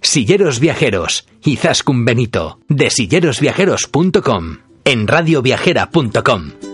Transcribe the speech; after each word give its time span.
Silleros 0.00 0.60
Viajeros 0.60 1.26
y 1.42 1.56
Zascun 1.56 2.04
Benito 2.04 2.58
de 2.68 2.90
sillerosviajeros.com 2.90 4.58
en 4.84 5.08
radioviajera.com. 5.08 6.73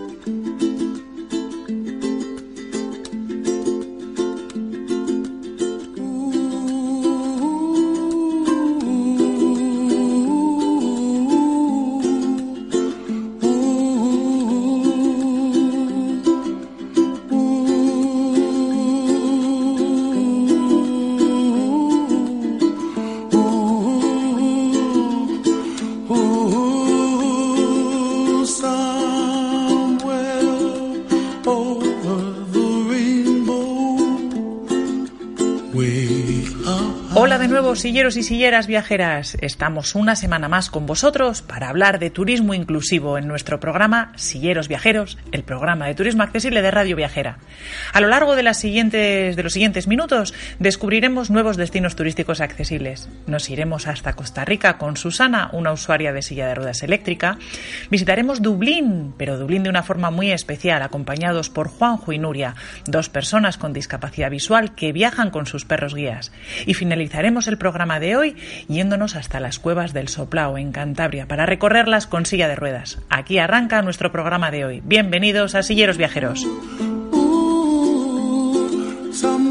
silleros 37.75 38.17
y 38.17 38.23
silleras 38.23 38.67
viajeras, 38.67 39.37
estamos 39.39 39.95
una 39.95 40.15
semana 40.15 40.49
más 40.49 40.69
con 40.69 40.85
vosotros 40.85 41.41
para 41.41 41.69
hablar 41.69 41.99
de 41.99 42.09
turismo 42.09 42.53
inclusivo 42.53 43.17
en 43.17 43.27
nuestro 43.27 43.59
programa 43.59 44.11
Silleros 44.15 44.67
Viajeros, 44.67 45.17
el 45.31 45.43
programa 45.43 45.87
de 45.87 45.95
turismo 45.95 46.23
accesible 46.23 46.61
de 46.61 46.71
Radio 46.71 46.95
Viajera. 46.95 47.37
A 47.93 48.01
lo 48.01 48.07
largo 48.07 48.35
de, 48.35 48.43
las 48.43 48.59
siguientes, 48.59 49.35
de 49.35 49.43
los 49.43 49.53
siguientes 49.53 49.87
minutos 49.87 50.33
descubriremos 50.59 51.29
nuevos 51.29 51.55
destinos 51.55 51.95
turísticos 51.95 52.41
accesibles. 52.41 53.09
Nos 53.25 53.49
iremos 53.49 53.87
hasta 53.87 54.13
Costa 54.13 54.43
Rica 54.43 54.77
con 54.77 54.97
Susana, 54.97 55.49
una 55.53 55.71
usuaria 55.71 56.13
de 56.13 56.21
silla 56.21 56.47
de 56.47 56.55
ruedas 56.55 56.83
eléctrica. 56.83 57.37
Visitaremos 57.89 58.41
Dublín, 58.41 59.13
pero 59.17 59.37
Dublín 59.37 59.63
de 59.63 59.69
una 59.69 59.83
forma 59.83 60.11
muy 60.11 60.31
especial, 60.31 60.81
acompañados 60.81 61.49
por 61.49 61.69
Juanjo 61.69 62.11
y 62.11 62.19
Nuria, 62.19 62.55
dos 62.85 63.09
personas 63.09 63.57
con 63.57 63.71
discapacidad 63.71 64.29
visual 64.29 64.75
que 64.75 64.91
viajan 64.91 65.29
con 65.29 65.45
sus 65.45 65.65
perros 65.65 65.95
guías. 65.95 66.31
Y 66.65 66.73
finalizaremos 66.73 67.47
el 67.47 67.57
programa 67.61 67.99
de 67.99 68.17
hoy 68.17 68.35
yéndonos 68.67 69.15
hasta 69.15 69.39
las 69.39 69.59
cuevas 69.59 69.93
del 69.93 70.07
Soplao 70.07 70.57
en 70.57 70.71
Cantabria 70.71 71.27
para 71.27 71.45
recorrerlas 71.45 72.07
con 72.07 72.25
silla 72.25 72.47
de 72.47 72.55
ruedas. 72.55 72.97
Aquí 73.07 73.37
arranca 73.37 73.83
nuestro 73.83 74.11
programa 74.11 74.49
de 74.49 74.65
hoy. 74.65 74.81
Bienvenidos 74.83 75.53
a 75.53 75.61
Silleros 75.61 75.97
Viajeros. 75.97 76.43
Y 79.13 79.50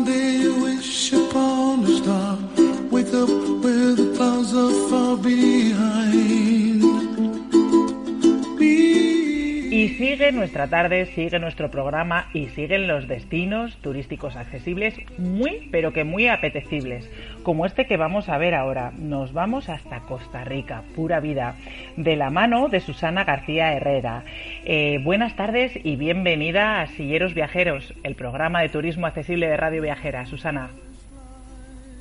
sigue 10.11 10.33
nuestra 10.33 10.67
tarde, 10.67 11.07
sigue 11.07 11.39
nuestro 11.39 11.71
programa 11.71 12.27
y 12.35 12.49
siguen 12.49 12.89
los 12.89 13.07
destinos 13.07 13.77
turísticos 13.77 14.35
accesibles 14.35 14.97
muy, 15.19 15.69
pero 15.71 15.93
que 15.93 16.03
muy 16.03 16.27
apetecibles, 16.27 17.09
como 17.45 17.65
este 17.65 17.87
que 17.87 17.97
vamos 17.97 18.29
a 18.29 18.37
ver 18.37 18.57
ahora. 18.57 18.91
Nos 18.99 19.33
vamos 19.33 19.69
hasta 19.69 20.01
Costa 20.01 20.43
Rica, 20.43 20.83
pura 20.97 21.21
vida, 21.21 21.55
de 21.97 22.17
la 22.17 22.29
mano 22.29 22.69
de 22.69 22.81
Susana 22.81 23.23
García 23.23 23.73
Herrera. 23.73 24.25
Eh, 24.65 24.99
buenas 25.05 25.37
tardes 25.37 25.79
y 25.81 25.95
bienvenida 25.95 26.81
a 26.81 26.89
Silleros 26.89 27.33
Viajeros, 27.33 27.95
el 28.03 28.17
programa 28.17 28.63
de 28.63 28.69
turismo 28.69 29.07
accesible 29.07 29.47
de 29.47 29.57
Radio 29.57 29.81
Viajera. 29.81 30.27
Susana. 30.27 30.71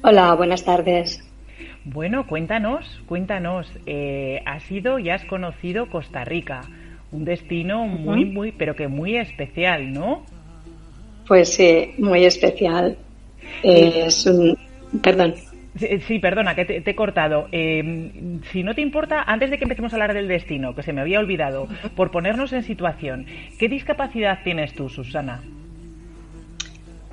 Hola, 0.02 0.34
buenas 0.34 0.66
tardes. 0.66 1.24
Bueno, 1.86 2.26
cuéntanos, 2.26 3.04
cuéntanos, 3.06 3.72
eh, 3.86 4.42
has 4.48 4.72
ido 4.72 4.98
y 4.98 5.12
has 5.12 5.24
conocido 5.26 5.90
Costa 5.90 6.26
Rica 6.26 6.62
un 7.12 7.26
destino 7.26 7.86
muy, 7.86 8.26
muy, 8.26 8.52
pero 8.52 8.76
que 8.76 8.88
muy 8.88 9.18
especial, 9.18 9.92
¿no? 9.92 10.24
Pues 11.28 11.54
sí, 11.54 11.94
muy 11.98 12.26
especial. 12.26 12.98
es 13.64 14.26
un... 14.26 14.58
Perdón. 15.02 15.36
Sí, 16.08 16.20
perdona, 16.20 16.56
que 16.56 16.66
te, 16.66 16.84
he 16.86 16.96
cortado. 16.96 17.48
Eh, 17.52 18.40
si 18.52 18.64
no 18.64 18.74
te 18.74 18.82
importa, 18.82 19.24
antes 19.24 19.50
de 19.50 19.58
que 19.58 19.64
empecemos 19.64 19.94
a 19.94 19.96
hablar 19.96 20.14
del 20.14 20.28
destino, 20.28 20.76
que 20.76 20.84
se 20.84 20.92
me 20.92 21.02
había 21.02 21.20
olvidado, 21.20 21.68
por 21.96 22.12
ponernos 22.12 22.52
en 22.54 22.64
situación, 22.64 23.28
¿qué 23.58 23.70
discapacidad 23.70 24.40
tienes 24.44 24.74
tú, 24.74 24.90
Susana? 24.90 25.42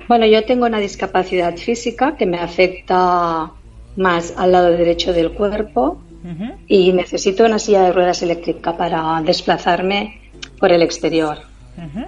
Bueno, 0.07 0.25
yo 0.25 0.43
tengo 0.43 0.65
una 0.65 0.79
discapacidad 0.79 1.55
física 1.55 2.17
que 2.17 2.25
me 2.25 2.39
afecta 2.39 3.51
más 3.95 4.33
al 4.37 4.51
lado 4.51 4.71
derecho 4.71 5.13
del 5.13 5.31
cuerpo 5.31 6.01
y 6.67 6.91
necesito 6.93 7.45
una 7.45 7.59
silla 7.59 7.83
de 7.83 7.93
ruedas 7.93 8.21
eléctrica 8.21 8.75
para 8.75 9.21
desplazarme 9.21 10.19
por 10.59 10.71
el 10.71 10.81
exterior. 10.81 11.37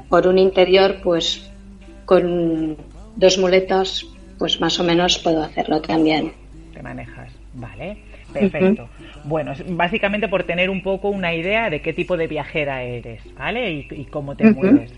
Por 0.09 0.28
un 0.28 0.38
interior, 0.38 0.97
pues 1.03 1.52
con 2.06 2.75
dos 3.16 3.38
muletas, 3.38 4.06
pues 4.40 4.59
más 4.59 4.80
o 4.80 4.84
menos 4.84 5.19
puedo 5.19 5.44
hacerlo 5.44 5.81
también. 5.81 6.34
Te 6.74 6.81
manejas, 6.81 7.31
vale, 7.53 7.97
perfecto. 8.34 8.90
Bueno, 9.25 9.53
básicamente 9.69 10.28
por 10.28 10.44
tener 10.44 10.69
un 10.69 10.81
poco 10.81 11.09
una 11.09 11.36
idea 11.36 11.69
de 11.69 11.81
qué 11.81 11.94
tipo 11.94 12.18
de 12.18 12.28
viajera 12.28 12.81
eres, 12.84 13.22
¿vale? 13.36 13.86
Y, 13.91 14.06
cómo 14.06 14.36
te 14.36 14.51
mueves. 14.51 14.91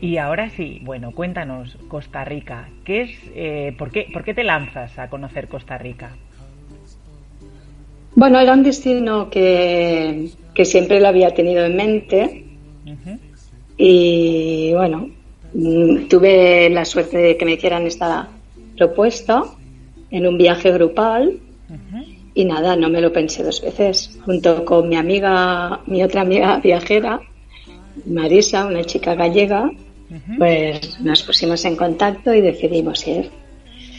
Y 0.00 0.18
ahora 0.18 0.50
sí, 0.50 0.80
bueno, 0.82 1.12
cuéntanos, 1.12 1.78
Costa 1.88 2.24
Rica, 2.24 2.68
¿qué 2.84 3.02
es, 3.02 3.18
eh, 3.34 3.74
por, 3.78 3.90
qué, 3.90 4.08
¿por 4.12 4.22
qué 4.22 4.34
te 4.34 4.44
lanzas 4.44 4.98
a 4.98 5.08
conocer 5.08 5.48
Costa 5.48 5.78
Rica? 5.78 6.10
Bueno, 8.14 8.38
era 8.38 8.52
un 8.52 8.62
destino 8.62 9.28
que, 9.28 10.30
siempre 10.64 11.00
lo 11.00 11.08
había 11.08 11.30
tenido 11.34 11.64
en 11.64 11.76
mente 11.76 12.44
y 13.76 14.72
bueno, 14.72 15.10
mm, 15.52 16.06
tuve 16.08 16.70
la 16.70 16.84
suerte 16.84 17.18
de 17.18 17.36
que 17.36 17.44
me 17.44 17.54
hicieran 17.54 17.86
esta 17.86 18.28
propuesta 18.76 19.42
en 20.10 20.26
un 20.28 20.38
viaje 20.38 20.70
grupal 20.70 21.40
y 22.34 22.44
nada, 22.44 22.76
no 22.76 22.88
me 22.88 23.00
lo 23.00 23.12
pensé 23.12 23.42
dos 23.42 23.62
veces. 23.62 24.18
Junto 24.24 24.64
con 24.64 24.88
mi 24.88 24.96
amiga, 24.96 25.80
mi 25.86 26.02
otra 26.02 26.22
amiga 26.22 26.58
viajera, 26.58 27.20
Marisa, 28.06 28.66
una 28.66 28.84
chica 28.84 29.14
gallega, 29.14 29.70
pues 30.38 31.00
nos 31.00 31.22
pusimos 31.22 31.64
en 31.64 31.76
contacto 31.76 32.32
y 32.32 32.40
decidimos 32.40 33.06
ir. 33.06 33.30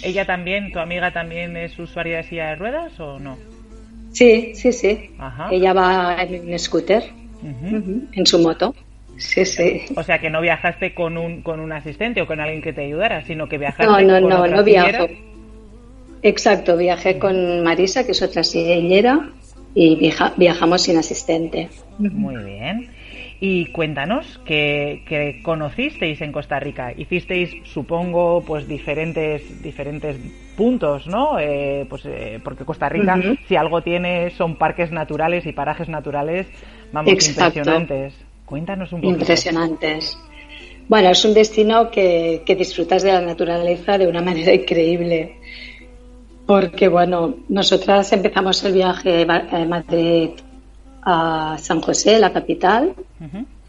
¿Ella 0.03 0.25
también, 0.25 0.71
tu 0.71 0.79
amiga 0.79 1.11
también 1.11 1.57
es 1.57 1.77
usuaria 1.79 2.17
de 2.17 2.23
silla 2.23 2.49
de 2.49 2.55
ruedas 2.55 2.99
o 2.99 3.19
no? 3.19 3.54
Sí, 4.15 4.53
sí, 4.55 4.71
sí. 4.71 5.11
Ella 5.51 5.73
va 5.73 6.15
en 6.23 6.49
un 6.49 6.57
scooter, 6.57 7.03
en 7.43 8.25
su 8.25 8.39
moto. 8.39 8.73
Sí, 9.17 9.45
sí. 9.45 9.81
O 9.95 10.03
sea 10.03 10.19
que 10.19 10.29
no 10.29 10.39
viajaste 10.39 10.93
con 10.93 11.17
un, 11.17 11.41
con 11.41 11.59
un 11.59 11.73
asistente 11.73 12.21
o 12.21 12.27
con 12.27 12.39
alguien 12.39 12.61
que 12.61 12.71
te 12.71 12.85
ayudara, 12.85 13.25
sino 13.25 13.49
que 13.49 13.57
viajaste 13.57 13.85
no, 13.85 13.99
no, 14.01 14.21
no, 14.21 14.47
no 14.47 14.63
viajo. 14.63 15.07
Exacto, 16.21 16.77
viajé 16.77 17.19
con 17.19 17.61
Marisa, 17.61 18.05
que 18.05 18.13
es 18.13 18.21
otra 18.21 18.43
sillera, 18.43 19.29
y 19.73 20.11
viajamos 20.37 20.81
sin 20.81 20.97
asistente. 20.97 21.69
Muy 21.99 22.37
bien. 22.37 22.89
Y 23.39 23.67
cuéntanos, 23.67 24.39
¿qué, 24.45 25.41
conocisteis 25.43 26.21
en 26.21 26.31
Costa 26.31 26.59
Rica? 26.59 26.93
Hicisteis, 26.95 27.51
supongo, 27.65 28.43
pues 28.45 28.67
diferentes, 28.67 29.61
diferentes 29.61 30.17
puntos, 30.55 31.05
¿no? 31.07 31.37
Eh, 31.37 31.85
pues 31.89 32.05
eh, 32.05 32.39
porque 32.43 32.63
Costa 32.63 32.87
Rica, 32.87 33.19
si 33.47 33.55
algo 33.57 33.81
tiene, 33.81 34.29
son 34.31 34.55
parques 34.55 34.91
naturales 34.91 35.45
y 35.45 35.51
parajes 35.51 35.89
naturales, 35.89 36.47
vamos, 36.93 37.11
impresionantes. 37.11 38.13
Cuéntanos 38.45 38.93
un 38.93 39.01
poco. 39.01 39.13
Impresionantes. 39.13 40.17
Bueno, 40.87 41.09
es 41.09 41.25
un 41.25 41.33
destino 41.33 41.89
que, 41.89 42.43
que 42.45 42.55
disfrutas 42.55 43.03
de 43.03 43.11
la 43.11 43.21
naturaleza 43.21 43.97
de 43.97 44.07
una 44.07 44.21
manera 44.21 44.53
increíble. 44.61 45.35
Porque, 46.45 46.87
bueno, 46.87 47.35
nosotras 47.49 48.13
empezamos 48.13 48.63
el 48.63 48.73
viaje 48.73 49.09
de 49.09 49.25
Madrid 49.25 50.29
a 51.05 51.57
San 51.59 51.81
José, 51.81 52.19
la 52.19 52.33
capital, 52.33 52.95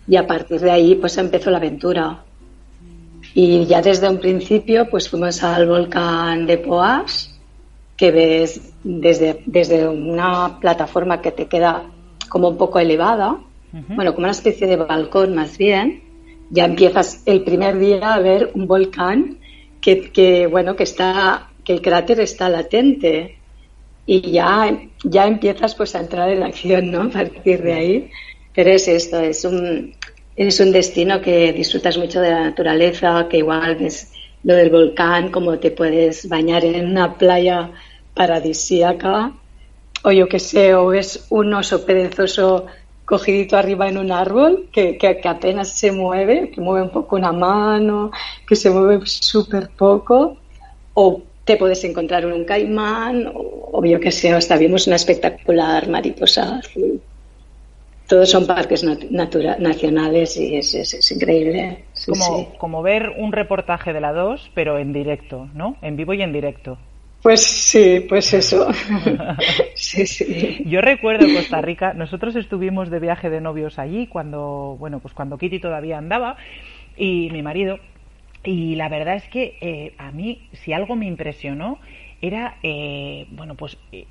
y 0.09 0.17
a 0.17 0.27
partir 0.27 0.61
de 0.61 0.71
ahí 0.71 0.95
pues 0.95 1.19
empezó 1.19 1.51
la 1.51 1.59
aventura. 1.59 2.25
Y 3.35 3.67
ya 3.67 3.83
desde 3.83 4.09
un 4.09 4.19
principio 4.19 4.89
pues 4.89 5.09
fuimos 5.09 5.43
al 5.43 5.69
volcán 5.69 6.47
de 6.47 6.59
Poás 6.59 7.39
que 7.97 8.11
ves 8.11 8.73
desde, 8.83 9.43
desde 9.47 9.89
una 9.89 10.59
plataforma 10.61 11.21
que 11.21 11.33
te 11.33 11.47
queda 11.47 11.85
como 12.29 12.49
un 12.49 12.57
poco 12.57 12.79
elevada, 12.79 13.39
bueno, 13.89 14.15
como 14.15 14.25
una 14.25 14.33
especie 14.33 14.67
de 14.67 14.77
balcón 14.77 15.35
más 15.35 15.59
bien, 15.59 16.03
ya 16.51 16.65
empiezas 16.65 17.23
el 17.27 17.43
primer 17.45 17.79
día 17.79 18.15
a 18.15 18.21
ver 18.21 18.51
un 18.55 18.67
volcán 18.67 19.39
que, 19.81 20.11
que 20.13 20.47
bueno, 20.47 20.77
que 20.77 20.85
está, 20.85 21.51
que 21.63 21.75
el 21.75 21.83
cráter 21.83 22.21
está 22.21 22.49
latente 22.49 23.36
y 24.07 24.31
ya, 24.31 24.79
ya 25.05 25.27
empiezas 25.27 25.75
pues 25.75 25.95
a 25.95 26.01
entrar 26.01 26.31
en 26.31 26.43
acción, 26.43 26.91
¿no? 26.91 27.03
A 27.03 27.11
partir 27.11 27.63
de 27.63 27.73
ahí. 27.73 28.11
Pero 28.55 28.71
es 28.71 28.89
esto, 28.89 29.21
es 29.21 29.45
un, 29.45 29.95
es 30.37 30.61
un 30.61 30.73
destino 30.73 31.21
que 31.21 31.53
disfrutas 31.53 31.99
mucho 31.99 32.21
de 32.21 32.31
la 32.31 32.41
naturaleza, 32.45 33.27
que 33.29 33.39
igual 33.39 33.77
ves 33.77 34.13
lo 34.45 34.55
del 34.55 34.71
volcán, 34.71 35.31
como 35.31 35.59
te 35.59 35.73
puedes 35.73 36.29
bañar 36.29 36.65
en 36.65 36.87
una 36.87 37.19
playa 37.19 37.71
paradisíaca, 38.15 39.33
o 40.05 40.13
yo 40.13 40.29
que 40.29 40.39
sé, 40.39 40.75
o 40.75 40.87
ves 40.87 41.27
un 41.31 41.53
oso 41.53 41.85
perezoso 41.85 42.67
cogidito 43.05 43.57
arriba 43.57 43.89
en 43.89 43.99
un 43.99 44.13
árbol 44.13 44.69
que, 44.73 44.97
que, 44.99 45.29
apenas 45.29 45.71
se 45.71 45.91
mueve, 45.93 46.51
que 46.51 46.61
mueve 46.61 46.83
un 46.87 46.91
poco 46.91 47.17
una 47.17 47.33
mano, 47.33 48.11
que 48.47 48.57
se 48.57 48.71
mueve 48.71 49.01
súper 49.07 49.71
poco, 49.71 50.37
o 50.95 51.23
te 51.47 51.57
puedes 51.57 51.83
encontrar 51.85 52.27
un 52.27 52.45
caimán, 52.45 53.31
o, 53.33 53.83
yo 53.85 54.01
que 54.01 54.11
sé, 54.11 54.33
hasta 54.33 54.57
vimos 54.57 54.89
una 54.89 54.97
espectacular 54.97 55.89
mariposa 55.89 56.57
azul. 56.59 57.01
Todos 58.09 58.29
son 58.29 58.47
parques 58.47 58.85
nacionales 58.85 60.37
y 60.37 60.57
es, 60.57 60.75
es, 60.75 61.13
increíble. 61.13 61.85
como, 62.07 62.59
como 62.59 62.83
ver 62.83 63.11
un 63.17 63.33
reportaje 63.33 63.93
de 63.93 64.01
la 64.01 64.13
2, 64.13 64.51
pero 64.55 64.79
en 64.79 64.93
directo, 64.93 65.49
¿no? 65.55 65.77
En 65.83 65.97
vivo 65.97 66.15
y 66.15 66.23
en 66.23 66.33
directo. 66.33 66.79
Pues 67.23 67.43
sí, 67.43 68.05
pues 68.09 68.35
eso. 68.35 68.69
sí, 69.75 70.07
sí. 70.07 70.63
Yo 70.67 70.81
recuerdo 70.81 71.27
Costa 71.33 71.61
Rica, 71.61 71.95
nosotros 71.95 72.35
estuvimos 72.35 72.91
de 72.91 72.99
viaje 72.99 73.31
de 73.31 73.41
novios 73.41 73.79
allí 73.79 74.09
cuando, 74.09 74.77
bueno, 74.79 74.99
pues 74.99 75.15
cuando 75.15 75.39
Kitty 75.39 75.61
todavía 75.61 75.99
andaba 75.99 76.37
y 76.97 77.31
mi 77.31 77.43
marido. 77.43 77.79
Y 78.47 78.77
la 78.77 78.89
verdad 78.89 79.17
es 79.17 79.29
que 79.29 79.59
eh, 79.61 79.93
a 79.99 80.13
mí, 80.13 80.49
si 80.53 80.73
algo 80.73 80.95
me 80.95 81.07
impresionó, 81.07 81.81
era 82.23 82.57
eh, 82.63 83.27
bueno 83.31 83.57
pues 83.57 83.77
eh, 83.93 84.07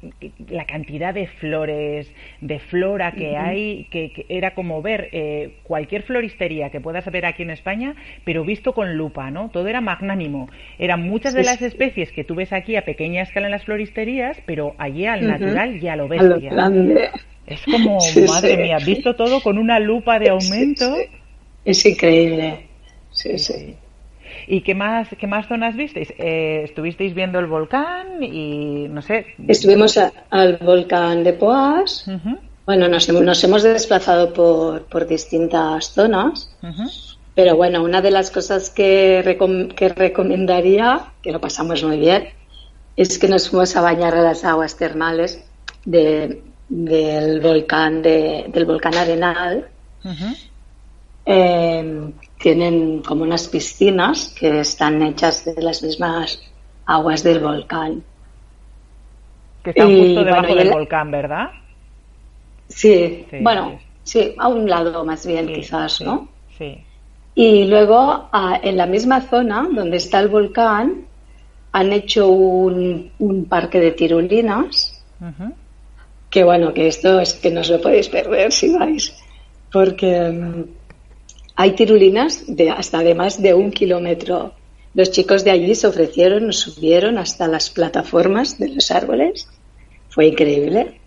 la 0.49 0.65
cantidad 0.65 1.13
de 1.13 1.27
flores 1.27 2.11
de 2.39 2.59
flora 2.59 3.13
que 3.13 3.35
hay 3.35 3.85
que, 3.89 4.25
era 4.29 4.53
como 4.53 4.81
ver 4.81 5.09
eh, 5.11 5.57
cualquier 5.63 6.03
floristería 6.03 6.69
que 6.69 6.79
puedas 6.79 7.05
ver 7.11 7.25
aquí 7.25 7.41
en 7.41 7.49
España 7.49 7.95
pero 8.23 8.43
visto 8.45 8.73
con 8.73 8.95
lupa 8.95 9.31
no 9.31 9.49
todo 9.49 9.67
era 9.67 9.81
magnánimo. 9.81 10.49
Eran 10.77 11.01
muchas 11.01 11.33
de 11.33 11.43
las 11.43 11.61
especies 11.61 12.11
que 12.11 12.23
tú 12.23 12.35
ves 12.35 12.53
aquí 12.53 12.75
a 12.75 12.85
pequeña 12.85 13.23
escala 13.23 13.47
en 13.47 13.51
las 13.51 13.65
floristerías 13.65 14.37
pero 14.45 14.75
allí 14.77 15.07
al 15.07 15.27
natural 15.27 15.79
ya 15.79 15.95
lo 15.95 16.07
ves 16.07 16.21
es 17.47 17.63
como 17.65 17.97
madre 18.27 18.57
mía 18.57 18.77
visto 18.85 19.15
todo 19.15 19.41
con 19.41 19.57
una 19.57 19.79
lupa 19.79 20.19
de 20.19 20.29
aumento. 20.29 20.95
Es 21.63 21.83
increíble. 21.85 22.67
Sí. 23.11 23.39
sí 23.39 23.75
¿Y 24.47 24.61
qué 24.61 24.75
más, 24.75 25.09
qué 25.17 25.27
más 25.27 25.47
zonas 25.47 25.75
visteis? 25.75 26.13
Eh, 26.17 26.61
¿Estuvisteis 26.63 27.13
viendo 27.13 27.39
el 27.39 27.47
volcán 27.47 28.21
y 28.23 28.87
no 28.89 29.01
sé? 29.01 29.27
Estuvimos 29.47 29.99
al 30.29 30.57
volcán 30.57 31.23
de 31.23 31.33
Poás. 31.33 32.05
Bueno, 32.65 32.87
nos, 32.87 33.07
nos, 33.09 33.43
hemos 33.43 33.63
desplazado 33.63 34.33
por, 34.33 34.83
por 34.85 35.07
distintas 35.07 35.91
zonas. 35.93 36.49
Pero 37.35 37.55
bueno, 37.55 37.83
una 37.83 38.01
de 38.01 38.11
las 38.11 38.31
cosas 38.31 38.69
que, 38.69 39.37
que 39.75 39.89
recomendaría, 39.89 41.11
que 41.21 41.31
lo 41.31 41.41
pasamos 41.41 41.83
muy 41.83 41.97
bien, 41.97 42.29
es 42.95 43.19
que 43.19 43.27
nos 43.27 43.49
fuimos 43.49 43.75
a 43.75 43.81
bañar 43.81 44.15
a 44.15 44.21
las 44.21 44.45
aguas 44.45 44.77
termales 44.77 45.43
de, 45.83 46.41
del 46.69 47.41
volcán 47.41 48.01
de, 48.01 48.45
del 48.47 48.65
volcán 48.65 48.95
Arenal. 48.95 49.67
Eh, 51.25 52.11
tienen 52.37 53.01
como 53.01 53.23
unas 53.23 53.47
piscinas 53.47 54.35
que 54.37 54.59
están 54.59 55.01
hechas 55.01 55.45
de 55.45 55.61
las 55.61 55.81
mismas 55.81 56.39
aguas 56.85 57.23
del 57.23 57.39
volcán. 57.39 58.03
Que 59.63 59.71
están 59.71 59.87
justo 59.87 60.23
debajo 60.23 60.55
del 60.55 60.71
volcán, 60.71 61.09
¿verdad? 61.09 61.49
Sí, 62.67 63.25
bueno, 63.41 63.79
sí. 64.03 64.35
a 64.37 64.47
un 64.47 64.69
lado 64.69 65.03
más 65.05 65.25
bien 65.25 65.47
quizás, 65.47 66.01
¿no? 66.01 66.27
Sí. 66.57 66.83
Y 67.35 67.65
luego 67.65 68.29
en 68.61 68.77
la 68.77 68.85
misma 68.85 69.21
zona 69.21 69.67
donde 69.71 69.97
está 69.97 70.19
el 70.19 70.29
volcán 70.29 71.05
han 71.71 71.91
hecho 71.91 72.29
un, 72.29 73.45
parque 73.49 73.79
de 73.79 73.91
tirolinas. 73.91 75.03
Que 76.29 76.43
bueno, 76.43 76.73
que 76.73 76.87
esto 76.87 77.19
es 77.19 77.33
que 77.33 77.51
no 77.51 77.61
os 77.61 77.69
lo 77.69 77.81
podéis 77.81 78.07
perder 78.07 78.51
si 78.51 78.73
vais. 78.73 79.13
Porque 79.71 80.65
hay 81.55 81.71
tirulinas 81.71 82.43
de 82.47 82.69
hasta 82.69 82.99
de 82.99 83.15
más 83.15 83.41
de 83.41 83.53
un 83.53 83.71
kilómetro. 83.71 84.53
Los 84.93 85.11
chicos 85.11 85.43
de 85.43 85.51
allí 85.51 85.75
se 85.75 85.87
ofrecieron, 85.87 86.47
nos 86.47 86.59
subieron 86.59 87.17
hasta 87.17 87.47
las 87.47 87.69
plataformas 87.69 88.57
de 88.59 88.69
los 88.69 88.91
árboles. 88.91 89.47
Fue 90.09 90.27
increíble, 90.27 90.99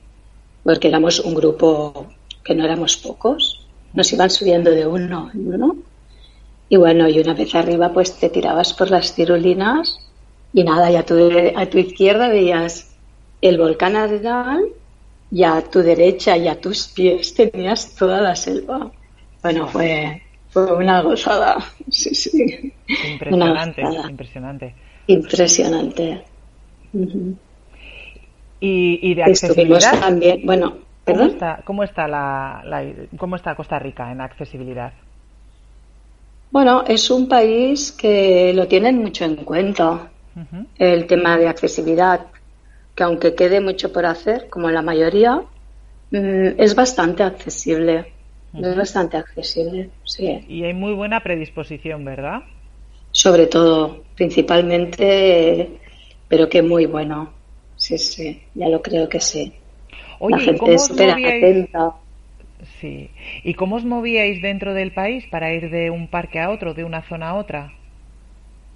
porque 0.63 0.89
éramos 0.89 1.21
un 1.21 1.35
grupo 1.35 2.07
que 2.45 2.55
no 2.55 2.65
éramos 2.65 2.97
pocos. 2.97 3.67
Nos 3.93 4.13
iban 4.13 4.31
subiendo 4.31 4.71
de 4.71 4.87
uno 4.87 5.31
en 5.33 5.55
uno. 5.55 5.77
Y 6.69 6.77
bueno, 6.77 7.09
y 7.09 7.19
una 7.19 7.35
vez 7.35 7.55
arriba, 7.55 7.93
pues 7.93 8.15
te 8.15 8.29
tirabas 8.29 8.75
por 8.75 8.91
las 8.91 9.15
tirulinas 9.15 9.99
y 10.53 10.65
nada, 10.65 10.91
y 10.91 10.97
a 10.97 11.05
tu, 11.05 11.79
izquierda 11.79 12.29
veías 12.29 12.97
el 13.41 13.59
volcán 13.59 13.97
Arenal 13.97 14.65
y 15.31 15.45
a 15.45 15.63
tu 15.63 15.81
derecha 15.81 16.37
y 16.37 16.49
a 16.49 16.61
tus 16.61 16.89
pies 16.89 17.35
tenías 17.35 17.95
toda 17.95 18.21
la 18.21 18.35
selva. 18.35 18.91
Bueno, 19.43 19.69
fue, 19.69 20.23
fue 20.67 20.77
una 20.77 21.03
gozada. 21.03 21.57
Sí, 21.91 22.15
sí. 22.15 22.73
Impresionante, 23.13 23.83
impresionante. 24.09 24.75
Impresionante. 25.07 26.25
y, 28.61 29.15
de 29.15 29.23
accesibilidad. 29.23 29.99
también, 30.01 30.45
bueno, 30.45 30.89
¿Cómo 31.09 31.25
está, 31.25 31.63
cómo 31.65 31.83
está, 31.85 32.07
la, 32.07 32.85
cómo 33.17 33.37
está 33.37 33.55
Costa 33.55 33.79
Rica 33.79 34.13
en 34.13 34.21
accesibilidad? 34.21 34.93
Bueno, 36.51 36.85
es 36.87 37.11
un 37.11 37.29
país 37.29 37.93
que 37.93 38.53
lo 38.55 38.67
tienen 38.67 38.99
mucho 38.99 39.25
en 39.25 39.37
cuenta, 39.37 40.11
el 40.79 41.07
tema 41.07 41.37
de 41.37 41.49
accesibilidad, 41.49 42.27
que 42.95 43.03
aunque 43.03 43.35
quede 43.35 43.61
mucho 43.61 43.93
por 43.93 44.07
hacer, 44.07 44.49
como 44.49 44.71
la 44.71 44.83
mayoría, 44.83 45.43
mm, 46.11 46.59
es 46.59 46.75
bastante 46.75 47.23
accesible. 47.23 48.13
Es 48.55 48.77
bastante 48.77 49.17
accesible, 49.17 49.91
sí. 50.05 50.45
Y 50.49 50.65
hay 50.65 50.73
muy 50.73 50.95
buena 50.95 51.21
predisposición, 51.23 52.05
¿verdad? 52.05 52.43
Sobre 53.11 53.47
todo, 53.47 54.05
principalmente, 54.15 55.79
pero 56.29 56.49
que 56.49 56.63
muy 56.63 56.87
bueno. 56.87 57.31
Sí, 57.77 57.99
sí, 57.99 58.43
ya 58.55 58.69
lo 58.69 58.83
creo 58.83 59.09
que 59.09 59.21
sí. 59.21 59.53
Oye, 60.19 60.37
La 60.37 60.43
gente 60.43 60.75
es 60.75 60.87
súper 60.87 61.11
atenta. 61.11 61.95
Sí. 62.81 63.11
¿Y 63.45 63.55
cómo 63.55 63.77
os 63.77 63.85
movíais 63.85 64.43
dentro 64.43 64.75
del 64.75 64.93
país 64.93 65.25
para 65.31 65.53
ir 65.53 65.71
de 65.71 65.91
un 65.91 66.09
parque 66.09 66.41
a 66.41 66.51
otro, 66.51 66.75
de 66.75 66.85
una 66.85 67.03
zona 67.03 67.31
a 67.31 67.35
otra? 67.35 67.73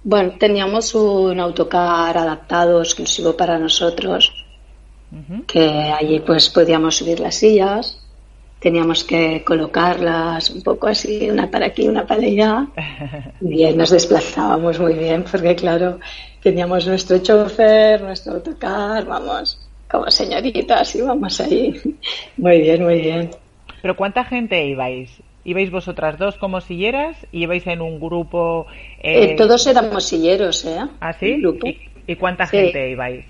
Bueno, 0.03 0.33
teníamos 0.37 0.93
un 0.95 1.39
autocar 1.39 2.17
adaptado 2.17 2.81
exclusivo 2.81 3.35
para 3.35 3.57
nosotros, 3.57 4.33
que 5.47 5.65
allí 5.65 6.19
pues 6.19 6.49
podíamos 6.49 6.97
subir 6.97 7.19
las 7.19 7.35
sillas 7.35 8.02
teníamos 8.63 9.03
que 9.03 9.43
colocarlas 9.43 10.49
un 10.49 10.61
poco 10.61 10.87
así, 10.87 11.29
una 11.29 11.51
para 11.51 11.65
aquí, 11.65 11.85
una 11.85 12.07
para 12.07 12.21
allá. 12.21 12.65
Bien, 13.41 13.75
nos 13.77 13.89
desplazábamos 13.89 14.79
muy 14.79 14.93
bien, 14.93 15.25
porque 15.29 15.53
claro, 15.53 15.99
teníamos 16.41 16.87
nuestro 16.87 17.17
chofer, 17.17 18.01
nuestro 18.01 18.35
autocar, 18.35 19.05
vamos, 19.05 19.59
como 19.91 20.09
señoritas, 20.09 20.95
íbamos 20.95 21.41
ahí. 21.41 21.73
Muy 22.37 22.61
bien, 22.61 22.83
muy 22.83 23.01
bien. 23.01 23.31
¿Pero 23.81 23.97
cuánta 23.97 24.23
gente 24.23 24.65
ibais? 24.65 25.11
¿Ibais 25.43 25.69
vosotras 25.69 26.17
dos 26.17 26.37
como 26.37 26.61
silleras? 26.61 27.17
¿Y 27.33 27.43
ibais 27.43 27.67
en 27.67 27.81
un 27.81 27.99
grupo? 27.99 28.65
Eh, 29.01 29.31
eh, 29.31 29.35
todos 29.35 29.67
éramos 29.67 30.05
silleros, 30.05 30.63
¿eh? 30.63 30.79
¿Ah, 31.01 31.11
sí? 31.11 31.43
¿Y, 32.07 32.15
cuánta 32.15 32.47
gente 32.47 32.91
ibais? 32.91 33.25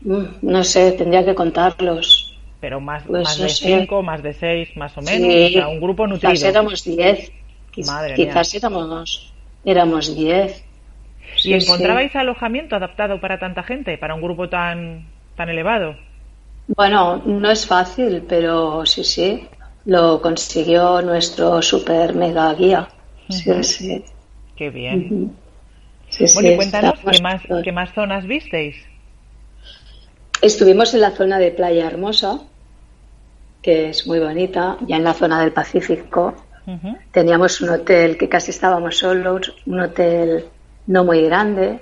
Mm, 0.00 0.24
no 0.42 0.64
sé, 0.64 0.92
tendría 0.92 1.24
que 1.24 1.36
contarlos 1.36 2.35
pero 2.60 2.80
más, 2.80 3.02
pues 3.06 3.24
más 3.24 3.38
de 3.38 3.48
cinco, 3.48 4.02
más 4.02 4.22
de 4.22 4.32
seis, 4.32 4.68
más 4.76 4.96
o 4.96 5.02
menos. 5.02 5.68
un 5.68 5.80
grupo 5.80 6.06
nutrido. 6.06 6.32
Quizás 6.32 6.48
éramos 6.48 6.84
diez. 6.84 7.32
quizás 7.72 8.54
éramos, 8.54 9.32
éramos 9.64 10.16
diez. 10.16 10.64
¿Y 11.42 11.52
encontrabais 11.52 12.14
alojamiento 12.16 12.76
adaptado 12.76 13.20
para 13.20 13.38
tanta 13.38 13.62
gente, 13.62 13.98
para 13.98 14.14
un 14.14 14.22
grupo 14.22 14.48
tan, 14.48 15.06
tan 15.36 15.48
elevado? 15.48 15.96
Bueno, 16.68 17.22
no 17.24 17.50
es 17.50 17.66
fácil, 17.66 18.24
pero 18.28 18.84
sí, 18.86 19.04
sí. 19.04 19.46
Lo 19.84 20.20
consiguió 20.20 21.02
nuestro 21.02 21.62
super 21.62 22.14
mega 22.14 22.52
guía. 22.54 22.88
Sí, 23.28 23.62
sí. 23.62 24.04
Qué 24.56 24.70
bien. 24.70 25.36
bueno, 26.34 26.50
y 26.50 26.56
cuéntanos, 26.56 26.98
¿qué 27.10 27.22
más, 27.22 27.42
¿qué 27.62 27.72
más 27.72 27.92
zonas 27.92 28.26
visteis? 28.26 28.76
Estuvimos 30.42 30.94
en 30.94 31.00
la 31.00 31.10
zona 31.10 31.38
de 31.38 31.50
Playa 31.50 31.86
Hermosa, 31.86 32.40
que 33.62 33.90
es 33.90 34.06
muy 34.06 34.20
bonita, 34.20 34.76
ya 34.86 34.96
en 34.96 35.04
la 35.04 35.14
zona 35.14 35.40
del 35.40 35.52
Pacífico. 35.52 36.34
Teníamos 37.12 37.60
un 37.60 37.70
hotel 37.70 38.16
que 38.18 38.28
casi 38.28 38.50
estábamos 38.50 38.98
solos, 38.98 39.54
un 39.66 39.80
hotel 39.80 40.46
no 40.86 41.04
muy 41.04 41.22
grande, 41.22 41.80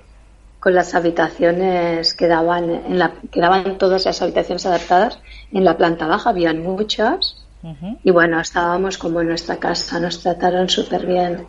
con 0.61 0.75
las 0.75 0.95
habitaciones 0.95 2.15
que 2.15 2.27
daban, 2.27 2.71
en 2.71 2.99
la, 2.99 3.13
quedaban 3.31 3.77
todas 3.77 4.07
las 4.07 4.23
habitaciones 4.23 4.65
adaptadas 4.65 5.19
en 5.53 5.65
la 5.65 5.77
planta 5.77 6.07
baja, 6.07 6.31
habían 6.31 6.63
muchas. 6.63 7.37
Y 8.03 8.11
bueno, 8.11 8.41
estábamos 8.41 8.99
como 8.99 9.23
en 9.23 9.29
nuestra 9.29 9.57
casa, 9.57 9.99
nos 10.01 10.21
trataron 10.21 10.69
súper 10.69 11.07
bien. 11.07 11.47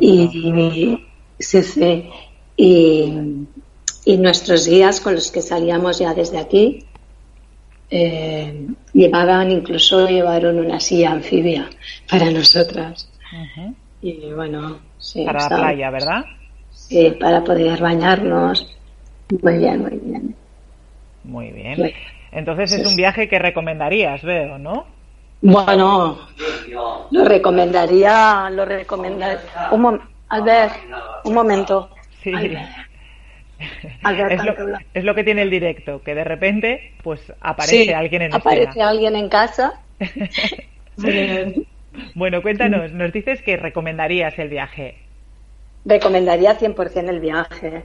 y, 0.00 1.06
sí, 1.38 1.62
sí. 1.62 2.10
Y, 2.56 3.46
y, 4.04 4.16
nuestros 4.16 4.68
guías 4.68 5.00
con 5.00 5.14
los 5.14 5.30
que 5.30 5.42
salíamos 5.42 5.98
ya 5.98 6.14
desde 6.14 6.38
aquí 6.38 6.84
eh, 7.90 8.66
llevaban, 8.92 9.50
incluso 9.50 10.08
llevaron 10.08 10.58
una 10.58 10.80
silla 10.80 11.12
anfibia 11.12 11.68
para 12.10 12.30
nosotras. 12.30 13.10
Y 14.02 14.32
bueno, 14.32 14.78
sí. 14.98 15.24
Para 15.24 15.48
la 15.48 15.56
playa, 15.56 15.90
¿verdad? 15.90 16.24
Sí, 16.72 17.16
para 17.18 17.42
poder 17.42 17.80
bañarnos. 17.80 18.76
Muy 19.42 19.58
bien, 19.58 19.80
muy 19.80 19.98
bien. 19.98 20.36
Muy 21.24 21.50
bien. 21.50 21.92
Entonces 22.32 22.72
es 22.72 22.86
un 22.86 22.96
viaje 22.96 23.28
que 23.28 23.38
recomendarías, 23.38 24.22
veo, 24.22 24.58
¿no? 24.58 24.86
Bueno, 25.40 26.18
lo 27.10 27.24
recomendaría, 27.24 28.48
lo 28.50 28.64
recomendaría. 28.64 29.40
Un 29.70 30.00
ver, 30.42 30.70
un 31.24 31.34
momento. 31.34 31.90
Sí. 32.22 32.32
Es, 34.94 35.04
lo, 35.04 35.14
que 35.14 35.24
tiene 35.24 35.42
el 35.42 35.50
directo, 35.50 36.02
que 36.02 36.14
de 36.14 36.24
repente 36.24 36.92
pues 37.02 37.20
aparece 37.40 37.94
alguien 37.94 38.22
en 38.22 38.34
aparece 38.34 38.82
alguien 38.82 39.16
en 39.16 39.28
casa. 39.28 39.80
bueno, 42.14 42.42
cuéntanos, 42.42 42.92
nos 42.92 43.12
dices 43.12 43.42
que 43.42 43.56
recomendarías 43.56 44.38
el 44.38 44.48
viaje. 44.48 44.96
Recomendaría 45.84 46.58
100% 46.58 47.08
el 47.08 47.20
viaje. 47.20 47.84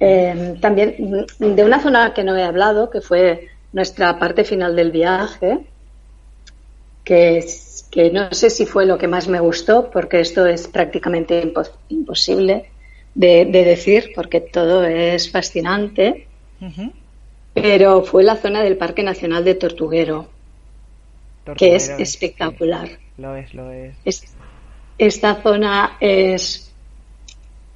Em, 0.00 0.58
también 0.58 1.26
de 1.38 1.64
una 1.64 1.80
zona 1.80 2.12
que 2.12 2.24
no 2.24 2.36
he 2.36 2.42
hablado, 2.42 2.90
que 2.90 3.00
fue 3.00 3.48
nuestra 3.72 4.18
parte 4.18 4.44
final 4.44 4.74
del 4.74 4.90
viaje, 4.90 5.58
que, 7.04 7.44
que 7.90 8.10
no 8.10 8.32
sé 8.32 8.50
si 8.50 8.66
fue 8.66 8.86
lo 8.86 8.98
que 8.98 9.06
más 9.06 9.28
me 9.28 9.38
gustó, 9.38 9.90
porque 9.90 10.20
esto 10.20 10.46
es 10.46 10.66
prácticamente 10.66 11.52
imposible 11.88 12.70
de, 13.16 13.46
decir, 13.46 14.12
porque 14.14 14.40
todo 14.40 14.84
es 14.84 15.30
fascinante, 15.30 16.26
pero 17.54 18.02
fue 18.02 18.22
la 18.22 18.36
zona 18.36 18.62
del 18.62 18.76
Parque 18.76 19.02
Nacional 19.02 19.44
de 19.44 19.54
Tortuguero, 19.54 20.28
que 21.56 21.76
es 21.76 21.88
espectacular. 21.88 22.90
Lo 23.16 23.34
es, 23.34 23.54
lo 23.54 23.70
es. 23.70 23.96
Esta 24.98 25.42
zona 25.42 25.96
es, 26.00 26.72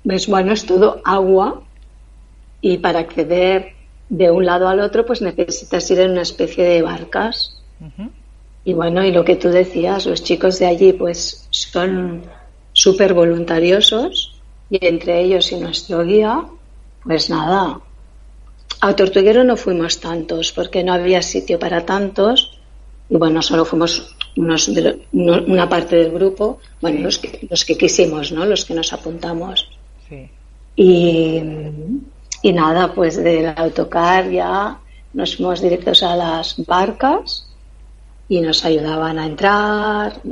es, 0.04 0.26
bueno, 0.26 0.52
es 0.52 0.66
todo 0.66 1.00
agua 1.04 1.62
y 2.60 2.78
para 2.78 2.98
acceder 2.98 3.72
de 4.10 4.30
un 4.30 4.44
lado 4.44 4.68
al 4.68 4.80
otro 4.80 5.06
pues 5.06 5.22
necesitas 5.22 5.90
ir 5.90 6.00
en 6.00 6.12
una 6.12 6.22
especie 6.22 6.64
de 6.64 6.82
barcas. 6.82 7.56
Y 8.62 8.74
bueno, 8.74 9.02
y 9.02 9.10
lo 9.10 9.24
que 9.24 9.36
tú 9.36 9.48
decías, 9.48 10.04
los 10.04 10.22
chicos 10.22 10.58
de 10.58 10.66
allí 10.66 10.92
pues 10.92 11.48
son 11.50 12.24
súper 12.74 13.14
voluntariosos 13.14 14.39
y 14.70 14.86
entre 14.86 15.20
ellos 15.20 15.50
y 15.52 15.56
nuestro 15.56 16.04
guía, 16.04 16.44
pues 17.04 17.28
nada, 17.28 17.80
a 18.80 18.96
Tortuguero 18.96 19.44
no 19.44 19.56
fuimos 19.56 20.00
tantos 20.00 20.52
porque 20.52 20.82
no 20.82 20.92
había 20.92 21.20
sitio 21.22 21.58
para 21.58 21.84
tantos. 21.84 22.58
Y 23.08 23.16
bueno, 23.16 23.42
solo 23.42 23.64
fuimos 23.64 24.16
unos 24.36 24.70
una 25.12 25.68
parte 25.68 25.96
del 25.96 26.12
grupo, 26.12 26.60
bueno, 26.80 27.00
los, 27.00 27.18
que, 27.18 27.46
los 27.50 27.64
que 27.64 27.76
quisimos, 27.76 28.30
¿no? 28.32 28.46
Los 28.46 28.64
que 28.64 28.74
nos 28.74 28.92
apuntamos. 28.92 29.68
Y, 30.76 31.42
y 32.42 32.52
nada, 32.52 32.94
pues 32.94 33.16
del 33.16 33.52
autocar 33.54 34.30
ya 34.30 34.78
nos 35.12 35.36
fuimos 35.36 35.60
directos 35.60 36.02
a 36.02 36.14
las 36.16 36.64
barcas 36.64 37.48
y 38.28 38.40
nos 38.40 38.64
ayudaban 38.64 39.18
a 39.18 39.26
entrar, 39.26 40.22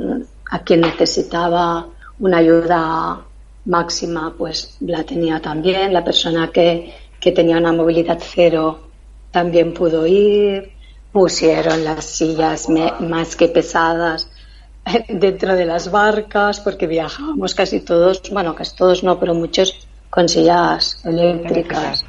a 0.49 0.59
quien 0.63 0.81
necesitaba 0.81 1.85
una 2.19 2.37
ayuda 2.37 3.25
máxima 3.69 4.33
pues 4.35 4.75
la 4.81 5.03
tenía 5.03 5.39
también, 5.39 5.93
la 5.93 6.03
persona 6.03 6.49
que, 6.51 6.91
que 7.19 7.31
tenía 7.31 7.57
una 7.57 7.71
movilidad 7.71 8.19
cero 8.19 8.89
también 9.31 9.73
pudo 9.73 10.07
ir, 10.07 10.71
pusieron 11.11 11.83
las 11.83 12.05
sillas 12.05 12.67
más 12.67 13.35
que 13.35 13.47
pesadas 13.47 14.31
dentro 15.07 15.55
de 15.55 15.65
las 15.65 15.91
barcas 15.91 16.59
porque 16.59 16.87
viajábamos 16.87 17.53
casi 17.53 17.79
todos, 17.81 18.23
bueno, 18.31 18.55
casi 18.55 18.75
todos 18.75 19.03
no, 19.03 19.19
pero 19.19 19.35
muchos 19.35 19.87
con 20.09 20.27
sillas 20.27 20.99
eléctricas. 21.05 22.03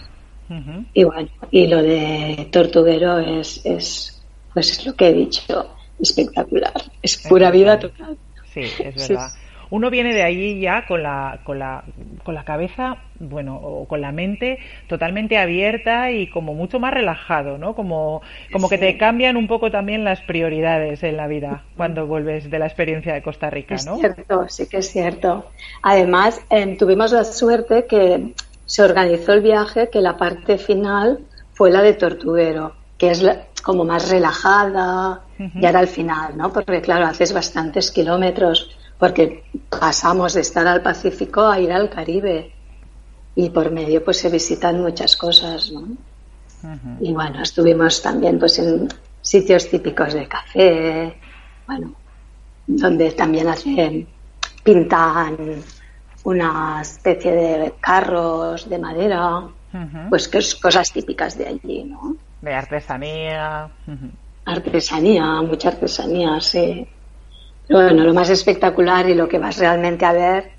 Y 0.95 1.05
bueno, 1.05 1.29
y 1.51 1.67
lo 1.69 1.83
de 1.83 2.49
Tortuguero 2.51 3.19
es, 3.19 3.61
es, 3.65 4.21
pues 4.53 4.73
es 4.73 4.87
lo 4.87 4.97
que 4.97 5.09
he 5.09 5.13
dicho, 5.13 5.77
espectacular, 6.01 6.83
es 7.03 7.19
pura 7.19 7.51
vida 7.51 7.79
total. 7.79 8.17
Sí, 8.53 8.63
es 8.63 9.09
verdad 9.09 9.31
uno 9.71 9.89
viene 9.89 10.13
de 10.13 10.23
allí 10.23 10.61
ya 10.61 10.87
con 10.87 11.03
la, 11.03 11.41
con 11.45 11.59
la, 11.59 11.85
con 12.25 12.35
la 12.35 12.45
cabeza, 12.45 12.99
bueno, 13.21 13.57
o 13.57 13.87
con 13.87 14.01
la 14.01 14.11
mente 14.13 14.59
totalmente 14.89 15.39
abierta 15.39 16.11
y 16.11 16.29
como 16.29 16.55
mucho 16.55 16.81
más 16.81 16.93
relajado, 16.93 17.57
¿no? 17.57 17.75
Como, 17.75 18.21
como 18.53 18.69
que 18.69 18.79
te 18.79 18.99
cambian 18.99 19.37
un 19.37 19.47
poco 19.47 19.71
también 19.71 20.05
las 20.05 20.21
prioridades 20.23 21.03
en 21.05 21.17
la 21.17 21.29
vida 21.29 21.63
cuando 21.77 22.07
vuelves 22.07 22.51
de 22.51 22.59
la 22.59 22.67
experiencia 22.67 23.15
de 23.15 23.23
Costa 23.23 23.49
Rica, 23.49 23.77
¿no? 23.87 23.95
Es 23.95 24.01
cierto, 24.01 24.49
sí 24.49 24.69
que 24.69 24.79
es 24.79 24.91
cierto. 24.91 25.51
Además, 25.83 26.41
tuvimos 26.79 27.13
la 27.13 27.25
suerte 27.25 27.87
que 27.87 28.35
se 28.67 28.83
organizó 28.83 29.33
el 29.33 29.41
viaje, 29.41 29.89
que 29.91 30.01
la 30.01 30.17
parte 30.17 30.59
final 30.59 31.21
fue 31.53 31.71
la 31.71 31.83
de 31.83 31.95
Tortuguero, 31.95 32.73
que 32.99 33.11
es 33.11 33.25
como 33.63 33.85
más 33.85 34.11
relajada, 34.11 35.23
y 35.39 35.65
ahora 35.65 35.81
al 35.81 35.89
final, 35.89 36.37
¿no? 36.37 36.53
Porque 36.53 36.81
claro, 36.81 37.07
haces 37.07 37.33
bastantes 37.33 37.91
kilómetros 37.91 38.77
porque 39.01 39.45
pasamos 39.69 40.35
de 40.35 40.43
estar 40.43 40.67
al 40.67 40.83
Pacífico 40.83 41.49
a 41.49 41.59
ir 41.59 41.73
al 41.73 41.89
Caribe 41.89 42.53
y 43.35 43.49
por 43.49 43.73
medio 43.73 44.05
pues 44.05 44.19
se 44.19 44.29
visitan 44.29 44.81
muchas 44.81 45.17
cosas, 45.17 45.73
¿no? 45.73 45.89
Y 47.01 47.15
bueno, 47.15 47.43
estuvimos 47.43 48.03
también 48.03 48.39
pues 48.39 48.59
en 48.59 48.87
sitios 49.23 49.71
típicos 49.71 50.13
de 50.13 50.29
café, 50.29 51.17
bueno, 51.67 51.95
donde 52.67 53.13
también 53.13 53.49
hacen, 53.49 54.07
pintan 54.63 55.63
una 56.25 56.83
especie 56.83 57.33
de 57.33 57.75
carros 57.81 58.69
de 58.69 58.79
madera, 58.79 59.49
pues 60.11 60.29
que 60.29 60.39
es 60.39 60.55
cosas 60.55 60.93
típicas 60.93 61.39
de 61.39 61.49
allí, 61.49 61.85
¿no? 61.85 62.17
De 62.43 62.53
artesanía. 62.53 63.71
Artesanía, 64.45 65.41
mucha 65.41 65.69
artesanía, 65.71 66.39
sí. 66.41 66.87
Bueno, 67.71 68.03
lo 68.03 68.13
más 68.13 68.31
espectacular 68.31 69.09
y 69.09 69.15
lo 69.15 69.29
que 69.29 69.39
vas 69.39 69.59
realmente 69.59 70.05
a 70.05 70.13
ver, 70.13 70.51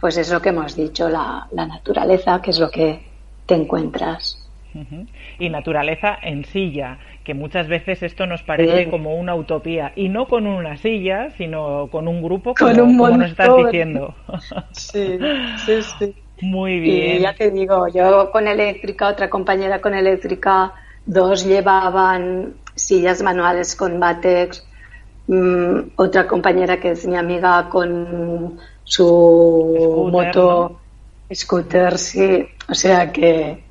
pues 0.00 0.16
es 0.16 0.32
lo 0.32 0.42
que 0.42 0.48
hemos 0.48 0.74
dicho, 0.74 1.08
la, 1.08 1.46
naturaleza, 1.52 2.42
que 2.42 2.50
es 2.50 2.58
lo 2.58 2.70
que 2.70 3.00
te 3.46 3.54
encuentras. 3.54 4.42
Y 5.38 5.48
naturaleza 5.48 6.18
en 6.20 6.44
silla, 6.44 6.98
que 7.24 7.32
muchas 7.32 7.66
veces 7.66 8.02
esto 8.02 8.26
nos 8.26 8.42
parece 8.42 8.90
como 8.90 9.14
una 9.14 9.34
utopía, 9.34 9.92
y 9.94 10.08
no 10.08 10.26
con 10.26 10.46
una 10.46 10.76
silla, 10.76 11.30
sino 11.38 11.88
con 11.90 12.08
un 12.08 12.20
grupo, 12.20 12.54
como, 12.54 12.70
con 12.72 12.80
un 12.80 12.98
como 12.98 13.16
nos 13.16 13.30
estás 13.30 13.56
diciendo. 13.64 14.14
Sí, 14.72 15.18
sí, 15.64 15.82
sí. 15.98 16.14
Muy 16.42 16.80
bien. 16.80 17.16
Y 17.16 17.20
ya 17.20 17.32
te 17.32 17.50
digo, 17.50 17.88
yo 17.88 18.30
con 18.30 18.48
eléctrica, 18.48 19.08
otra 19.08 19.30
compañera 19.30 19.80
con 19.80 19.94
eléctrica, 19.94 20.74
dos 21.06 21.46
llevaban 21.46 22.54
sillas 22.74 23.22
manuales 23.22 23.74
con 23.74 23.98
Batex, 23.98 24.66
Mm, 25.28 25.90
otra 25.96 26.26
compañera 26.26 26.78
que 26.78 26.90
es 26.92 27.06
mi 27.06 27.16
amiga 27.16 27.68
con 27.68 28.58
su 28.84 30.08
moto 30.12 30.80
scooter, 31.32 31.98
sí, 31.98 32.46
o 32.68 32.74
sea 32.74 33.10
que 33.10 33.64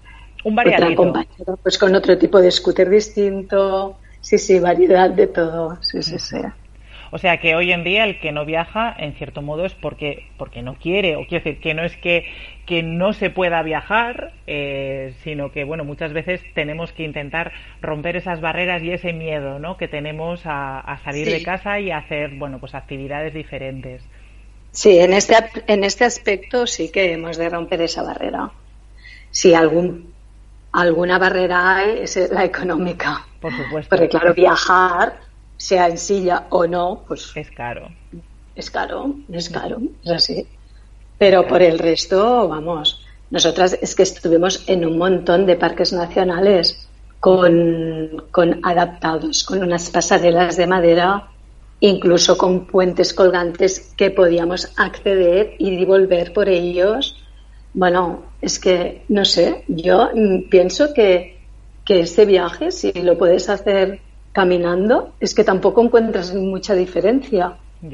un 0.43 0.59
otra 0.59 0.93
compañera 0.95 1.55
pues 1.63 1.77
con 1.77 1.95
otro 1.95 2.17
tipo 2.17 2.41
de 2.41 2.51
scooter 2.51 2.89
distinto, 2.89 3.97
sí, 4.19 4.37
sí, 4.37 4.59
variedad 4.59 5.09
de 5.09 5.27
todo, 5.27 5.81
sí, 5.81 6.03
sí, 6.03 6.19
sí. 6.19 6.37
O 7.15 7.17
sea 7.17 7.37
que 7.37 7.55
hoy 7.55 7.71
en 7.71 7.85
día 7.85 8.03
el 8.03 8.19
que 8.19 8.33
no 8.33 8.43
viaja, 8.43 8.93
en 8.99 9.13
cierto 9.13 9.41
modo, 9.41 9.65
es 9.65 9.73
porque, 9.73 10.27
porque 10.37 10.61
no 10.61 10.73
quiere, 10.75 11.15
o 11.15 11.25
quiere 11.25 11.45
decir 11.45 11.61
que 11.61 11.73
no 11.73 11.85
es 11.85 11.95
que, 11.95 12.25
que 12.65 12.83
no 12.83 13.13
se 13.13 13.29
pueda 13.29 13.63
viajar, 13.63 14.33
eh, 14.47 15.13
sino 15.23 15.49
que, 15.49 15.63
bueno, 15.63 15.85
muchas 15.85 16.11
veces 16.11 16.41
tenemos 16.53 16.91
que 16.91 17.03
intentar 17.03 17.53
romper 17.81 18.17
esas 18.17 18.41
barreras 18.41 18.83
y 18.83 18.91
ese 18.91 19.13
miedo, 19.13 19.59
¿no? 19.59 19.77
Que 19.77 19.87
tenemos 19.87 20.41
a, 20.43 20.99
salir 21.05 21.29
de 21.29 21.41
casa 21.41 21.79
y 21.79 21.89
hacer, 21.89 22.31
bueno, 22.31 22.59
pues 22.59 22.75
actividades 22.75 23.33
diferentes. 23.33 24.03
Sí, 24.71 24.99
en 24.99 25.13
este, 25.13 25.35
en 25.67 25.85
este 25.85 26.03
aspecto 26.03 26.67
sí 26.67 26.91
que 26.91 27.13
hemos 27.13 27.37
de 27.37 27.47
romper 27.47 27.79
esa 27.79 28.03
barrera. 28.03 28.51
Si 29.31 29.53
algún 29.53 30.13
alguna 30.73 31.17
barrera 31.17 31.81
es 31.85 32.17
la 32.29 32.43
económica. 32.43 33.25
Por 33.39 33.55
supuesto. 33.55 33.95
Porque 33.95 34.09
claro, 34.09 34.33
viajar, 34.33 35.13
sea 35.57 35.87
en 35.87 35.97
silla 35.97 36.47
o 36.49 36.67
no, 36.67 37.03
pues... 37.07 37.31
Es 37.35 37.51
caro. 37.51 37.89
Es 38.55 38.71
caro, 38.71 39.15
es 39.31 39.49
caro, 39.49 39.81
es 40.03 40.11
así. 40.11 40.47
Pero 41.17 41.47
por 41.47 41.61
el 41.61 41.79
resto, 41.79 42.47
vamos, 42.47 43.05
nosotras 43.29 43.77
es 43.81 43.95
que 43.95 44.03
estuvimos 44.03 44.63
en 44.67 44.85
un 44.85 44.97
montón 44.97 45.45
de 45.45 45.55
parques 45.55 45.91
nacionales 45.93 46.87
con, 47.19 48.23
con 48.31 48.59
adaptados, 48.63 49.43
con 49.43 49.63
unas 49.63 49.89
pasarelas 49.89 50.57
de 50.57 50.67
madera, 50.67 51.27
incluso 51.79 52.37
con 52.37 52.67
puentes 52.67 53.13
colgantes 53.13 53.93
que 53.97 54.11
podíamos 54.11 54.71
acceder 54.77 55.55
y 55.57 55.83
volver 55.85 56.33
por 56.33 56.49
ellos. 56.49 57.15
Bueno, 57.73 58.23
es 58.41 58.59
que, 58.59 59.03
no 59.09 59.25
sé, 59.25 59.63
yo 59.67 60.09
pienso 60.49 60.93
que, 60.93 61.39
que 61.83 62.01
ese 62.01 62.25
viaje, 62.25 62.71
si 62.71 62.93
lo 62.93 63.17
puedes 63.17 63.49
hacer 63.49 64.01
caminando, 64.35 65.13
es 65.21 65.33
que 65.33 65.45
tampoco 65.45 65.81
encuentras 65.81 66.35
mucha 66.35 66.75
diferencia. 66.75 67.53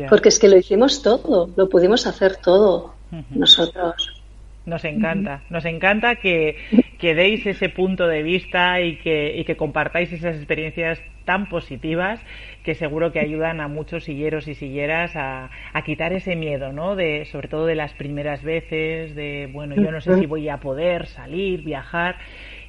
Porque 0.10 0.30
es 0.30 0.40
que 0.40 0.48
lo 0.48 0.58
hicimos 0.58 1.04
todo, 1.04 1.52
lo 1.56 1.70
pudimos 1.70 2.08
hacer 2.08 2.38
todo 2.38 2.96
nosotros. 3.30 4.24
Nos 4.66 4.84
encanta, 4.86 5.44
nos 5.50 5.66
encanta 5.66 6.16
que, 6.16 6.56
que, 6.98 7.14
deis 7.14 7.46
ese 7.46 7.70
punto 7.70 8.08
de 8.08 8.24
vista 8.24 8.80
y 8.82 8.98
que, 8.98 9.38
y 9.38 9.44
que 9.44 9.56
compartáis 9.56 10.14
esas 10.14 10.36
experiencias 10.36 11.00
tan 11.26 11.48
positivas 11.50 12.20
que 12.64 12.74
seguro 12.74 13.12
que 13.12 13.20
ayudan 13.20 13.60
a 13.60 13.68
muchos 13.68 14.06
silleros 14.06 14.48
y 14.48 14.56
silleras 14.56 15.16
a, 15.16 15.50
a, 15.74 15.82
quitar 15.84 16.14
ese 16.14 16.36
miedo, 16.36 16.72
¿no? 16.72 16.96
De, 16.96 17.26
sobre 17.26 17.48
todo 17.50 17.66
de 17.66 17.76
las 17.76 17.94
primeras 17.94 18.44
veces, 18.44 19.14
de, 19.16 19.50
bueno, 19.52 19.76
yo 19.76 19.92
no 19.92 20.00
sé 20.00 20.18
si 20.18 20.26
voy 20.26 20.48
a 20.48 20.58
poder 20.58 21.08
salir, 21.08 21.64
viajar 21.64 22.18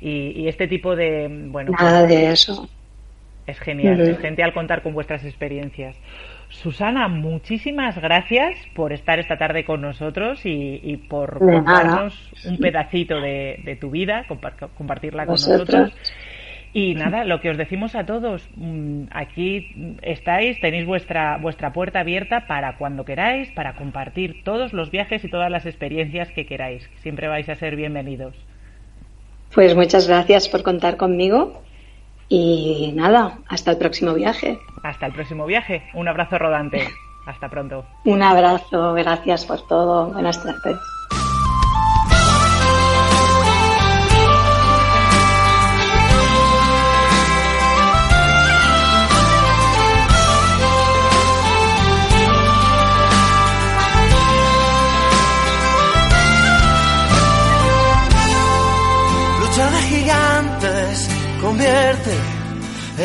y, 0.00 0.48
este 0.48 0.66
tipo 0.66 0.96
de, 0.96 1.28
bueno. 1.30 1.72
Nada 1.78 2.06
de 2.06 2.32
eso. 2.32 2.68
Es 3.46 3.58
genial, 3.58 4.00
es 4.00 4.18
genial 4.18 4.52
contar 4.52 4.82
con 4.82 4.94
vuestras 4.94 5.24
experiencias. 5.24 5.96
Susana, 6.48 7.08
muchísimas 7.08 7.98
gracias 8.00 8.56
por 8.74 8.92
estar 8.92 9.18
esta 9.18 9.36
tarde 9.36 9.64
con 9.64 9.80
nosotros 9.80 10.40
y, 10.44 10.96
por 11.08 11.38
contarnos 11.38 12.32
un 12.44 12.58
pedacito 12.58 13.20
de, 13.20 13.76
tu 13.80 13.90
vida, 13.90 14.26
compartirla 14.76 15.26
con 15.26 15.32
nosotros. 15.32 15.92
Y 16.72 16.94
nada, 16.94 17.24
lo 17.24 17.40
que 17.40 17.50
os 17.50 17.56
decimos 17.56 17.94
a 17.96 18.06
todos, 18.06 18.48
mm, 18.56 19.04
aquí 19.10 19.96
estáis, 20.02 20.60
tenéis 20.60 20.86
vuestra, 20.86 21.38
vuestra 21.38 21.72
puerta 21.72 22.00
abierta 22.00 22.46
para 22.46 22.76
cuando 22.76 23.04
queráis, 23.04 23.50
para 23.52 23.74
compartir 23.74 24.44
todos 24.44 24.72
los 24.72 24.90
viajes 24.90 25.24
y 25.24 25.28
todas 25.28 25.50
las 25.50 25.66
experiencias 25.66 26.30
que 26.30 26.46
queráis. 26.46 26.88
Siempre 26.96 27.28
vais 27.28 27.48
a 27.48 27.56
ser 27.56 27.76
bienvenidos. 27.76 28.36
Pues 29.54 29.74
muchas 29.74 30.06
gracias 30.06 30.48
por 30.48 30.62
contar 30.62 30.96
conmigo 30.96 31.62
y 32.34 32.92
nada, 32.94 33.40
hasta 33.46 33.72
el 33.72 33.76
próximo 33.76 34.14
viaje. 34.14 34.58
Hasta 34.82 35.04
el 35.04 35.12
próximo 35.12 35.44
viaje. 35.44 35.82
Un 35.92 36.08
abrazo 36.08 36.38
rodante. 36.38 36.88
Hasta 37.26 37.50
pronto. 37.50 37.84
Un 38.04 38.22
abrazo, 38.22 38.94
gracias 38.94 39.44
por 39.44 39.60
todo. 39.68 40.06
Buenas 40.06 40.42
tardes. 40.42 40.78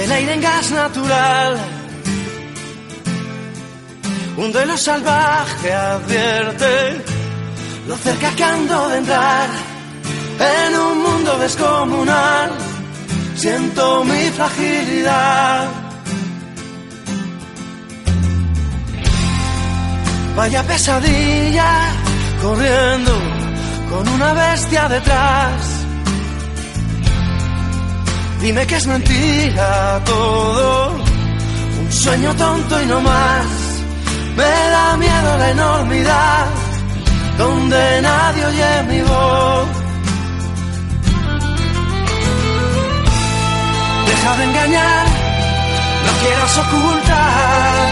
El 0.03 0.11
aire 0.11 0.33
en 0.33 0.41
gas 0.41 0.71
natural. 0.71 1.57
Un 4.37 4.51
duelo 4.51 4.77
salvaje 4.77 5.73
advierte 5.73 7.03
lo 7.87 7.95
cerca 7.97 8.29
que 8.35 8.43
ando 8.43 8.89
de 8.89 8.97
entrar 8.99 9.49
en 10.39 10.75
un 10.75 11.01
mundo 11.01 11.37
descomunal. 11.39 12.51
Siento 13.35 14.03
mi 14.03 14.29
fragilidad. 14.37 15.69
Vaya 20.35 20.63
pesadilla 20.63 21.71
corriendo 22.41 23.13
con 23.89 24.07
una 24.07 24.33
bestia 24.33 24.87
detrás 24.87 25.76
Dime 28.41 28.67
que 28.67 28.75
es 28.75 28.85
mentira 28.85 30.01
todo, 30.05 30.91
un 31.81 31.91
sueño 31.91 32.35
tonto 32.35 32.81
y 32.81 32.85
no 32.85 33.01
más. 33.01 33.45
Me 34.35 34.43
da 34.43 34.97
miedo 34.97 35.37
la 35.39 35.49
enormidad, 35.49 36.45
donde 37.37 38.01
nadie 38.01 38.45
oye 38.45 38.83
mi 38.89 39.01
voz. 39.01 39.67
Deja 44.07 44.37
de 44.37 44.43
engañar, 44.43 45.05
no 46.05 46.11
quieras 46.21 46.57
ocultar 46.57 47.87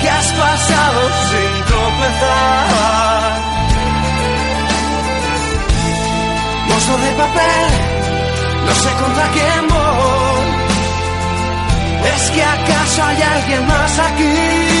que 0.00 0.10
has 0.10 0.26
pasado 0.26 1.00
sin 1.30 1.64
tropezar. 1.68 3.40
Mozo 6.68 6.96
de 6.98 7.10
papel 7.12 7.89
no 8.66 8.74
sé 8.74 8.90
contra 9.02 9.26
quién 9.32 9.68
voy. 9.68 10.50
¿Es 12.14 12.30
que 12.30 12.42
acaso 12.42 13.02
hay 13.04 13.22
alguien 13.22 13.66
más 13.66 13.98
aquí? 13.98 14.79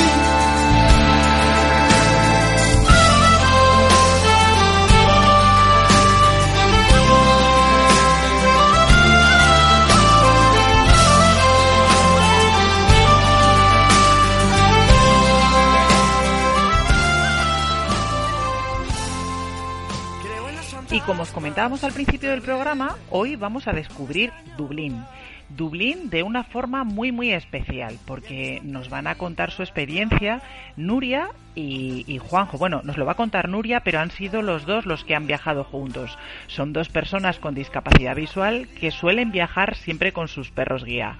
Y 20.92 20.98
como 21.02 21.22
os 21.22 21.30
comentábamos 21.30 21.84
al 21.84 21.92
principio 21.92 22.30
del 22.30 22.42
programa, 22.42 22.96
hoy 23.10 23.36
vamos 23.36 23.68
a 23.68 23.72
descubrir 23.72 24.32
Dublín. 24.56 25.04
Dublín 25.48 26.10
de 26.10 26.24
una 26.24 26.42
forma 26.42 26.82
muy 26.82 27.12
muy 27.12 27.32
especial 27.32 27.96
porque 28.06 28.60
nos 28.64 28.90
van 28.90 29.06
a 29.06 29.14
contar 29.14 29.52
su 29.52 29.62
experiencia 29.62 30.42
Nuria 30.76 31.30
y, 31.54 32.18
Juanjo. 32.18 32.58
Bueno, 32.58 32.80
nos 32.84 32.96
lo 32.96 33.06
va 33.06 33.12
a 33.12 33.16
contar 33.16 33.48
Nuria, 33.48 33.80
pero 33.80 34.00
han 34.00 34.10
sido 34.10 34.42
los 34.42 34.66
dos 34.66 34.86
los 34.86 35.04
que 35.04 35.14
han 35.14 35.26
viajado 35.26 35.64
juntos. 35.64 36.18
Son 36.46 36.72
dos 36.72 36.88
personas 36.88 37.38
con 37.38 37.54
discapacidad 37.54 38.14
visual 38.14 38.68
que 38.78 38.90
suelen 38.90 39.32
viajar 39.32 39.74
siempre 39.76 40.12
con 40.12 40.28
sus 40.28 40.50
perros 40.50 40.84
guía. 40.84 41.18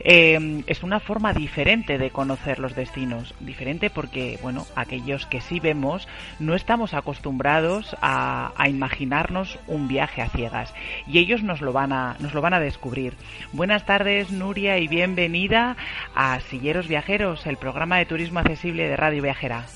Eh, 0.00 0.62
es 0.66 0.82
una 0.82 1.00
forma 1.00 1.32
diferente 1.32 1.98
de 1.98 2.10
conocer 2.10 2.58
los 2.58 2.74
destinos, 2.74 3.34
diferente 3.40 3.90
porque, 3.90 4.38
bueno, 4.42 4.66
aquellos 4.76 5.26
que 5.26 5.40
sí 5.40 5.60
vemos 5.60 6.08
no 6.38 6.54
estamos 6.54 6.94
acostumbrados 6.94 7.96
a, 8.00 8.52
imaginarnos 8.68 9.58
un 9.66 9.88
viaje 9.88 10.22
a 10.22 10.28
ciegas 10.28 10.72
y 11.06 11.18
ellos 11.18 11.42
nos 11.42 11.60
lo 11.60 11.72
van 11.72 11.92
a, 11.92 12.16
nos 12.20 12.34
lo 12.34 12.40
van 12.40 12.54
a 12.54 12.60
descubrir. 12.60 13.14
Buenas 13.52 13.84
tardes, 13.84 14.30
Nuria, 14.30 14.78
y 14.78 14.86
bienvenida 14.86 15.76
a 16.14 16.38
Silleros 16.40 16.86
Viajeros, 16.86 17.46
el 17.46 17.56
programa 17.56 17.98
de 17.98 18.06
turismo 18.06 18.38
accesible 18.38 18.88
de 18.88 18.96
Radio 18.96 19.22
Viajera. 19.22 19.69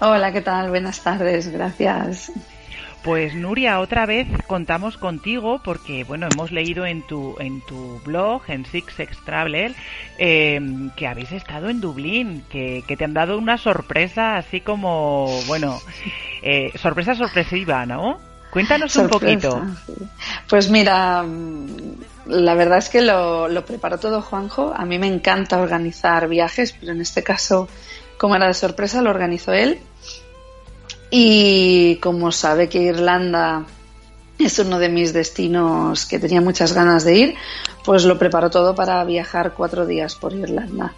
Hola, 0.00 0.32
¿qué 0.32 0.40
tal? 0.40 0.70
Buenas 0.70 1.00
tardes, 1.00 1.48
gracias. 1.48 2.30
Pues 3.02 3.34
Nuria, 3.34 3.80
otra 3.80 4.06
vez 4.06 4.28
contamos 4.46 4.96
contigo 4.96 5.60
porque, 5.64 6.04
bueno, 6.04 6.26
hemos 6.26 6.52
leído 6.52 6.86
en 6.86 7.02
tu, 7.02 7.36
en 7.40 7.60
tu 7.62 8.00
blog, 8.04 8.42
en 8.48 8.64
Six 8.64 9.00
X 9.00 9.18
Traveler, 9.24 9.74
em, 10.18 10.90
que 10.90 11.06
habéis 11.06 11.32
estado 11.32 11.68
en 11.68 11.80
Dublín, 11.80 12.44
que, 12.48 12.84
te 12.86 13.04
han 13.04 13.14
dado 13.14 13.38
una 13.38 13.58
sorpresa 13.58 14.36
así 14.36 14.60
como, 14.60 15.40
bueno, 15.46 15.80
eh, 16.42 16.72
sorpresa 16.76 17.14
sorpresiva, 17.14 17.86
¿no? 17.86 18.20
Cuéntanos 18.50 18.94
un 18.96 19.08
poquito. 19.08 19.62
Pues 20.48 20.70
mira, 20.70 21.22
mm, 21.22 21.96
la 22.26 22.54
verdad 22.54 22.78
es 22.78 22.88
que 22.88 23.02
lo, 23.02 23.48
lo 23.48 23.64
preparó 23.64 23.98
todo 23.98 24.22
Juanjo. 24.22 24.72
A 24.76 24.84
mí 24.84 24.98
me 24.98 25.06
encanta 25.06 25.60
organizar 25.60 26.28
viajes, 26.28 26.72
pero 26.72 26.92
en 26.92 27.00
este 27.00 27.22
caso 27.22 27.68
como 28.18 28.36
era 28.36 28.46
de 28.46 28.54
sorpresa, 28.54 29.02
lo 29.02 29.10
organizó 29.10 29.52
él. 29.52 29.80
Y 31.10 31.96
como 31.96 32.32
sabe 32.32 32.68
que 32.68 32.82
Irlanda 32.82 33.64
es 34.38 34.58
uno 34.58 34.78
de 34.78 34.88
mis 34.88 35.12
destinos 35.12 36.06
que 36.06 36.18
tenía 36.18 36.40
muchas 36.40 36.72
ganas 36.72 37.04
de 37.04 37.14
ir, 37.14 37.34
pues 37.84 38.04
lo 38.04 38.18
preparó 38.18 38.50
todo 38.50 38.74
para 38.74 39.02
viajar 39.04 39.54
cuatro 39.56 39.86
días 39.86 40.14
por 40.14 40.32
Irlanda 40.32 40.92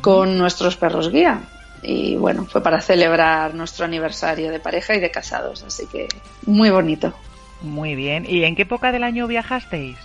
con 0.00 0.38
nuestros 0.38 0.76
perros 0.76 1.10
guía. 1.10 1.40
Y 1.82 2.16
bueno, 2.16 2.46
fue 2.46 2.62
para 2.62 2.80
celebrar 2.80 3.54
nuestro 3.54 3.84
aniversario 3.84 4.50
de 4.50 4.58
pareja 4.60 4.94
y 4.94 5.00
de 5.00 5.10
casados, 5.10 5.62
así 5.62 5.86
que 5.86 6.08
muy 6.46 6.70
bonito. 6.70 7.12
Muy 7.62 7.94
bien. 7.94 8.26
¿Y 8.28 8.44
en 8.44 8.56
qué 8.56 8.62
época 8.62 8.92
del 8.92 9.04
año 9.04 9.26
viajasteis? 9.26 9.96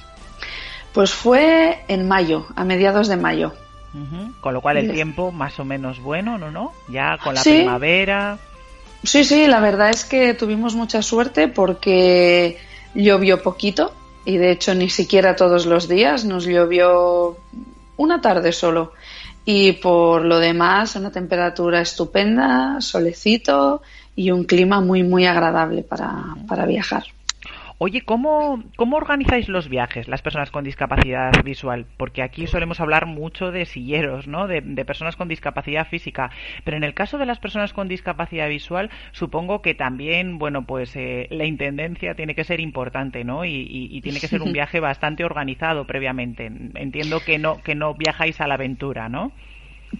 Pues 0.93 1.13
fue 1.13 1.83
en 1.87 2.07
mayo, 2.07 2.47
a 2.55 2.63
mediados 2.63 3.07
de 3.07 3.17
mayo. 3.17 3.53
Con 4.39 4.53
lo 4.53 4.61
cual 4.61 4.77
el 4.77 4.91
tiempo 4.91 5.31
más 5.31 5.59
o 5.59 5.65
menos 5.65 5.99
bueno, 5.99 6.37
¿no? 6.37 6.49
¿No? 6.49 6.71
Ya 6.87 7.17
con 7.17 7.35
la 7.35 7.41
primavera. 7.43 8.37
Sí, 9.03 9.23
sí, 9.23 9.47
la 9.47 9.59
verdad 9.59 9.89
es 9.89 10.05
que 10.05 10.33
tuvimos 10.33 10.75
mucha 10.75 11.01
suerte 11.01 11.47
porque 11.47 12.57
llovió 12.93 13.41
poquito 13.41 13.93
y 14.25 14.37
de 14.37 14.51
hecho 14.51 14.75
ni 14.75 14.89
siquiera 14.89 15.35
todos 15.35 15.65
los 15.65 15.87
días, 15.87 16.25
nos 16.25 16.45
llovió 16.45 17.37
una 17.97 18.21
tarde 18.21 18.51
solo. 18.51 18.93
Y 19.43 19.73
por 19.73 20.23
lo 20.23 20.39
demás, 20.39 20.95
una 20.95 21.11
temperatura 21.11 21.81
estupenda, 21.81 22.79
solecito 22.79 23.81
y 24.15 24.29
un 24.29 24.43
clima 24.43 24.81
muy, 24.81 25.03
muy 25.03 25.25
agradable 25.25 25.81
para, 25.81 26.35
para 26.47 26.65
viajar. 26.65 27.03
Oye, 27.83 28.01
¿cómo, 28.01 28.63
¿cómo 28.75 28.97
organizáis 28.97 29.49
los 29.49 29.67
viajes 29.67 30.07
las 30.07 30.21
personas 30.21 30.51
con 30.51 30.63
discapacidad 30.63 31.31
visual? 31.43 31.87
Porque 31.97 32.21
aquí 32.21 32.45
solemos 32.45 32.79
hablar 32.79 33.07
mucho 33.07 33.49
de 33.49 33.65
silleros, 33.65 34.27
¿no? 34.27 34.45
De, 34.45 34.61
personas 34.85 35.15
con 35.15 35.27
discapacidad 35.27 35.87
física. 35.87 36.29
Pero 36.63 36.77
en 36.77 36.83
el 36.83 36.93
caso 36.93 37.17
de 37.17 37.25
las 37.25 37.39
personas 37.39 37.73
con 37.73 37.87
discapacidad 37.87 38.49
visual, 38.49 38.91
supongo 39.13 39.63
que 39.63 39.73
también, 39.73 40.37
bueno, 40.37 40.63
pues 40.67 40.95
eh, 40.95 41.25
la 41.31 41.45
intendencia 41.45 42.13
tiene 42.13 42.35
que 42.35 42.43
ser 42.43 42.59
importante, 42.59 43.23
¿no? 43.23 43.45
Y, 43.45 43.99
tiene 44.03 44.19
que 44.19 44.27
ser 44.27 44.43
un 44.43 44.53
viaje 44.53 44.79
bastante 44.79 45.25
organizado 45.25 45.87
previamente. 45.87 46.51
Entiendo 46.75 47.21
que 47.21 47.39
no, 47.39 47.63
que 47.63 47.73
no 47.73 47.95
viajáis 47.95 48.41
a 48.41 48.47
la 48.47 48.53
aventura, 48.53 49.09
¿no? 49.09 49.31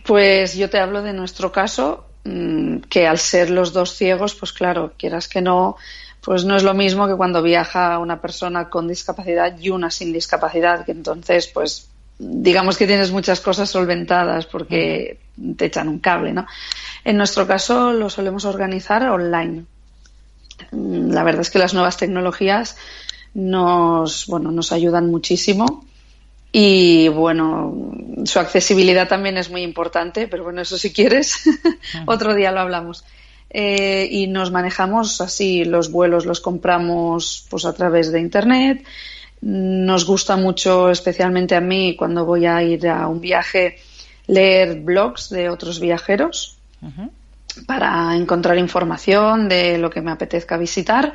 Pues 0.03 0.55
yo 0.55 0.69
te 0.69 0.77
hablo 0.77 1.01
de 1.01 1.13
nuestro 1.13 1.51
caso, 1.51 2.05
mm, 2.25 2.81
que 2.91 3.07
al 3.07 3.17
ser 3.17 3.49
los 3.49 3.73
dos 3.73 3.95
ciegos, 3.95 4.35
pues 4.35 4.53
claro, 4.53 4.93
quieras 4.99 5.27
que 5.27 5.41
no 5.41 5.77
pues 6.21 6.45
no 6.45 6.55
es 6.55 6.63
lo 6.63 6.73
mismo 6.73 7.07
que 7.07 7.15
cuando 7.15 7.41
viaja 7.41 7.97
una 7.97 8.21
persona 8.21 8.69
con 8.69 8.87
discapacidad 8.87 9.57
y 9.59 9.69
una 9.69 9.89
sin 9.89 10.13
discapacidad, 10.13 10.85
que 10.85 10.91
entonces, 10.91 11.47
pues, 11.47 11.89
digamos 12.19 12.77
que 12.77 12.85
tienes 12.85 13.11
muchas 13.11 13.41
cosas 13.41 13.69
solventadas 13.69 14.45
porque 14.45 15.19
te 15.57 15.65
echan 15.65 15.87
un 15.87 15.99
cable, 15.99 16.33
¿no? 16.33 16.45
En 17.03 17.17
nuestro 17.17 17.47
caso 17.47 17.91
lo 17.93 18.09
solemos 18.09 18.45
organizar 18.45 19.03
online. 19.09 19.65
Mm, 20.71 21.09
la 21.11 21.23
verdad 21.23 21.41
es 21.41 21.49
que 21.49 21.57
las 21.57 21.73
nuevas 21.73 21.97
tecnologías 21.97 22.77
nos, 23.33 24.27
bueno, 24.27 24.51
nos 24.51 24.71
ayudan 24.71 25.09
muchísimo 25.09 25.85
y 26.51 27.07
bueno, 27.07 27.93
su 28.25 28.39
accesibilidad 28.39 29.07
también 29.07 29.37
es 29.37 29.49
muy 29.49 29.63
importante, 29.63 30.27
pero 30.27 30.43
bueno, 30.43 30.61
eso 30.61 30.77
si 30.77 30.93
quieres, 30.93 31.49
otro 32.05 32.35
día 32.35 32.51
lo 32.51 32.59
hablamos. 32.59 33.05
Eh, 33.53 34.07
y 34.09 34.27
nos 34.27 34.49
manejamos 34.49 35.19
así, 35.19 35.65
los 35.65 35.91
vuelos 35.91 36.25
los 36.25 36.39
compramos 36.39 37.45
pues 37.49 37.65
a 37.65 37.73
través 37.73 38.11
de 38.11 38.21
internet. 38.21 38.85
Nos 39.41 40.05
gusta 40.05 40.37
mucho, 40.37 40.89
especialmente 40.89 41.55
a 41.55 41.61
mí, 41.61 41.95
cuando 41.97 42.25
voy 42.25 42.45
a 42.45 42.63
ir 42.63 42.87
a 42.87 43.07
un 43.07 43.19
viaje, 43.19 43.77
leer 44.27 44.79
blogs 44.79 45.29
de 45.29 45.49
otros 45.49 45.79
viajeros 45.79 46.57
para 47.67 48.15
encontrar 48.15 48.57
información 48.57 49.49
de 49.49 49.77
lo 49.77 49.89
que 49.89 50.01
me 50.01 50.11
apetezca 50.11 50.57
visitar 50.57 51.13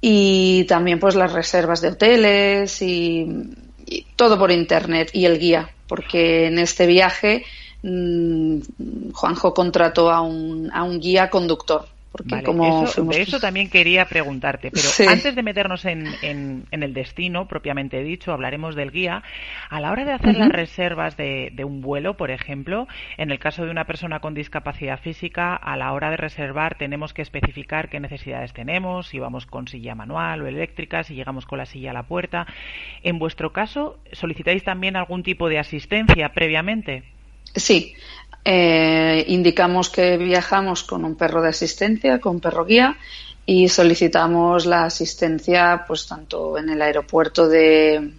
y 0.00 0.64
también 0.64 1.00
pues 1.00 1.16
las 1.16 1.32
reservas 1.32 1.80
de 1.80 1.88
hoteles 1.88 2.80
y 2.80 3.26
todo 4.14 4.38
por 4.38 4.52
internet 4.52 5.10
y 5.12 5.24
el 5.24 5.38
guía, 5.38 5.70
porque 5.88 6.46
en 6.46 6.58
este 6.58 6.86
viaje 6.86 7.44
Mm, 7.88 9.12
Juanjo 9.12 9.54
contrató 9.54 10.10
a 10.10 10.20
un, 10.20 10.70
a 10.72 10.82
un 10.82 10.98
guía 10.98 11.30
conductor. 11.30 11.84
Porque 12.10 12.42
como 12.42 12.84
eso, 12.84 13.04
De 13.04 13.20
eso 13.20 13.38
también 13.38 13.68
quería 13.68 14.06
preguntarte, 14.06 14.70
pero 14.70 14.88
antes 15.10 15.36
de 15.36 15.42
meternos 15.42 15.84
en, 15.84 16.06
en, 16.22 16.64
el 16.70 16.94
destino 16.94 17.46
propiamente 17.46 18.02
dicho, 18.02 18.32
hablaremos 18.32 18.74
del 18.74 18.90
guía. 18.90 19.22
A 19.68 19.80
la 19.82 19.92
hora 19.92 20.06
de 20.06 20.12
hacer 20.12 20.34
las 20.34 20.48
reservas 20.48 21.18
de, 21.18 21.50
de, 21.52 21.64
un 21.64 21.82
vuelo, 21.82 22.16
por 22.16 22.30
ejemplo, 22.30 22.88
en 23.18 23.30
el 23.30 23.38
caso 23.38 23.66
de 23.66 23.70
una 23.70 23.84
persona 23.84 24.20
con 24.20 24.32
discapacidad 24.32 24.98
física, 24.98 25.54
a 25.54 25.76
la 25.76 25.92
hora 25.92 26.08
de 26.08 26.16
reservar 26.16 26.78
tenemos 26.78 27.12
que 27.12 27.20
especificar 27.20 27.90
qué 27.90 28.00
necesidades 28.00 28.54
tenemos, 28.54 29.08
si 29.08 29.18
vamos 29.18 29.44
con 29.44 29.68
silla 29.68 29.94
manual 29.94 30.40
o 30.40 30.46
eléctrica, 30.46 31.02
si 31.02 31.14
llegamos 31.14 31.44
con 31.44 31.58
la 31.58 31.66
silla 31.66 31.90
a 31.90 31.94
la 31.94 32.04
puerta. 32.04 32.46
En 33.02 33.18
vuestro 33.18 33.52
caso, 33.52 33.98
¿solicitáis 34.12 34.64
también 34.64 34.96
algún 34.96 35.22
tipo 35.22 35.50
de 35.50 35.58
asistencia 35.58 36.30
previamente? 36.30 37.15
Sí, 37.56 37.94
eh, 38.44 39.24
indicamos 39.28 39.90
que 39.90 40.16
viajamos 40.18 40.84
con 40.84 41.04
un 41.04 41.16
perro 41.16 41.42
de 41.42 41.48
asistencia, 41.48 42.20
con 42.20 42.38
perro 42.38 42.64
guía, 42.64 42.96
y 43.46 43.68
solicitamos 43.68 44.66
la 44.66 44.84
asistencia 44.84 45.84
pues 45.86 46.06
tanto 46.06 46.58
en 46.58 46.68
el 46.68 46.82
aeropuerto 46.82 47.48
de, 47.48 48.12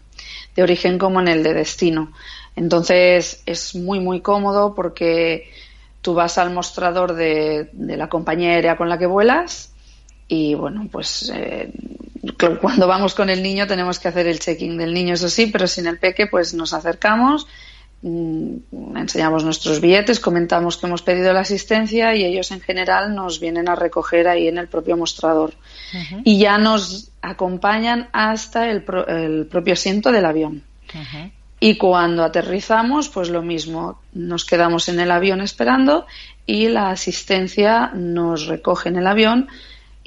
origen 0.58 0.98
como 0.98 1.22
en 1.22 1.28
el 1.28 1.44
de 1.44 1.54
destino. 1.54 2.14
Entonces 2.56 3.44
es 3.46 3.76
muy 3.76 4.00
muy 4.00 4.22
cómodo 4.22 4.74
porque 4.74 5.52
tú 6.02 6.14
vas 6.14 6.38
al 6.38 6.52
mostrador 6.52 7.14
de, 7.14 7.70
la 7.74 8.10
compañía 8.10 8.52
aérea 8.52 8.76
con 8.76 8.90
la 8.90 8.98
que 8.98 9.06
vuelas 9.06 9.72
y 10.28 10.56
bueno 10.56 10.88
pues 10.92 11.32
eh, 11.34 11.72
cuando 12.60 12.88
vamos 12.88 13.14
con 13.14 13.30
el 13.30 13.44
niño 13.44 13.68
tenemos 13.68 14.00
que 14.00 14.08
hacer 14.08 14.28
el 14.28 14.40
check-in 14.40 14.78
del 14.78 14.94
niño 14.94 15.14
eso 15.14 15.30
sí 15.30 15.48
pero 15.48 15.68
sin 15.68 15.88
el 15.88 16.00
peque 16.00 16.28
pues 16.28 16.54
nos 16.54 16.74
acercamos 16.74 17.48
enseñamos 18.04 19.44
nuestros 19.44 19.82
billetes, 19.82 20.20
comentamos 20.20 20.78
que 20.78 20.86
hemos 20.86 21.02
pedido 21.02 21.34
la 21.34 21.42
asistencia 21.42 22.16
y 22.16 22.24
ellos 22.24 22.52
en 22.52 22.62
general 22.62 23.16
nos 23.16 23.40
vienen 23.40 23.70
a 23.70 23.76
recoger 23.76 24.28
ahí 24.28 24.48
en 24.48 24.58
el 24.58 24.68
propio 24.68 24.98
mostrador. 24.98 25.54
Y 26.24 26.38
ya 26.38 26.58
nos 26.58 27.12
acompañan 27.22 28.10
hasta 28.14 28.70
el, 28.70 28.84
propio 28.84 29.74
asiento 29.74 30.12
del 30.12 30.26
avión. 30.26 30.64
Y 31.60 31.78
cuando 31.78 32.24
aterrizamos, 32.24 33.10
pues 33.10 33.30
lo 33.30 33.42
mismo, 33.42 34.00
nos 34.14 34.46
quedamos 34.46 34.90
en 34.90 35.00
el 35.00 35.10
avión 35.10 35.42
esperando 35.42 36.06
y 36.46 36.68
la 36.68 36.92
asistencia 36.92 37.92
nos 37.96 38.46
recoge 38.46 38.90
en 38.90 38.98
el 38.98 39.08
avión 39.08 39.48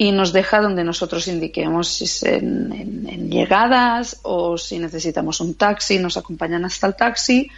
y 0.00 0.12
nos 0.12 0.32
deja 0.32 0.62
donde 0.62 0.82
nosotros 0.82 1.28
indiquemos 1.28 1.88
si 1.88 2.04
es 2.04 2.22
en, 2.22 3.28
llegadas 3.28 4.18
o 4.22 4.56
si 4.56 4.78
necesitamos 4.78 5.42
un 5.42 5.56
taxi, 5.56 5.98
nos 5.98 6.16
acompañan 6.16 6.64
hasta 6.64 6.86
el 6.86 6.96
taxi 6.96 7.50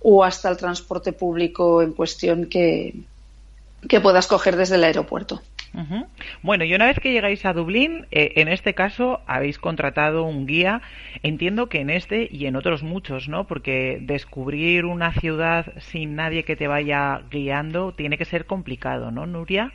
o 0.00 0.24
hasta 0.24 0.48
el 0.48 0.56
transporte 0.56 1.12
público 1.12 1.82
en 1.82 1.92
cuestión 1.92 2.46
que, 2.46 2.94
que 3.86 4.00
puedas 4.00 4.26
coger 4.28 4.56
desde 4.56 4.76
el 4.76 4.84
aeropuerto. 4.84 5.42
Bueno, 6.40 6.64
y 6.64 6.72
una 6.72 6.86
vez 6.86 6.98
que 7.00 7.12
llegáis 7.12 7.44
a 7.44 7.52
Dublín, 7.52 8.06
eh, 8.10 8.32
en 8.36 8.48
este 8.48 8.72
caso 8.72 9.20
habéis 9.26 9.58
contratado 9.58 10.24
un 10.24 10.46
guía. 10.46 10.80
Entiendo 11.22 11.68
que 11.68 11.82
en 11.82 11.90
este 11.90 12.30
y 12.32 12.46
en 12.46 12.56
otros 12.56 12.82
muchos, 12.82 13.28
¿no? 13.28 13.46
Porque 13.46 13.98
descubrir 14.00 14.86
una 14.86 15.12
ciudad 15.12 15.66
sin 15.92 16.16
nadie 16.16 16.44
que 16.44 16.56
te 16.56 16.66
vaya 16.66 17.20
guiando 17.30 17.92
tiene 17.92 18.16
que 18.16 18.24
ser 18.24 18.46
complicado, 18.46 19.10
¿no, 19.10 19.26
Nuria? 19.26 19.74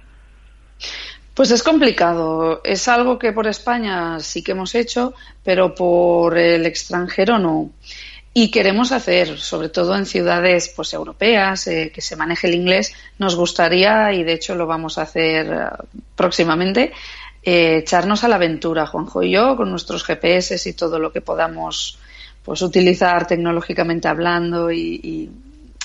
Pues 1.35 1.51
es 1.51 1.63
complicado. 1.63 2.61
Es 2.63 2.87
algo 2.87 3.19
que 3.19 3.33
por 3.33 3.45
España 3.45 4.19
sí 4.21 4.41
que 4.41 4.53
hemos 4.53 4.73
hecho, 4.73 5.13
pero 5.43 5.75
por 5.75 6.37
el 6.37 6.65
extranjero 6.65 7.37
no. 7.37 7.71
Y 8.33 8.51
queremos 8.51 8.93
hacer, 8.93 9.37
sobre 9.37 9.67
todo 9.67 9.97
en 9.97 10.05
ciudades 10.05 10.71
pues 10.73 10.93
europeas, 10.93 11.67
eh, 11.67 11.91
que 11.93 12.01
se 12.01 12.15
maneje 12.15 12.47
el 12.47 12.55
inglés, 12.55 12.93
nos 13.19 13.35
gustaría, 13.35 14.13
y 14.13 14.23
de 14.23 14.33
hecho 14.33 14.55
lo 14.55 14.65
vamos 14.65 14.97
a 14.97 15.03
hacer 15.03 15.47
eh, 15.51 15.85
próximamente, 16.15 16.93
eh, 17.43 17.77
echarnos 17.79 18.23
a 18.23 18.29
la 18.29 18.35
aventura, 18.35 18.87
Juanjo 18.87 19.21
y 19.21 19.31
yo, 19.31 19.57
con 19.57 19.69
nuestros 19.69 20.05
GPS 20.05 20.69
y 20.69 20.73
todo 20.73 20.99
lo 20.99 21.11
que 21.11 21.21
podamos 21.21 21.99
pues 22.43 22.61
utilizar 22.61 23.27
tecnológicamente 23.27 24.07
hablando 24.07 24.71
y 24.71 25.29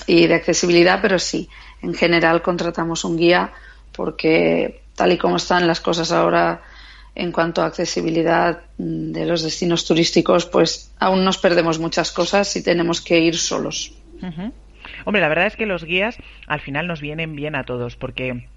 de 0.07 0.33
accesibilidad, 0.33 0.99
pero 1.01 1.19
sí, 1.19 1.49
en 1.81 1.93
general 1.93 2.41
contratamos 2.41 3.03
un 3.03 3.17
guía 3.17 3.51
porque 3.91 4.80
tal 4.95 5.11
y 5.11 5.17
como 5.17 5.37
están 5.37 5.67
las 5.67 5.81
cosas 5.81 6.11
ahora 6.11 6.61
en 7.15 7.31
cuanto 7.31 7.61
a 7.61 7.65
accesibilidad 7.65 8.61
de 8.77 9.25
los 9.25 9.43
destinos 9.43 9.85
turísticos, 9.85 10.45
pues 10.45 10.93
aún 10.99 11.25
nos 11.25 11.37
perdemos 11.37 11.79
muchas 11.79 12.11
cosas 12.11 12.55
y 12.55 12.63
tenemos 12.63 13.01
que 13.01 13.19
ir 13.19 13.37
solos. 13.37 13.93
Hombre, 15.05 15.21
la 15.21 15.27
verdad 15.27 15.47
es 15.47 15.55
que 15.55 15.65
los 15.65 15.83
guías 15.83 16.17
al 16.47 16.61
final 16.61 16.87
nos 16.87 17.01
vienen 17.01 17.35
bien 17.35 17.55
a 17.55 17.65
todos 17.65 17.95
porque 17.95 18.47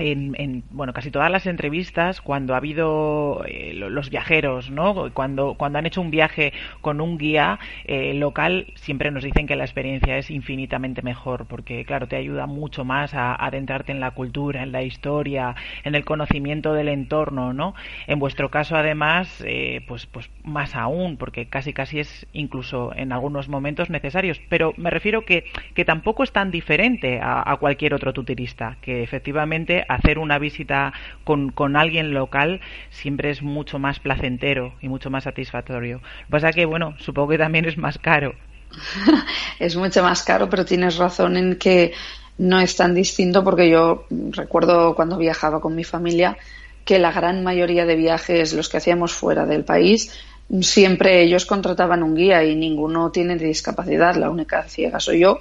en, 0.00 0.64
bueno 0.70 0.92
casi 0.92 1.10
todas 1.10 1.30
las 1.30 1.46
entrevistas 1.46 2.20
cuando 2.20 2.54
ha 2.54 2.56
habido 2.56 3.44
eh, 3.46 3.72
los 3.74 4.10
viajeros 4.10 4.70
no 4.70 5.10
cuando 5.12 5.54
cuando 5.54 5.78
han 5.78 5.86
hecho 5.86 6.00
un 6.00 6.10
viaje 6.10 6.52
con 6.80 7.00
un 7.00 7.18
guía 7.18 7.58
eh, 7.84 8.14
local 8.14 8.72
siempre 8.76 9.10
nos 9.10 9.24
dicen 9.24 9.46
que 9.46 9.56
la 9.56 9.64
experiencia 9.64 10.16
es 10.16 10.30
infinitamente 10.30 11.02
mejor 11.02 11.46
porque 11.46 11.84
claro 11.84 12.08
te 12.08 12.16
ayuda 12.16 12.46
mucho 12.46 12.84
más 12.84 13.14
a, 13.14 13.34
adentrarte 13.34 13.92
en 13.92 14.00
la 14.00 14.12
cultura 14.12 14.62
en 14.62 14.72
la 14.72 14.82
historia 14.82 15.54
en 15.84 15.94
el 15.94 16.04
conocimiento 16.04 16.72
del 16.72 16.88
entorno 16.88 17.52
no 17.52 17.74
en 18.06 18.18
vuestro 18.18 18.50
caso 18.50 18.76
además 18.76 19.44
eh, 19.46 19.84
pues 19.86 20.06
pues 20.06 20.30
más 20.44 20.74
aún 20.74 21.16
porque 21.16 21.46
casi 21.46 21.72
casi 21.72 22.00
es 22.00 22.26
incluso 22.32 22.92
en 22.96 23.12
algunos 23.12 23.48
momentos 23.48 23.90
necesarios. 23.90 24.40
Pero 24.48 24.72
me 24.76 24.90
refiero 24.90 25.24
que 25.24 25.44
que 25.74 25.84
tampoco 25.84 26.22
es 26.22 26.32
tan 26.32 26.50
diferente 26.50 27.20
a, 27.20 27.50
a 27.50 27.56
cualquier 27.56 27.94
otro 27.94 28.12
tuterista 28.12 28.76
que 28.80 29.02
efectivamente 29.02 29.84
hacer 29.94 30.18
una 30.18 30.38
visita 30.38 30.92
con, 31.24 31.50
con 31.50 31.76
alguien 31.76 32.12
local 32.12 32.60
siempre 32.90 33.30
es 33.30 33.42
mucho 33.42 33.78
más 33.78 33.98
placentero 34.00 34.74
y 34.80 34.88
mucho 34.88 35.10
más 35.10 35.24
satisfactorio. 35.24 35.96
Lo 35.96 36.26
que 36.26 36.30
pasa 36.30 36.52
que, 36.52 36.64
bueno, 36.64 36.94
supongo 36.98 37.30
que 37.30 37.38
también 37.38 37.64
es 37.66 37.76
más 37.76 37.98
caro. 37.98 38.34
es 39.58 39.76
mucho 39.76 40.02
más 40.02 40.22
caro, 40.22 40.48
pero 40.48 40.64
tienes 40.64 40.96
razón 40.96 41.36
en 41.36 41.56
que 41.56 41.92
no 42.38 42.60
es 42.60 42.76
tan 42.76 42.94
distinto 42.94 43.44
porque 43.44 43.68
yo 43.68 44.06
recuerdo 44.30 44.94
cuando 44.94 45.18
viajaba 45.18 45.60
con 45.60 45.74
mi 45.74 45.84
familia 45.84 46.38
que 46.84 46.98
la 46.98 47.12
gran 47.12 47.44
mayoría 47.44 47.84
de 47.84 47.96
viajes, 47.96 48.54
los 48.54 48.68
que 48.68 48.78
hacíamos 48.78 49.12
fuera 49.12 49.44
del 49.44 49.64
país, 49.64 50.12
siempre 50.60 51.22
ellos 51.22 51.46
contrataban 51.46 52.02
un 52.02 52.14
guía 52.14 52.42
y 52.44 52.56
ninguno 52.56 53.10
tiene 53.10 53.36
discapacidad, 53.36 54.16
la 54.16 54.30
única 54.30 54.62
ciega 54.64 54.98
soy 54.98 55.20
yo, 55.20 55.40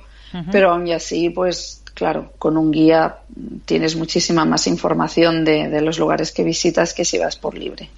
pero 0.51 0.71
aún 0.71 0.91
así, 0.91 1.29
pues 1.31 1.78
claro, 1.99 2.31
con 2.39 2.55
un 2.55 2.71
guía 2.71 3.17
tienes 3.65 3.97
muchísima 3.97 4.45
más 4.45 4.67
información 4.67 5.43
de, 5.43 5.81
los 5.81 5.99
lugares 5.99 6.31
que 6.31 6.45
visitas 6.45 6.93
que 6.93 7.03
si 7.03 7.17
vas 7.17 7.35
por 7.35 7.57
libre. 7.57 7.89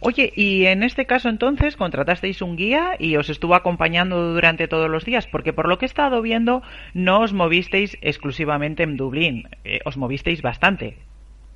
Oye, 0.00 0.30
y 0.36 0.66
en 0.66 0.82
este 0.82 1.06
caso 1.06 1.30
entonces 1.30 1.74
contratasteis 1.76 2.42
un 2.42 2.54
guía 2.54 2.96
y 2.98 3.16
os 3.16 3.30
estuvo 3.30 3.54
acompañando 3.54 4.34
durante 4.34 4.68
todos 4.68 4.90
los 4.90 5.06
días, 5.06 5.26
porque 5.26 5.54
por 5.54 5.68
lo 5.68 5.78
que 5.78 5.86
he 5.86 5.88
estado 5.88 6.20
viendo 6.20 6.62
no 6.92 7.20
os 7.22 7.32
movisteis 7.32 7.96
exclusivamente 8.02 8.82
en 8.82 8.98
Dublín, 8.98 9.48
eh, 9.64 9.80
os 9.86 9.96
movisteis 9.96 10.42
bastante. 10.42 10.98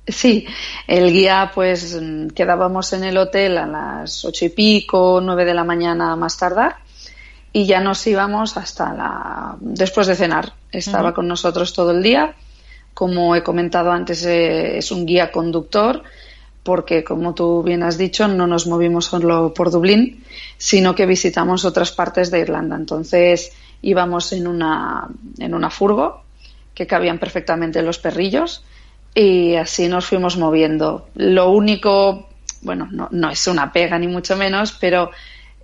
Sí, 0.07 0.47
el 0.87 1.11
guía 1.11 1.51
pues 1.53 2.01
quedábamos 2.33 2.93
en 2.93 3.03
el 3.03 3.17
hotel 3.17 3.59
a 3.59 3.67
las 3.67 4.25
ocho 4.25 4.45
y 4.45 4.49
pico, 4.49 5.21
nueve 5.21 5.45
de 5.45 5.53
la 5.53 5.63
mañana 5.63 6.15
más 6.15 6.35
tardar 6.35 6.77
y 7.53 7.67
ya 7.67 7.79
nos 7.79 8.07
íbamos 8.07 8.57
hasta 8.57 8.91
la 8.93 9.55
después 9.59 10.07
de 10.07 10.15
cenar. 10.15 10.53
Estaba 10.71 11.13
con 11.13 11.27
nosotros 11.27 11.73
todo 11.73 11.91
el 11.91 12.03
día. 12.03 12.35
Como 12.93 13.35
he 13.35 13.43
comentado 13.43 13.91
antes, 13.91 14.25
eh, 14.25 14.77
es 14.77 14.91
un 14.91 15.05
guía 15.05 15.31
conductor 15.31 16.03
porque, 16.63 17.03
como 17.03 17.33
tú 17.33 17.63
bien 17.63 17.83
has 17.83 17.97
dicho, 17.97 18.27
no 18.27 18.45
nos 18.45 18.67
movimos 18.67 19.05
solo 19.05 19.53
por 19.53 19.71
Dublín, 19.71 20.23
sino 20.57 20.93
que 20.93 21.05
visitamos 21.05 21.65
otras 21.65 21.91
partes 21.91 22.29
de 22.29 22.39
Irlanda. 22.39 22.75
Entonces 22.75 23.51
íbamos 23.81 24.31
en 24.33 24.47
una, 24.47 25.07
en 25.39 25.53
una 25.53 25.69
furgo 25.69 26.23
que 26.73 26.85
cabían 26.85 27.17
perfectamente 27.17 27.81
los 27.81 27.97
perrillos 27.97 28.63
y 29.15 29.55
así 29.55 29.87
nos 29.87 30.05
fuimos 30.05 30.37
moviendo. 30.37 31.07
Lo 31.15 31.51
único, 31.51 32.29
bueno, 32.61 32.87
no, 32.91 33.09
no 33.11 33.29
es 33.29 33.47
una 33.47 33.73
pega 33.73 33.97
ni 33.97 34.07
mucho 34.07 34.37
menos, 34.37 34.71
pero 34.79 35.11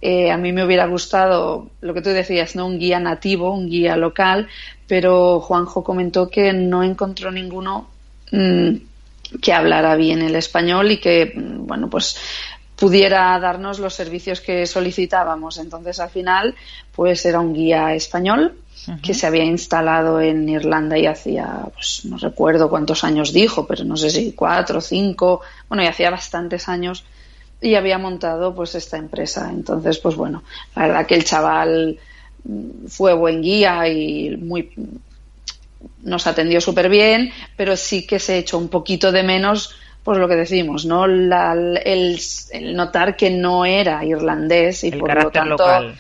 eh, 0.01 0.31
a 0.31 0.37
mí 0.37 0.51
me 0.51 0.63
hubiera 0.63 0.85
gustado 0.85 1.69
lo 1.81 1.93
que 1.93 2.01
tú 2.01 2.09
decías, 2.09 2.55
¿no? 2.55 2.67
Un 2.67 2.79
guía 2.79 2.99
nativo, 2.99 3.53
un 3.53 3.69
guía 3.69 3.97
local, 3.97 4.47
pero 4.87 5.39
Juanjo 5.39 5.83
comentó 5.83 6.29
que 6.29 6.53
no 6.53 6.83
encontró 6.83 7.31
ninguno 7.31 7.89
mm, 8.31 8.75
que 9.41 9.53
hablara 9.53 9.95
bien 9.95 10.21
el 10.21 10.35
español 10.35 10.91
y 10.91 10.97
que, 10.97 11.33
mm, 11.35 11.65
bueno, 11.65 11.89
pues 11.89 12.15
pudiera 12.75 13.37
darnos 13.39 13.79
los 13.79 13.95
servicios 13.95 14.39
que 14.39 14.67
solicitábamos. 14.67 15.57
Entonces, 15.57 15.99
al 15.99 16.09
final, 16.09 16.55
pues 16.95 17.25
era 17.25 17.39
un 17.39 17.53
guía 17.53 17.95
español 17.95 18.55
que 19.01 19.13
se 19.13 19.27
había 19.27 19.43
instalado 19.43 20.21
en 20.21 20.47
Irlanda 20.47 20.97
y 20.97 21.07
hacía, 21.07 21.65
pues 21.73 22.05
no 22.05 22.17
recuerdo 22.17 22.69
cuántos 22.69 23.03
años 23.03 23.33
dijo, 23.33 23.67
pero 23.67 23.83
no 23.83 23.97
sé 23.97 24.09
si 24.09 24.31
cuatro 24.31 24.79
cinco, 24.79 25.41
bueno, 25.67 25.83
y 25.83 25.87
hacía 25.87 26.09
bastantes 26.09 26.69
años 26.69 27.03
y 27.61 27.75
había 27.75 27.97
montado 27.97 28.53
pues 28.53 28.75
esta 28.75 28.97
empresa. 28.97 29.49
Entonces, 29.51 29.97
pues 29.99 30.15
bueno, 30.15 30.43
la 30.75 30.87
verdad 30.87 31.05
que 31.07 31.15
el 31.15 31.23
chaval 31.23 31.99
mm, 32.43 32.87
fue 32.87 33.13
buen 33.13 33.41
guía 33.41 33.87
y 33.87 34.35
muy 34.37 34.71
nos 36.03 36.25
atendió 36.27 36.59
súper 36.61 36.89
bien, 36.89 37.31
pero 37.55 37.75
sí 37.75 38.05
que 38.05 38.19
se 38.19 38.37
echó 38.37 38.57
un 38.57 38.69
poquito 38.69 39.11
de 39.11 39.23
menos 39.23 39.75
pues 40.03 40.19
lo 40.19 40.27
que 40.29 40.37
decimos, 40.37 40.85
¿no? 40.85 41.03
el, 41.03 41.33
el, 41.83 42.75
notar 42.75 43.17
que 43.17 43.29
no 43.29 43.65
era 43.65 44.05
irlandés 44.05 44.85
y 44.85 44.91
por 44.91 45.13
lo 45.13 45.29
tanto 45.31 45.49
local. 45.49 45.97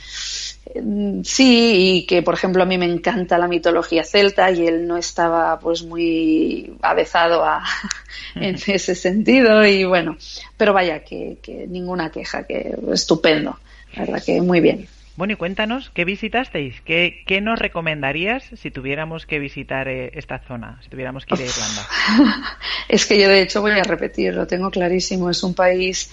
Mm, 0.75 1.21
sí, 1.23 1.99
y 1.99 2.05
que 2.05 2.21
por 2.21 2.33
ejemplo 2.33 2.63
a 2.63 2.65
mí 2.65 2.77
me 2.77 2.85
encanta 2.85 3.37
la 3.37 3.47
mitología 3.47 4.03
celta 4.03 4.51
y 4.51 4.65
él 4.67 4.87
no 4.87 4.97
estaba 4.97 5.59
pues 5.59 5.83
muy 5.83 6.73
avezado 6.81 7.43
a, 7.43 7.63
en 8.35 8.55
ese 8.55 8.95
sentido 8.95 9.65
y 9.65 9.83
bueno, 9.83 10.17
pero 10.57 10.73
vaya 10.73 11.03
que, 11.03 11.37
ninguna 11.69 12.11
queja, 12.11 12.45
que 12.45 12.75
estupendo, 12.91 13.59
la 13.95 14.05
verdad 14.05 14.23
que 14.23 14.41
muy 14.41 14.61
bien. 14.61 14.87
Bueno, 15.15 15.33
y 15.33 15.35
cuéntanos, 15.35 15.89
¿qué 15.95 16.05
visitasteis? 16.05 16.79
¿Qué, 16.81 17.23
qué 17.25 17.41
nos 17.41 17.57
recomendarías 17.57 18.43
si 18.55 18.69
tuviéramos 18.69 19.25
que 19.25 19.39
visitar 19.39 19.87
eh, 19.87 20.11
esta 20.13 20.37
zona, 20.37 20.79
si 20.83 20.89
tuviéramos 20.89 21.25
que 21.25 21.33
ir 21.33 21.41
a 21.41 21.45
Irlanda? 21.45 22.57
es 22.87 23.05
que 23.07 23.19
yo 23.19 23.27
de 23.27 23.41
hecho 23.41 23.61
voy 23.61 23.71
a 23.71 23.83
repetir, 23.83 24.35
lo 24.35 24.45
tengo 24.45 24.69
clarísimo, 24.69 25.31
es 25.31 25.41
un 25.41 25.55
país 25.55 26.11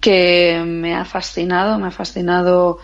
que 0.00 0.62
me 0.66 0.94
ha 0.94 1.06
fascinado, 1.06 1.78
me 1.78 1.88
ha 1.88 1.90
fascinado 1.90 2.80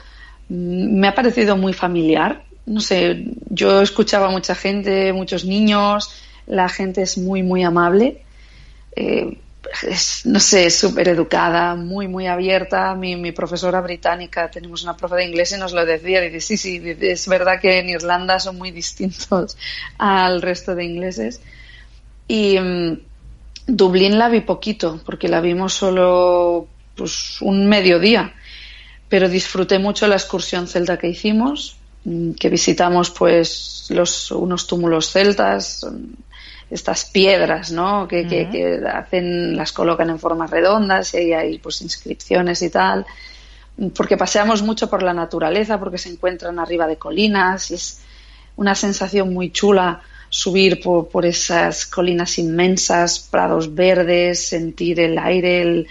me 0.49 1.09
ha 1.09 1.15
parecido 1.15 1.57
muy 1.57 1.73
familiar. 1.73 2.45
No 2.67 2.81
sé, 2.81 3.25
yo 3.51 3.81
escuchaba 3.81 4.27
a 4.27 4.31
mucha 4.31 4.55
gente, 4.55 5.13
muchos 5.13 5.45
niños, 5.45 6.11
la 6.47 6.69
gente 6.69 7.03
es 7.03 7.19
muy, 7.19 7.43
muy 7.43 7.63
amable. 7.63 8.23
Eh, 8.95 9.39
no 10.25 10.41
sé, 10.41 10.71
súper 10.71 11.09
educada, 11.09 11.75
muy, 11.75 12.09
muy 12.09 12.27
abierta. 12.27 12.95
Mi, 12.95 13.17
mi, 13.17 13.33
profesora 13.33 13.81
británica, 13.81 14.51
tenemos 14.51 14.83
una 14.83 14.97
profe 14.97 15.17
de 15.17 15.27
inglés 15.27 15.53
y 15.53 15.59
nos 15.59 15.73
lo 15.73 15.85
decía, 15.85 16.21
dice, 16.21 16.41
sí, 16.41 16.57
sí, 16.57 16.97
es 17.01 17.29
verdad 17.29 17.61
que 17.61 17.81
en 17.81 17.91
Irlanda 17.91 18.39
son 18.39 18.59
muy 18.59 18.71
distintos 18.71 19.57
al 19.99 20.43
resto 20.43 20.75
de 20.75 20.85
ingleses. 20.85 21.41
Y 22.29 22.59
mm, 22.59 22.99
Dublín 23.67 24.19
la 24.19 24.29
vi 24.29 24.41
poquito, 24.41 25.01
porque 25.05 25.29
la 25.29 25.41
vimos 25.41 25.75
solo 25.75 26.69
pues, 26.95 27.41
un 27.41 27.69
mediodía 27.69 28.35
pero 29.09 29.29
disfruté 29.29 29.79
mucho 29.79 30.07
la 30.07 30.17
excursión 30.17 30.67
celta 30.67 30.99
que 30.99 31.09
hicimos, 31.09 31.77
mm, 32.05 32.33
que 32.33 32.49
visitamos 32.49 33.11
pues 33.11 33.87
los, 33.91 34.31
unos 34.31 34.67
túmulos 34.67 35.11
celtas, 35.11 35.87
estas 36.71 37.05
piedras, 37.05 37.71
¿no? 37.71 38.09
Que, 38.09 38.27
que, 38.27 38.81
hacen, 38.93 39.57
las 39.57 39.73
colocan 39.73 40.11
en 40.11 40.19
formas 40.19 40.51
redondas 40.51 41.15
y 41.15 41.19
ahí 41.19 41.33
hay 41.33 41.59
pues 41.59 41.81
inscripciones 41.83 42.61
y 42.63 42.71
tal, 42.71 43.07
porque 43.95 44.17
paseamos 44.17 44.63
mucho 44.63 44.91
por 44.91 45.03
la 45.03 45.13
naturaleza, 45.13 45.79
porque 45.79 45.99
se 45.99 46.09
encuentran 46.09 46.59
arriba 46.59 46.87
de 46.87 46.97
colinas 46.97 47.71
y 47.71 47.75
es 47.75 48.01
una 48.57 48.75
sensación 48.75 49.33
muy 49.33 49.51
chula 49.51 50.03
subir 50.29 50.81
por, 50.83 51.09
por 51.09 51.25
esas 51.25 51.87
colinas 51.87 52.39
inmensas, 52.39 53.21
prados 53.21 53.75
verdes, 53.75 54.49
sentir 54.49 54.99
el 54.99 55.19
aire, 55.19 55.63
el, 55.63 55.87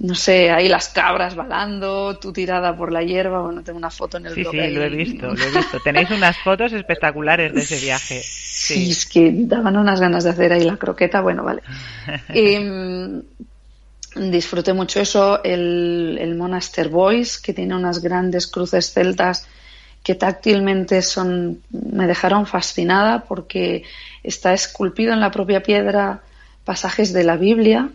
no 0.00 0.14
sé, 0.14 0.50
ahí 0.50 0.66
las 0.66 0.88
cabras 0.88 1.36
balando, 1.36 2.18
tú 2.18 2.32
tirada 2.32 2.74
por 2.74 2.90
la 2.90 3.02
hierba, 3.02 3.42
bueno, 3.42 3.62
tengo 3.62 3.78
una 3.78 3.90
foto 3.90 4.16
en 4.16 4.26
el 4.26 4.34
Sí, 4.34 4.44
sí, 4.50 4.56
lo 4.56 4.82
he 4.82 4.88
visto, 4.88 5.26
lo 5.26 5.44
he 5.44 5.50
visto. 5.50 5.78
Tenéis 5.84 6.10
unas 6.10 6.38
fotos 6.38 6.72
espectaculares 6.72 7.52
de 7.52 7.60
ese 7.60 7.78
viaje. 7.78 8.22
Sí, 8.24 8.92
es 8.92 9.04
que 9.04 9.30
daban 9.30 9.76
unas 9.76 10.00
ganas 10.00 10.24
de 10.24 10.30
hacer 10.30 10.54
ahí 10.54 10.64
la 10.64 10.78
croqueta, 10.78 11.20
bueno, 11.20 11.44
vale. 11.44 11.60
mm, 12.30 14.30
disfruté 14.30 14.72
mucho 14.72 15.00
eso, 15.00 15.44
el, 15.44 16.16
el 16.18 16.34
Monaster 16.34 16.88
Boys, 16.88 17.38
que 17.38 17.52
tiene 17.52 17.76
unas 17.76 18.00
grandes 18.00 18.46
cruces 18.46 18.94
celtas 18.94 19.46
que 20.02 20.14
táctilmente 20.14 21.02
son, 21.02 21.60
me 21.70 22.06
dejaron 22.06 22.46
fascinada 22.46 23.24
porque 23.24 23.82
está 24.22 24.54
esculpido 24.54 25.12
en 25.12 25.20
la 25.20 25.30
propia 25.30 25.62
piedra 25.62 26.22
pasajes 26.64 27.12
de 27.12 27.24
la 27.24 27.36
Biblia 27.36 27.90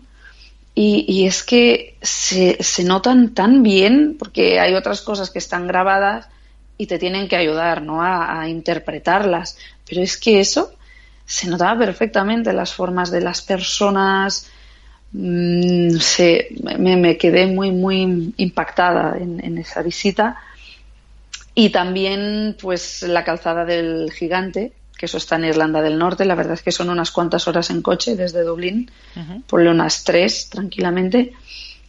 y, 0.77 1.25
es 1.25 1.43
que 1.43 1.95
se, 2.01 2.61
se, 2.61 2.83
notan 2.83 3.33
tan 3.33 3.63
bien, 3.63 4.17
porque 4.19 4.59
hay 4.59 4.73
otras 4.73 5.01
cosas 5.01 5.29
que 5.29 5.39
están 5.39 5.67
grabadas 5.67 6.27
y 6.77 6.87
te 6.87 6.99
tienen 6.99 7.29
que 7.29 7.37
ayudar 7.37 7.81
¿no? 7.81 8.03
a, 8.03 8.49
interpretarlas. 8.49 9.57
Pero 9.87 10.01
es 10.01 10.17
que 10.17 10.41
eso 10.41 10.73
se 11.25 11.47
notaba 11.47 11.79
perfectamente, 11.79 12.51
las 12.51 12.73
formas 12.73 13.09
de 13.09 13.21
las 13.21 13.41
personas. 13.41 14.51
Mm, 15.13 15.95
se, 15.97 16.49
me, 16.77 16.97
me, 16.97 17.17
quedé 17.17 17.47
muy, 17.47 17.71
muy 17.71 18.33
impactada 18.35 19.17
en, 19.17 19.41
en 19.45 19.57
esa 19.57 19.81
visita. 19.81 20.41
Y 21.53 21.69
también, 21.69 22.57
pues, 22.61 23.01
la 23.03 23.23
calzada 23.23 23.63
del 23.63 24.11
gigante, 24.11 24.73
que 24.95 25.05
eso 25.05 25.17
está 25.17 25.35
en 25.35 25.45
Irlanda 25.45 25.81
del 25.81 25.97
Norte. 25.97 26.25
La 26.25 26.35
verdad 26.35 26.53
es 26.53 26.63
que 26.63 26.71
son 26.71 26.89
unas 26.89 27.11
cuantas 27.11 27.47
horas 27.47 27.69
en 27.69 27.81
coche 27.81 28.15
desde 28.15 28.43
Dublín, 28.43 28.91
por 29.47 29.61
unas 29.61 30.03
tres 30.03 30.49
tranquilamente. 30.49 31.33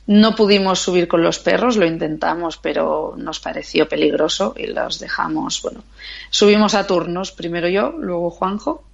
No 0.07 0.37
pudimos 0.37 0.79
subir 0.79 1.09
con 1.09 1.23
los 1.23 1.40
perros, 1.40 1.77
lo 1.77 1.85
intentamos, 1.85 2.59
pero 2.59 3.14
nos 3.16 3.40
pareció 3.40 3.88
peligroso 3.88 4.55
y 4.57 4.69
los 4.69 5.01
dejamos. 5.01 5.61
Bueno, 5.62 5.83
subimos 6.31 6.75
a 6.75 6.87
turnos, 6.87 7.33
primero 7.33 7.69
yo, 7.69 7.90
luego 7.90 8.31
Juanjo, 8.31 8.85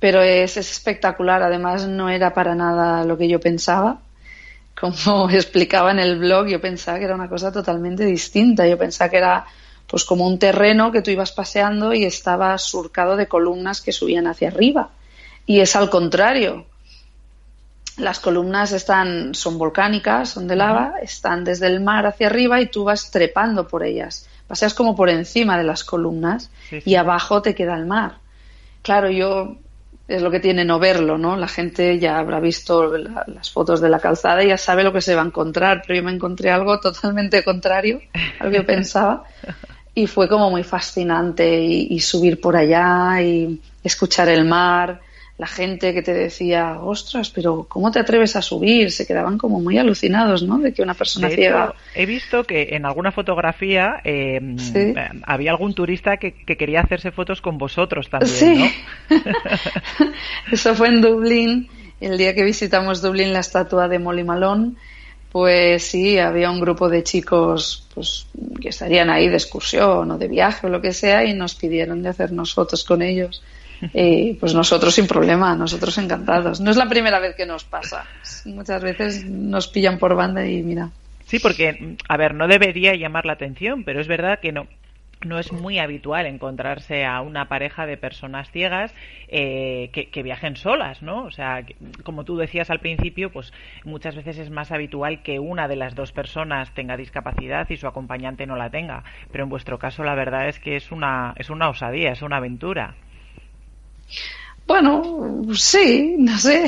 pero 0.00 0.22
es, 0.22 0.56
es 0.56 0.70
espectacular. 0.70 1.42
Además, 1.42 1.86
no 1.86 2.08
era 2.08 2.34
para 2.34 2.54
nada 2.54 3.04
lo 3.04 3.16
que 3.16 3.28
yo 3.28 3.38
pensaba. 3.38 4.00
Como 4.78 5.30
explicaba 5.30 5.92
en 5.92 6.00
el 6.00 6.18
blog, 6.18 6.48
yo 6.48 6.60
pensaba 6.60 6.98
que 6.98 7.04
era 7.04 7.14
una 7.14 7.28
cosa 7.28 7.52
totalmente 7.52 8.04
distinta. 8.04 8.66
Yo 8.66 8.76
pensaba 8.76 9.10
que 9.10 9.18
era 9.18 9.46
pues 9.86 10.04
como 10.04 10.26
un 10.26 10.38
terreno 10.38 10.92
que 10.92 11.02
tú 11.02 11.10
ibas 11.10 11.32
paseando 11.32 11.92
y 11.92 12.04
estaba 12.04 12.56
surcado 12.58 13.16
de 13.16 13.28
columnas 13.28 13.80
que 13.80 13.92
subían 13.92 14.26
hacia 14.26 14.48
arriba. 14.48 14.90
y 15.46 15.60
es 15.60 15.76
al 15.76 15.90
contrario. 15.90 16.66
Las 17.98 18.18
columnas 18.18 18.72
están, 18.72 19.34
son 19.34 19.56
volcánicas, 19.56 20.30
son 20.30 20.48
de 20.48 20.56
lava, 20.56 20.94
están 21.00 21.44
desde 21.44 21.68
el 21.68 21.80
mar 21.80 22.04
hacia 22.04 22.26
arriba 22.26 22.60
y 22.60 22.66
tú 22.66 22.84
vas 22.84 23.10
trepando 23.10 23.68
por 23.68 23.84
ellas. 23.84 24.28
Paseas 24.48 24.74
como 24.74 24.94
por 24.94 25.08
encima 25.08 25.56
de 25.56 25.64
las 25.64 25.82
columnas 25.82 26.50
y 26.70 26.96
abajo 26.96 27.42
te 27.42 27.54
queda 27.54 27.76
el 27.76 27.86
mar. 27.86 28.18
Claro, 28.82 29.08
yo 29.08 29.56
es 30.08 30.22
lo 30.22 30.30
que 30.30 30.40
tiene 30.40 30.64
no 30.64 30.78
verlo, 30.78 31.18
¿no? 31.18 31.36
La 31.36 31.48
gente 31.48 31.98
ya 31.98 32.18
habrá 32.18 32.38
visto 32.38 32.96
las 32.96 33.50
fotos 33.50 33.80
de 33.80 33.88
la 33.88 33.98
calzada 33.98 34.44
y 34.44 34.48
ya 34.48 34.58
sabe 34.58 34.84
lo 34.84 34.92
que 34.92 35.00
se 35.00 35.14
va 35.14 35.22
a 35.22 35.26
encontrar, 35.26 35.82
pero 35.84 35.96
yo 35.98 36.04
me 36.04 36.12
encontré 36.12 36.50
algo 36.50 36.78
totalmente 36.78 37.42
contrario 37.42 38.00
a 38.38 38.44
lo 38.44 38.50
que 38.50 38.62
pensaba 38.62 39.24
y 39.96 40.06
fue 40.06 40.28
como 40.28 40.48
muy 40.50 40.62
fascinante 40.62 41.58
y 41.58 41.98
subir 41.98 42.40
por 42.40 42.54
allá 42.56 43.20
y 43.20 43.60
escuchar 43.82 44.28
el 44.28 44.44
mar 44.44 45.00
la 45.38 45.46
gente 45.46 45.92
que 45.92 46.02
te 46.02 46.14
decía, 46.14 46.80
ostras, 46.80 47.28
pero 47.28 47.66
¿cómo 47.68 47.90
te 47.90 47.98
atreves 47.98 48.36
a 48.36 48.42
subir? 48.42 48.90
Se 48.90 49.06
quedaban 49.06 49.36
como 49.36 49.60
muy 49.60 49.76
alucinados, 49.76 50.42
¿no? 50.42 50.58
De 50.58 50.72
que 50.72 50.80
una 50.80 50.94
persona 50.94 51.28
ciega. 51.28 51.74
he 51.94 52.06
visto 52.06 52.44
que 52.44 52.68
en 52.70 52.86
alguna 52.86 53.12
fotografía 53.12 54.00
eh, 54.02 54.40
había 55.24 55.50
algún 55.50 55.74
turista 55.74 56.16
que, 56.16 56.32
quería 56.32 56.80
hacerse 56.80 57.10
fotos 57.10 57.42
con 57.42 57.58
vosotros 57.58 58.08
también, 58.08 58.34
sí. 58.34 58.74
Eso 60.50 60.74
fue 60.74 60.88
en 60.88 61.02
Dublín, 61.02 61.68
el 62.00 62.16
día 62.16 62.34
que 62.34 62.42
visitamos 62.42 63.02
Dublín, 63.02 63.34
la 63.34 63.40
estatua 63.40 63.88
de 63.88 63.98
Molly 63.98 64.24
Malone. 64.24 64.72
Pues 65.36 65.88
sí, 65.88 66.18
había 66.18 66.50
un 66.50 66.60
grupo 66.60 66.88
de 66.88 67.02
chicos 67.02 67.86
pues, 67.94 68.26
que 68.58 68.70
estarían 68.70 69.10
ahí 69.10 69.28
de 69.28 69.34
excursión 69.34 70.10
o 70.10 70.16
de 70.16 70.28
viaje 70.28 70.66
o 70.66 70.70
lo 70.70 70.80
que 70.80 70.94
sea 70.94 71.26
y 71.26 71.34
nos 71.34 71.54
pidieron 71.54 72.02
de 72.02 72.08
hacernos 72.08 72.54
fotos 72.54 72.84
con 72.84 73.02
ellos. 73.02 73.42
Y 73.92 74.32
pues 74.40 74.54
nosotros 74.54 74.94
sin 74.94 75.06
problema, 75.06 75.54
nosotros 75.54 75.98
encantados. 75.98 76.62
No 76.62 76.70
es 76.70 76.78
la 76.78 76.88
primera 76.88 77.20
vez 77.20 77.36
que 77.36 77.44
nos 77.44 77.64
pasa. 77.64 78.06
Muchas 78.46 78.82
veces 78.82 79.26
nos 79.26 79.68
pillan 79.68 79.98
por 79.98 80.14
banda 80.14 80.46
y 80.46 80.62
mira. 80.62 80.88
Sí, 81.26 81.38
porque, 81.38 81.98
a 82.08 82.16
ver, 82.16 82.32
no 82.32 82.48
debería 82.48 82.94
llamar 82.94 83.26
la 83.26 83.34
atención, 83.34 83.84
pero 83.84 84.00
es 84.00 84.08
verdad 84.08 84.40
que 84.40 84.52
no, 84.52 84.66
no 85.22 85.38
es 85.38 85.52
muy 85.52 85.78
habitual 85.78 86.26
encontrarse 86.26 87.04
a 87.04 87.20
una 87.20 87.48
pareja 87.48 87.86
de 87.86 87.96
personas 87.96 88.50
ciegas 88.50 88.94
eh, 89.28 89.90
que, 89.92 90.22
viajen 90.22 90.56
solas, 90.56 91.02
¿no? 91.02 91.24
O 91.24 91.30
sea, 91.30 91.64
como 92.04 92.24
tú 92.24 92.36
decías 92.36 92.70
al 92.70 92.80
principio, 92.80 93.30
pues 93.32 93.52
muchas 93.84 94.14
veces 94.14 94.38
es 94.38 94.50
más 94.50 94.72
habitual 94.72 95.22
que 95.22 95.38
una 95.38 95.68
de 95.68 95.76
las 95.76 95.94
dos 95.94 96.12
personas 96.12 96.72
tenga 96.74 96.96
discapacidad 96.96 97.68
y 97.70 97.76
su 97.76 97.86
acompañante 97.86 98.46
no 98.46 98.56
la 98.56 98.70
tenga. 98.70 99.04
Pero 99.32 99.44
en 99.44 99.50
vuestro 99.50 99.78
caso, 99.78 100.04
la 100.04 100.14
verdad 100.14 100.48
es 100.48 100.58
que 100.58 100.76
es 100.76 100.92
una, 100.92 101.34
es 101.36 101.50
una 101.50 101.68
osadía, 101.68 102.12
es 102.12 102.22
una 102.22 102.36
aventura. 102.36 102.94
Bueno, 104.66 105.44
sí, 105.54 106.16
no 106.18 106.36
sé. 106.38 106.66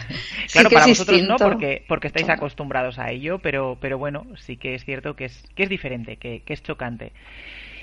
claro, 0.52 0.70
para 0.70 0.86
vosotros 0.86 1.22
no, 1.24 1.36
porque, 1.36 1.84
porque 1.88 2.06
estáis 2.06 2.28
acostumbrados 2.28 2.98
a 2.98 3.10
ello, 3.10 3.40
pero, 3.40 3.76
pero 3.80 3.98
bueno, 3.98 4.24
sí 4.36 4.56
que 4.56 4.74
es 4.74 4.84
cierto 4.84 5.16
que 5.16 5.24
es, 5.24 5.44
que 5.56 5.64
es 5.64 5.68
diferente, 5.68 6.16
que, 6.16 6.42
que 6.42 6.52
es 6.52 6.62
chocante. 6.62 7.12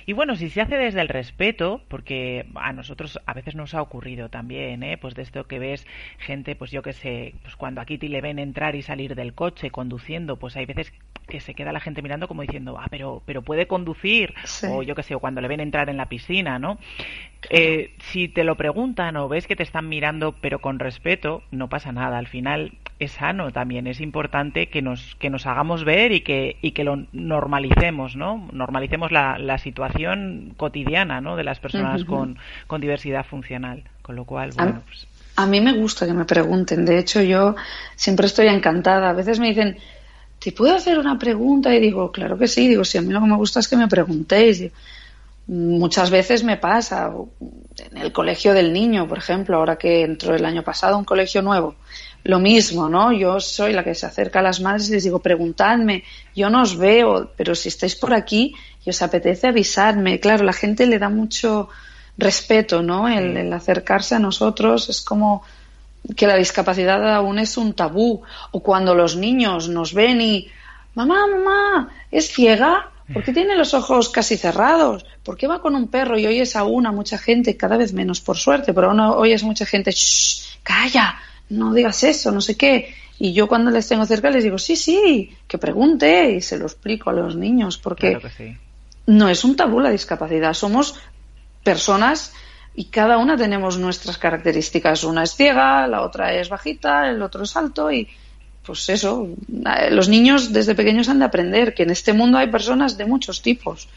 Y 0.08 0.14
bueno, 0.14 0.38
si 0.38 0.50
se 0.50 0.62
hace 0.62 0.78
desde 0.78 1.02
el 1.02 1.10
respeto, 1.10 1.82
porque 1.90 2.46
a 2.56 2.72
nosotros 2.72 3.20
a 3.26 3.34
veces 3.34 3.56
nos 3.56 3.74
ha 3.74 3.82
ocurrido 3.82 4.30
también, 4.30 4.82
¿eh? 4.82 4.98
pues 4.98 5.16
de 5.16 5.22
esto 5.22 5.44
que 5.48 5.60
ves 5.60 5.86
gente, 6.18 6.56
pues 6.56 6.72
yo 6.72 6.82
que 6.82 6.94
sé, 6.94 7.36
pues 7.42 7.58
cuando 7.58 7.82
aquí 7.82 7.98
te 7.98 8.08
le 8.08 8.22
ven 8.22 8.40
entrar 8.40 8.76
y 8.76 8.82
salir 8.82 9.16
del 9.16 9.34
coche 9.34 9.70
conduciendo, 9.70 10.38
pues 10.38 10.56
hay 10.56 10.66
veces 10.66 10.94
que 11.28 11.42
se 11.42 11.54
queda 11.54 11.74
la 11.74 11.82
gente 11.82 12.02
mirando 12.02 12.30
como 12.30 12.42
diciendo, 12.42 12.78
ah, 12.80 12.88
pero, 12.90 13.22
pero 13.26 13.42
puede 13.42 13.68
conducir, 13.68 14.34
o 14.72 14.82
yo 14.82 14.96
qué 14.96 15.04
sé, 15.04 15.14
o 15.14 15.20
cuando 15.20 15.42
le 15.42 15.50
ven 15.50 15.60
entrar 15.60 15.90
en 15.90 15.98
la 15.98 16.08
piscina, 16.08 16.58
¿no? 16.58 16.80
Eh, 17.50 17.94
si 18.00 18.30
te 18.30 18.46
lo 18.46 18.56
preguntan 18.56 19.18
o 19.18 19.28
ves 19.28 19.46
que 19.46 19.58
te 19.58 19.64
están 19.64 19.90
mirando 19.90 20.38
pero 20.40 20.60
con 20.60 20.80
respeto, 20.80 21.44
no 21.52 21.68
pasa 21.68 21.92
nada. 21.92 22.18
Al 22.18 22.28
final 22.28 22.78
es 23.00 23.12
sano 23.12 23.52
también, 23.52 23.88
es 23.88 24.02
importante 24.02 24.70
que 24.70 24.82
nos, 24.82 25.16
que 25.16 25.30
nos 25.30 25.46
hagamos 25.46 25.84
ver 25.84 26.12
y 26.12 26.22
que, 26.22 26.58
y 26.62 26.72
que 26.72 26.84
lo 26.84 27.06
normalicemos, 27.14 28.16
¿no? 28.16 28.50
Normalicemos 28.52 29.12
la, 29.12 29.38
la 29.38 29.58
situación 29.58 30.54
cotidiana, 30.58 31.22
¿no? 31.22 31.36
De 31.36 31.44
las 31.44 31.60
personas 31.60 32.04
con, 32.06 32.38
con 32.66 32.82
diversidad 32.82 33.26
funcional. 33.26 33.84
Con 34.02 34.16
lo 34.16 34.24
cual, 34.24 34.52
bueno, 34.56 34.82
pues... 34.86 35.06
A 35.36 35.46
mí 35.46 35.60
me 35.62 35.74
gusta 35.74 36.08
que 36.08 36.14
me 36.14 36.26
pregunten. 36.26 36.86
De 36.86 36.98
hecho, 36.98 37.22
yo 37.22 37.56
siempre 37.96 38.26
estoy 38.26 38.48
encantada. 38.48 39.10
A 39.10 39.14
veces 39.14 39.40
me 39.40 39.50
dicen, 39.50 39.78
¿te 40.40 40.52
puedo 40.52 40.74
hacer 40.76 40.98
una 40.98 41.20
pregunta? 41.20 41.76
Y 41.76 41.80
digo, 41.80 42.12
claro 42.12 42.38
que 42.38 42.48
sí. 42.48 42.68
Digo, 42.68 42.84
si 42.84 42.98
a 42.98 43.02
mí 43.02 43.14
lo 43.14 43.20
que 43.20 43.28
me 43.28 43.36
gusta 43.36 43.60
es 43.60 43.68
que 43.68 43.76
me 43.76 43.88
preguntéis. 43.88 44.72
muchas 45.48 46.10
veces 46.10 46.44
me 46.44 46.58
pasa. 46.58 47.12
En 47.92 47.98
el 47.98 48.12
colegio 48.12 48.54
del 48.54 48.74
niño, 48.74 49.08
por 49.08 49.18
ejemplo, 49.18 49.58
ahora 49.58 49.76
que 49.76 50.04
entró 50.04 50.34
el 50.34 50.46
año 50.46 50.64
pasado 50.64 50.98
un 50.98 51.06
colegio 51.06 51.42
nuevo. 51.42 51.76
Lo 52.24 52.40
mismo, 52.40 52.90
¿no? 52.90 53.14
Yo 53.14 53.40
soy 53.40 53.74
la 53.74 53.84
que 53.84 53.96
se 53.96 54.06
acerca 54.06 54.40
a 54.40 54.44
las 54.44 54.60
madres 54.60 54.90
y 54.90 54.94
les 54.94 55.04
digo, 55.04 55.20
preguntadme, 55.20 56.04
yo 56.36 56.50
no 56.50 56.62
os 56.62 56.78
veo, 56.78 57.32
pero 57.38 57.56
si 57.56 57.70
estáis 57.70 57.96
por 57.96 58.14
aquí 58.14 58.54
y 58.86 58.90
os 58.90 59.02
apetece 59.02 59.48
avisarme. 59.48 60.20
Claro, 60.20 60.44
la 60.44 60.54
gente 60.54 60.88
le 60.88 61.00
da 61.00 61.10
mucho 61.10 61.70
respeto, 62.18 62.82
¿no? 62.82 63.08
el 63.08 63.54
acercarse 63.54 64.16
a 64.16 64.20
nosotros 64.20 64.90
es 64.90 65.02
como 65.02 65.44
que 66.16 66.28
la 66.28 66.36
discapacidad 66.36 67.16
aún 67.16 67.40
es 67.40 67.58
un 67.58 67.74
tabú. 67.74 68.22
O 68.52 68.62
cuando 68.62 68.96
los 68.96 69.16
niños 69.16 69.70
nos 69.70 69.94
ven 69.94 70.22
y, 70.22 70.48
mamá, 70.96 71.28
mamá, 71.28 71.90
¿es 72.12 72.30
ciega? 72.30 72.92
¿Por 73.14 73.24
qué 73.24 73.32
tiene 73.32 73.56
los 73.56 73.74
ojos 73.74 74.10
casi 74.10 74.38
cerrados? 74.38 75.06
¿Por 75.24 75.38
qué 75.38 75.48
va 75.48 75.62
con 75.62 75.76
un 75.76 75.88
perro 75.88 76.18
y 76.18 76.28
oyes 76.28 76.56
aún 76.56 76.86
a 76.86 76.92
mucha 76.92 77.18
gente, 77.18 77.56
cada 77.56 77.78
vez 77.78 77.94
menos 77.94 78.20
por 78.20 78.38
suerte, 78.38 78.74
pero 78.74 78.90
aún 78.90 79.00
oyes 79.00 79.44
mucha 79.44 79.66
gente, 79.66 79.92
Shh, 79.92 80.60
calla, 80.64 81.18
no 81.50 81.74
digas 81.74 82.04
eso, 82.04 82.32
no 82.32 82.42
sé 82.42 82.56
qué. 82.56 82.94
Y 83.20 83.34
yo 83.34 83.48
cuando 83.48 83.72
les 83.72 83.88
tengo 83.88 84.06
cerca 84.06 84.30
les 84.30 84.44
digo, 84.44 84.58
sí, 84.58 84.76
sí, 84.76 85.36
que 85.48 85.58
pregunte 85.58 86.32
y 86.32 86.42
se 86.42 86.58
lo 86.58 86.66
explico 86.66 87.10
a 87.10 87.14
los 87.14 87.36
niños, 87.36 87.78
porque 87.78 88.20
no 89.08 89.30
es 89.30 89.44
un 89.44 89.56
tabú 89.56 89.80
la 89.80 89.90
discapacidad, 89.90 90.54
somos 90.54 90.96
personas 91.64 92.34
y 92.76 92.86
cada 92.86 93.18
una 93.18 93.36
tenemos 93.36 93.80
nuestras 93.80 94.18
características. 94.20 95.04
Una 95.04 95.24
es 95.24 95.36
ciega, 95.36 95.88
la 95.88 96.04
otra 96.04 96.34
es 96.34 96.48
bajita, 96.48 97.10
el 97.10 97.22
otro 97.24 97.44
es 97.44 97.58
alto 97.58 97.92
y 97.92 98.08
pues 98.64 98.90
eso, 98.90 99.30
los 99.92 100.10
niños 100.10 100.52
desde 100.52 100.76
pequeños 100.76 101.08
han 101.08 101.20
de 101.20 101.26
aprender 101.26 101.74
que 101.74 101.84
en 101.84 101.90
este 101.90 102.12
mundo 102.12 102.38
hay 102.38 102.52
personas 102.52 102.98
de 102.98 103.06
muchos 103.06 103.42
tipos. 103.42 103.88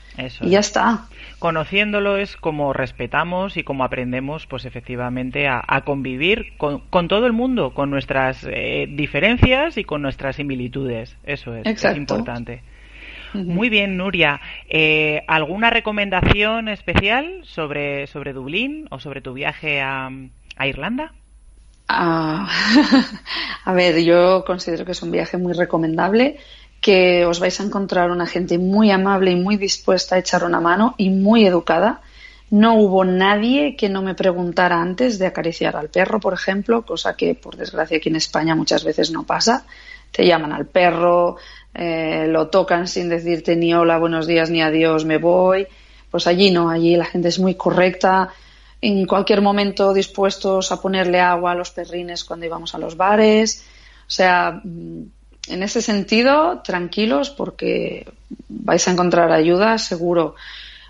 y 0.40 0.50
ya 0.50 0.60
está. 0.60 1.08
Conociéndolo 1.40 2.18
es 2.18 2.36
como 2.36 2.74
respetamos 2.74 3.56
y 3.56 3.64
como 3.64 3.82
aprendemos, 3.82 4.46
pues 4.46 4.66
efectivamente, 4.66 5.48
a, 5.48 5.80
convivir 5.86 6.52
con, 6.58 7.08
todo 7.08 7.26
el 7.26 7.32
mundo, 7.32 7.72
con 7.72 7.90
nuestras 7.90 8.46
eh, 8.48 8.86
diferencias 8.88 9.78
y 9.78 9.84
con 9.84 10.02
nuestras 10.02 10.36
similitudes. 10.36 11.16
Eso 11.24 11.54
es, 11.54 11.82
es 11.82 11.96
importante. 11.96 12.62
Muy 13.32 13.70
bien, 13.70 13.96
Nuria. 13.96 14.40
Eh, 14.68 15.22
¿Alguna 15.28 15.70
recomendación 15.70 16.68
especial 16.68 17.40
sobre, 17.44 18.06
sobre 18.06 18.32
Dublín 18.32 18.86
o 18.90 18.98
sobre 18.98 19.20
tu 19.20 19.32
viaje 19.32 19.80
a, 19.80 20.10
Irlanda? 20.62 21.14
Ah, 21.88 22.48
a 23.64 23.72
ver, 23.72 24.04
yo 24.04 24.44
considero 24.44 24.84
que 24.84 24.92
es 24.92 25.02
un 25.02 25.10
viaje 25.10 25.38
muy 25.38 25.54
recomendable, 25.54 26.38
que 26.80 27.26
os 27.26 27.40
vais 27.40 27.60
a 27.60 27.64
encontrar 27.64 28.10
una 28.10 28.26
gente 28.26 28.58
muy 28.58 28.90
amable 28.90 29.30
y 29.32 29.36
muy 29.36 29.56
dispuesta 29.56 30.16
a 30.16 30.18
echar 30.18 30.44
una 30.44 30.60
mano 30.60 30.94
y 30.96 31.10
muy 31.10 31.46
educada. 31.46 32.00
No 32.50 32.74
hubo 32.74 33.04
nadie 33.04 33.76
que 33.76 33.88
no 33.88 34.02
me 34.02 34.14
preguntara 34.14 34.80
antes 34.80 35.18
de 35.18 35.26
acariciar 35.26 35.76
al 35.76 35.88
perro, 35.88 36.18
por 36.18 36.32
ejemplo, 36.32 36.84
cosa 36.84 37.14
que 37.14 37.34
por 37.34 37.56
desgracia 37.56 37.98
aquí 37.98 38.08
en 38.08 38.16
España 38.16 38.54
muchas 38.54 38.82
veces 38.82 39.10
no 39.10 39.24
pasa. 39.24 39.66
Te 40.10 40.26
llaman 40.26 40.52
al 40.52 40.66
perro, 40.66 41.36
eh, 41.74 42.26
lo 42.28 42.48
tocan 42.48 42.88
sin 42.88 43.08
decirte 43.08 43.54
ni 43.54 43.72
hola, 43.74 43.98
buenos 43.98 44.26
días, 44.26 44.50
ni 44.50 44.62
adiós, 44.62 45.04
me 45.04 45.18
voy. 45.18 45.66
Pues 46.10 46.26
allí 46.26 46.50
no, 46.50 46.70
allí 46.70 46.96
la 46.96 47.04
gente 47.04 47.28
es 47.28 47.38
muy 47.38 47.54
correcta, 47.54 48.30
en 48.80 49.06
cualquier 49.06 49.42
momento 49.42 49.92
dispuestos 49.92 50.72
a 50.72 50.80
ponerle 50.80 51.20
agua 51.20 51.52
a 51.52 51.54
los 51.54 51.70
perrines 51.70 52.24
cuando 52.24 52.46
íbamos 52.46 52.74
a 52.74 52.78
los 52.78 52.96
bares. 52.96 53.64
O 54.08 54.10
sea, 54.10 54.60
mm, 54.64 55.02
en 55.48 55.62
ese 55.62 55.82
sentido, 55.82 56.60
tranquilos 56.62 57.30
porque 57.30 58.06
vais 58.48 58.86
a 58.86 58.92
encontrar 58.92 59.32
ayuda, 59.32 59.78
seguro. 59.78 60.34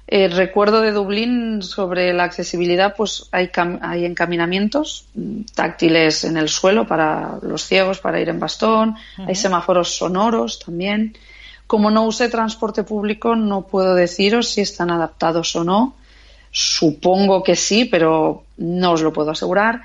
El 0.06 0.32
recuerdo 0.32 0.80
de 0.80 0.90
Dublín 0.90 1.62
sobre 1.62 2.12
la 2.12 2.24
accesibilidad, 2.24 2.96
pues 2.96 3.28
hay, 3.30 3.50
hay 3.80 4.04
encaminamientos 4.04 5.06
táctiles 5.54 6.24
en 6.24 6.36
el 6.36 6.48
suelo 6.48 6.86
para 6.86 7.38
los 7.42 7.64
ciegos, 7.64 8.00
para 8.00 8.20
ir 8.20 8.28
en 8.28 8.40
bastón, 8.40 8.96
hay 9.24 9.36
semáforos 9.36 9.96
sonoros 9.96 10.58
también. 10.58 11.16
Como 11.68 11.92
no 11.92 12.04
use 12.06 12.28
transporte 12.28 12.82
público, 12.82 13.36
no 13.36 13.62
puedo 13.62 13.94
deciros 13.94 14.48
si 14.48 14.62
están 14.62 14.90
adaptados 14.90 15.54
o 15.54 15.62
no. 15.62 15.94
Supongo 16.50 17.44
que 17.44 17.54
sí, 17.54 17.84
pero 17.84 18.42
no 18.56 18.92
os 18.92 19.02
lo 19.02 19.12
puedo 19.12 19.30
asegurar. 19.30 19.82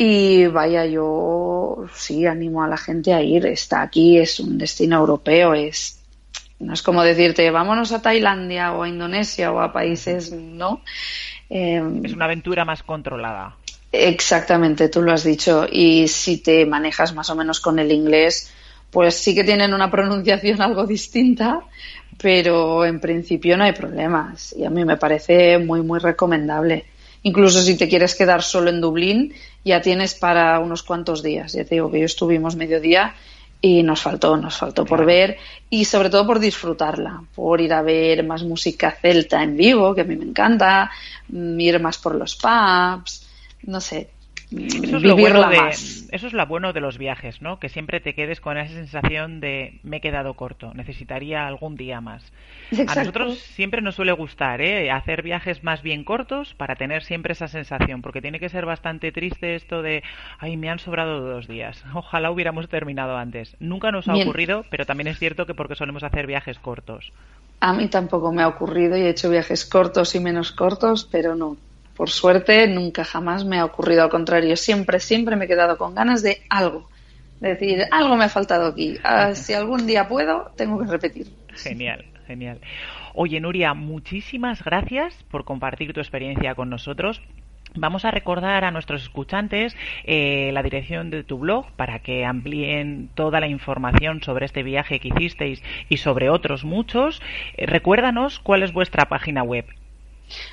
Y 0.00 0.46
vaya, 0.46 0.86
yo 0.86 1.86
sí 1.92 2.24
animo 2.24 2.62
a 2.62 2.68
la 2.68 2.76
gente 2.76 3.12
a 3.12 3.20
ir. 3.20 3.44
Está 3.46 3.82
aquí, 3.82 4.16
es 4.16 4.38
un 4.38 4.56
destino 4.56 4.96
europeo, 4.96 5.54
es 5.54 5.98
no 6.60 6.72
es 6.72 6.82
como 6.82 7.02
decirte, 7.02 7.50
vámonos 7.50 7.92
a 7.92 8.00
Tailandia 8.00 8.72
o 8.72 8.84
a 8.84 8.88
Indonesia 8.88 9.52
o 9.52 9.60
a 9.60 9.72
países, 9.72 10.32
no. 10.32 10.82
Em, 11.50 12.04
es 12.04 12.12
una 12.12 12.26
aventura 12.26 12.64
más 12.64 12.82
controlada. 12.84 13.56
Exactamente, 13.90 14.88
tú 14.88 15.02
lo 15.02 15.12
has 15.12 15.24
dicho. 15.24 15.66
Y 15.70 16.06
si 16.06 16.38
te 16.38 16.64
manejas 16.64 17.12
más 17.12 17.28
o 17.30 17.36
menos 17.36 17.58
con 17.58 17.80
el 17.80 17.90
inglés, 17.90 18.52
pues 18.90 19.14
sí 19.16 19.34
que 19.34 19.44
tienen 19.44 19.74
una 19.74 19.90
pronunciación 19.90 20.60
algo 20.60 20.86
distinta, 20.86 21.60
pero 22.20 22.84
en 22.84 23.00
principio 23.00 23.56
no 23.56 23.64
hay 23.64 23.72
problemas. 23.72 24.54
Y 24.56 24.64
a 24.64 24.70
mí 24.70 24.84
me 24.84 24.96
parece 24.96 25.58
muy, 25.58 25.82
muy 25.82 25.98
recomendable. 25.98 26.86
Incluso 27.22 27.60
si 27.62 27.76
te 27.76 27.88
quieres 27.88 28.14
quedar 28.14 28.42
solo 28.42 28.70
en 28.70 28.80
Dublín, 28.80 29.32
ya 29.68 29.80
tienes 29.80 30.14
para 30.14 30.58
unos 30.58 30.82
cuantos 30.82 31.22
días. 31.22 31.52
Ya 31.52 31.64
te 31.64 31.76
digo 31.76 31.90
que 31.90 32.00
yo 32.00 32.06
estuvimos 32.06 32.56
mediodía 32.56 33.14
y 33.60 33.82
nos 33.82 34.00
faltó, 34.00 34.36
nos 34.36 34.56
faltó 34.56 34.84
por 34.84 35.04
ver 35.04 35.36
y 35.68 35.84
sobre 35.84 36.10
todo 36.10 36.26
por 36.26 36.38
disfrutarla, 36.38 37.22
por 37.34 37.60
ir 37.60 37.72
a 37.72 37.82
ver 37.82 38.24
más 38.24 38.42
música 38.44 38.90
celta 38.90 39.42
en 39.42 39.56
vivo, 39.56 39.94
que 39.94 40.02
a 40.02 40.04
mí 40.04 40.16
me 40.16 40.24
encanta, 40.24 40.90
mm, 41.28 41.60
ir 41.60 41.80
más 41.80 41.98
por 41.98 42.14
los 42.14 42.36
pubs, 42.36 43.26
no 43.64 43.80
sé, 43.80 44.10
eso 44.50 44.96
es, 44.96 45.02
lo 45.02 45.14
bueno 45.14 45.46
de, 45.50 45.58
eso 45.68 46.26
es 46.26 46.32
lo 46.32 46.46
bueno 46.46 46.72
de 46.72 46.80
los 46.80 46.96
viajes, 46.96 47.42
¿no? 47.42 47.58
Que 47.58 47.68
siempre 47.68 48.00
te 48.00 48.14
quedes 48.14 48.40
con 48.40 48.56
esa 48.56 48.72
sensación 48.72 49.40
de 49.40 49.78
me 49.82 49.98
he 49.98 50.00
quedado 50.00 50.34
corto, 50.34 50.72
necesitaría 50.72 51.46
algún 51.46 51.76
día 51.76 52.00
más. 52.00 52.32
A 52.86 52.94
nosotros 52.94 53.38
siempre 53.38 53.82
nos 53.82 53.96
suele 53.96 54.12
gustar 54.12 54.62
¿eh? 54.62 54.90
hacer 54.90 55.22
viajes 55.22 55.62
más 55.62 55.82
bien 55.82 56.02
cortos 56.02 56.54
para 56.54 56.76
tener 56.76 57.02
siempre 57.02 57.32
esa 57.32 57.48
sensación, 57.48 58.00
porque 58.00 58.22
tiene 58.22 58.40
que 58.40 58.48
ser 58.48 58.64
bastante 58.64 59.12
triste 59.12 59.54
esto 59.54 59.82
de, 59.82 60.02
ay, 60.38 60.56
me 60.56 60.70
han 60.70 60.78
sobrado 60.78 61.20
dos 61.20 61.46
días, 61.46 61.84
ojalá 61.94 62.30
hubiéramos 62.30 62.68
terminado 62.68 63.18
antes. 63.18 63.54
Nunca 63.60 63.92
nos 63.92 64.08
ha 64.08 64.14
ocurrido, 64.14 64.64
pero 64.70 64.86
también 64.86 65.08
es 65.08 65.18
cierto 65.18 65.44
que 65.44 65.54
porque 65.54 65.74
solemos 65.74 66.02
hacer 66.04 66.26
viajes 66.26 66.58
cortos. 66.58 67.12
A 67.60 67.74
mí 67.74 67.88
tampoco 67.88 68.32
me 68.32 68.42
ha 68.42 68.48
ocurrido 68.48 68.96
y 68.96 69.02
he 69.02 69.10
hecho 69.10 69.28
viajes 69.28 69.66
cortos 69.66 70.14
y 70.14 70.20
menos 70.20 70.52
cortos, 70.52 71.06
pero 71.10 71.34
no, 71.34 71.56
por 71.98 72.10
suerte, 72.10 72.68
nunca 72.68 73.02
jamás 73.02 73.44
me 73.44 73.58
ha 73.58 73.64
ocurrido 73.64 74.04
al 74.04 74.08
contrario. 74.08 74.56
Siempre, 74.56 75.00
siempre 75.00 75.34
me 75.34 75.46
he 75.46 75.48
quedado 75.48 75.76
con 75.76 75.96
ganas 75.96 76.22
de 76.22 76.42
algo. 76.48 76.88
Decir, 77.40 77.86
algo 77.90 78.14
me 78.14 78.26
ha 78.26 78.28
faltado 78.28 78.68
aquí. 78.68 78.96
Ah, 79.02 79.34
si 79.34 79.52
algún 79.52 79.84
día 79.84 80.06
puedo, 80.06 80.52
tengo 80.56 80.78
que 80.78 80.86
repetir. 80.86 81.26
Genial, 81.56 82.04
genial. 82.28 82.60
Oye, 83.14 83.40
Nuria, 83.40 83.74
muchísimas 83.74 84.62
gracias 84.62 85.12
por 85.28 85.44
compartir 85.44 85.92
tu 85.92 85.98
experiencia 85.98 86.54
con 86.54 86.70
nosotros. 86.70 87.20
Vamos 87.74 88.04
a 88.04 88.12
recordar 88.12 88.64
a 88.64 88.70
nuestros 88.70 89.02
escuchantes 89.02 89.76
eh, 90.04 90.50
la 90.52 90.62
dirección 90.62 91.10
de 91.10 91.24
tu 91.24 91.38
blog 91.38 91.66
para 91.72 91.98
que 91.98 92.24
amplíen 92.24 93.10
toda 93.16 93.40
la 93.40 93.48
información 93.48 94.22
sobre 94.22 94.46
este 94.46 94.62
viaje 94.62 95.00
que 95.00 95.08
hicisteis 95.08 95.64
y 95.88 95.96
sobre 95.96 96.30
otros 96.30 96.62
muchos. 96.62 97.20
Eh, 97.56 97.66
recuérdanos 97.66 98.38
cuál 98.38 98.62
es 98.62 98.72
vuestra 98.72 99.06
página 99.06 99.42
web. 99.42 99.64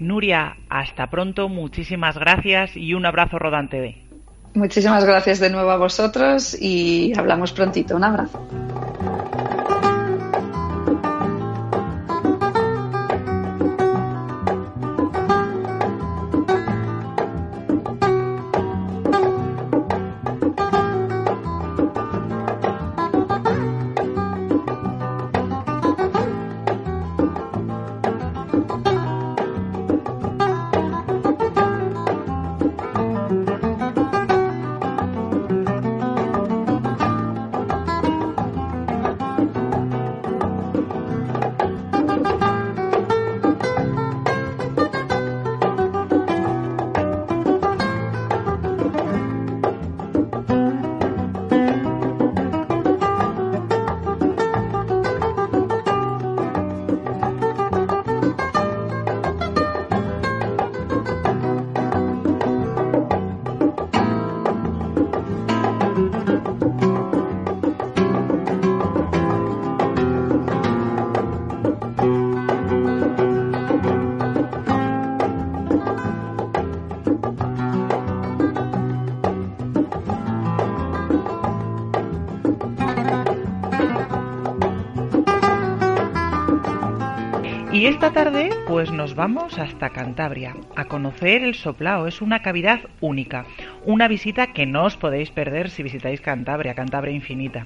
Nuria, 0.00 0.56
hasta 0.68 1.06
pronto, 1.08 1.48
muchísimas 1.48 2.18
gracias 2.18 2.76
y 2.76 2.94
un 2.94 3.06
abrazo 3.06 3.38
rodante 3.38 3.80
de. 3.80 4.06
Muchísimas 4.54 5.04
gracias 5.04 5.38
de 5.38 5.50
nuevo 5.50 5.70
a 5.70 5.76
vosotros 5.76 6.56
y 6.58 7.12
hablamos 7.16 7.52
prontito. 7.52 7.94
Un 7.94 8.04
abrazo. 8.04 8.40
Pues 88.76 88.92
nos 88.92 89.14
vamos 89.14 89.58
hasta 89.58 89.88
Cantabria 89.88 90.54
a 90.74 90.84
conocer 90.84 91.42
el 91.42 91.54
soplao. 91.54 92.06
Es 92.06 92.20
una 92.20 92.42
cavidad 92.42 92.80
única, 93.00 93.46
una 93.86 94.06
visita 94.06 94.52
que 94.52 94.66
no 94.66 94.84
os 94.84 94.98
podéis 94.98 95.30
perder 95.30 95.70
si 95.70 95.82
visitáis 95.82 96.20
Cantabria, 96.20 96.74
Cantabria 96.74 97.14
Infinita. 97.14 97.64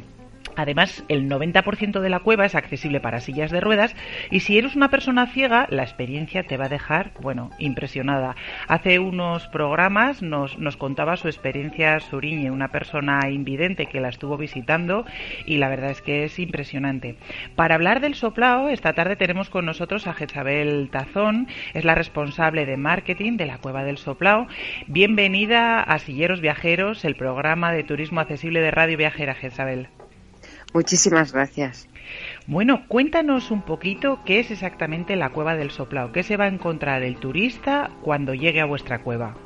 Además, 0.60 1.04
el 1.08 1.26
90% 1.26 2.00
de 2.00 2.10
la 2.10 2.20
cueva 2.20 2.44
es 2.44 2.54
accesible 2.54 3.00
para 3.00 3.20
sillas 3.20 3.50
de 3.50 3.62
ruedas 3.62 3.96
y 4.30 4.40
si 4.40 4.58
eres 4.58 4.76
una 4.76 4.90
persona 4.90 5.26
ciega, 5.26 5.66
la 5.70 5.84
experiencia 5.84 6.42
te 6.42 6.58
va 6.58 6.66
a 6.66 6.68
dejar, 6.68 7.12
bueno, 7.22 7.48
impresionada. 7.58 8.36
Hace 8.68 8.98
unos 8.98 9.48
programas 9.48 10.20
nos, 10.20 10.58
nos 10.58 10.76
contaba 10.76 11.16
su 11.16 11.28
experiencia 11.28 11.98
Suriñe, 12.00 12.50
una 12.50 12.68
persona 12.68 13.30
invidente 13.30 13.86
que 13.86 14.02
la 14.02 14.10
estuvo 14.10 14.36
visitando 14.36 15.06
y 15.46 15.56
la 15.56 15.70
verdad 15.70 15.92
es 15.92 16.02
que 16.02 16.24
es 16.24 16.38
impresionante. 16.38 17.16
Para 17.56 17.74
hablar 17.74 18.02
del 18.02 18.14
soplao, 18.14 18.68
esta 18.68 18.92
tarde 18.92 19.16
tenemos 19.16 19.48
con 19.48 19.64
nosotros 19.64 20.06
a 20.06 20.12
Jezabel 20.12 20.90
Tazón, 20.92 21.48
es 21.72 21.86
la 21.86 21.94
responsable 21.94 22.66
de 22.66 22.76
marketing 22.76 23.38
de 23.38 23.46
la 23.46 23.56
Cueva 23.56 23.82
del 23.82 23.96
Soplao. 23.96 24.46
Bienvenida 24.86 25.80
a 25.80 25.98
Silleros 25.98 26.42
Viajeros, 26.42 27.06
el 27.06 27.16
programa 27.16 27.72
de 27.72 27.82
turismo 27.82 28.20
accesible 28.20 28.60
de 28.60 28.70
Radio 28.70 28.98
Viajera, 28.98 29.32
Jezabel. 29.32 29.88
Muchísimas 30.72 31.32
gracias. 31.32 31.88
Bueno, 32.46 32.84
cuéntanos 32.88 33.50
un 33.50 33.62
poquito 33.62 34.20
qué 34.24 34.40
es 34.40 34.50
exactamente 34.50 35.16
la 35.16 35.30
cueva 35.30 35.56
del 35.56 35.70
soplao, 35.70 36.12
qué 36.12 36.22
se 36.22 36.36
va 36.36 36.44
a 36.44 36.48
encontrar 36.48 37.02
el 37.02 37.16
turista 37.16 37.90
cuando 38.02 38.34
llegue 38.34 38.60
a 38.60 38.66
vuestra 38.66 39.02
cueva. 39.02 39.36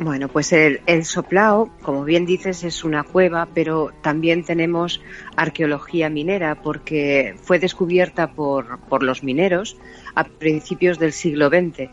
Bueno, 0.00 0.28
pues 0.28 0.52
el, 0.52 0.80
el, 0.86 1.04
soplao, 1.04 1.70
como 1.82 2.04
bien 2.04 2.24
dices, 2.24 2.62
es 2.62 2.84
una 2.84 3.02
cueva, 3.02 3.48
pero 3.52 3.90
también 4.00 4.44
tenemos 4.44 5.02
arqueología 5.34 6.08
minera 6.08 6.62
porque 6.62 7.34
fue 7.42 7.58
descubierta 7.58 8.30
por, 8.30 8.78
por 8.82 9.02
los 9.02 9.24
mineros 9.24 9.76
a 10.14 10.22
principios 10.22 11.00
del 11.00 11.12
siglo 11.12 11.48
XX. 11.48 11.90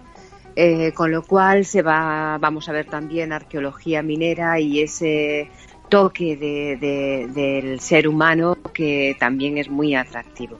Eh, 0.57 0.93
con 0.93 1.11
lo 1.11 1.21
cual 1.23 1.65
se 1.65 1.81
va, 1.81 2.37
vamos 2.37 2.69
a 2.69 2.71
ver 2.71 2.85
también 2.85 3.33
arqueología 3.33 4.01
minera 4.01 4.57
y 4.59 4.81
ese 4.81 5.49
toque 5.89 6.35
del 6.37 7.79
ser 7.79 8.07
humano 8.07 8.57
que 8.73 9.15
también 9.19 9.57
es 9.57 9.69
muy 9.69 9.95
atractivo. 9.95 10.59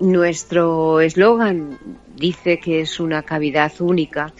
Nuestro 0.00 1.00
eslogan 1.00 1.78
dice 2.16 2.58
que 2.58 2.80
es 2.80 3.00
una 3.00 3.22
cavidad 3.22 3.72
única 3.80 4.32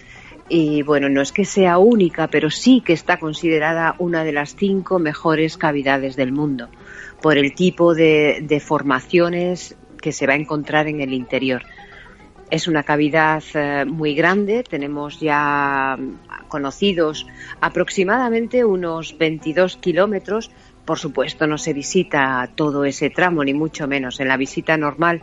y 0.48 0.82
bueno, 0.82 1.08
no 1.08 1.22
es 1.22 1.32
que 1.32 1.44
sea 1.44 1.78
única, 1.78 2.28
pero 2.28 2.50
sí 2.50 2.82
que 2.84 2.92
está 2.92 3.18
considerada 3.18 3.94
una 3.98 4.24
de 4.24 4.32
las 4.32 4.56
cinco 4.56 4.98
mejores 4.98 5.56
cavidades 5.56 6.16
del 6.16 6.32
mundo 6.32 6.68
por 7.22 7.38
el 7.38 7.54
tipo 7.54 7.94
de, 7.94 8.40
de 8.42 8.60
formaciones 8.60 9.76
que 10.02 10.12
se 10.12 10.26
va 10.26 10.34
a 10.34 10.36
encontrar 10.36 10.86
en 10.86 11.00
el 11.00 11.14
interior. 11.14 11.62
Es 12.50 12.68
una 12.68 12.82
cavidad 12.82 13.42
eh, 13.54 13.84
muy 13.84 14.14
grande, 14.14 14.62
tenemos 14.62 15.20
ya 15.20 15.98
conocidos 16.48 17.26
aproximadamente 17.60 18.64
unos 18.64 19.16
22 19.18 19.76
kilómetros. 19.76 20.50
Por 20.84 20.98
supuesto, 20.98 21.46
no 21.46 21.58
se 21.58 21.72
visita 21.72 22.50
todo 22.54 22.84
ese 22.84 23.10
tramo, 23.10 23.42
ni 23.42 23.54
mucho 23.54 23.88
menos. 23.88 24.20
En 24.20 24.28
la 24.28 24.36
visita 24.36 24.76
normal 24.76 25.22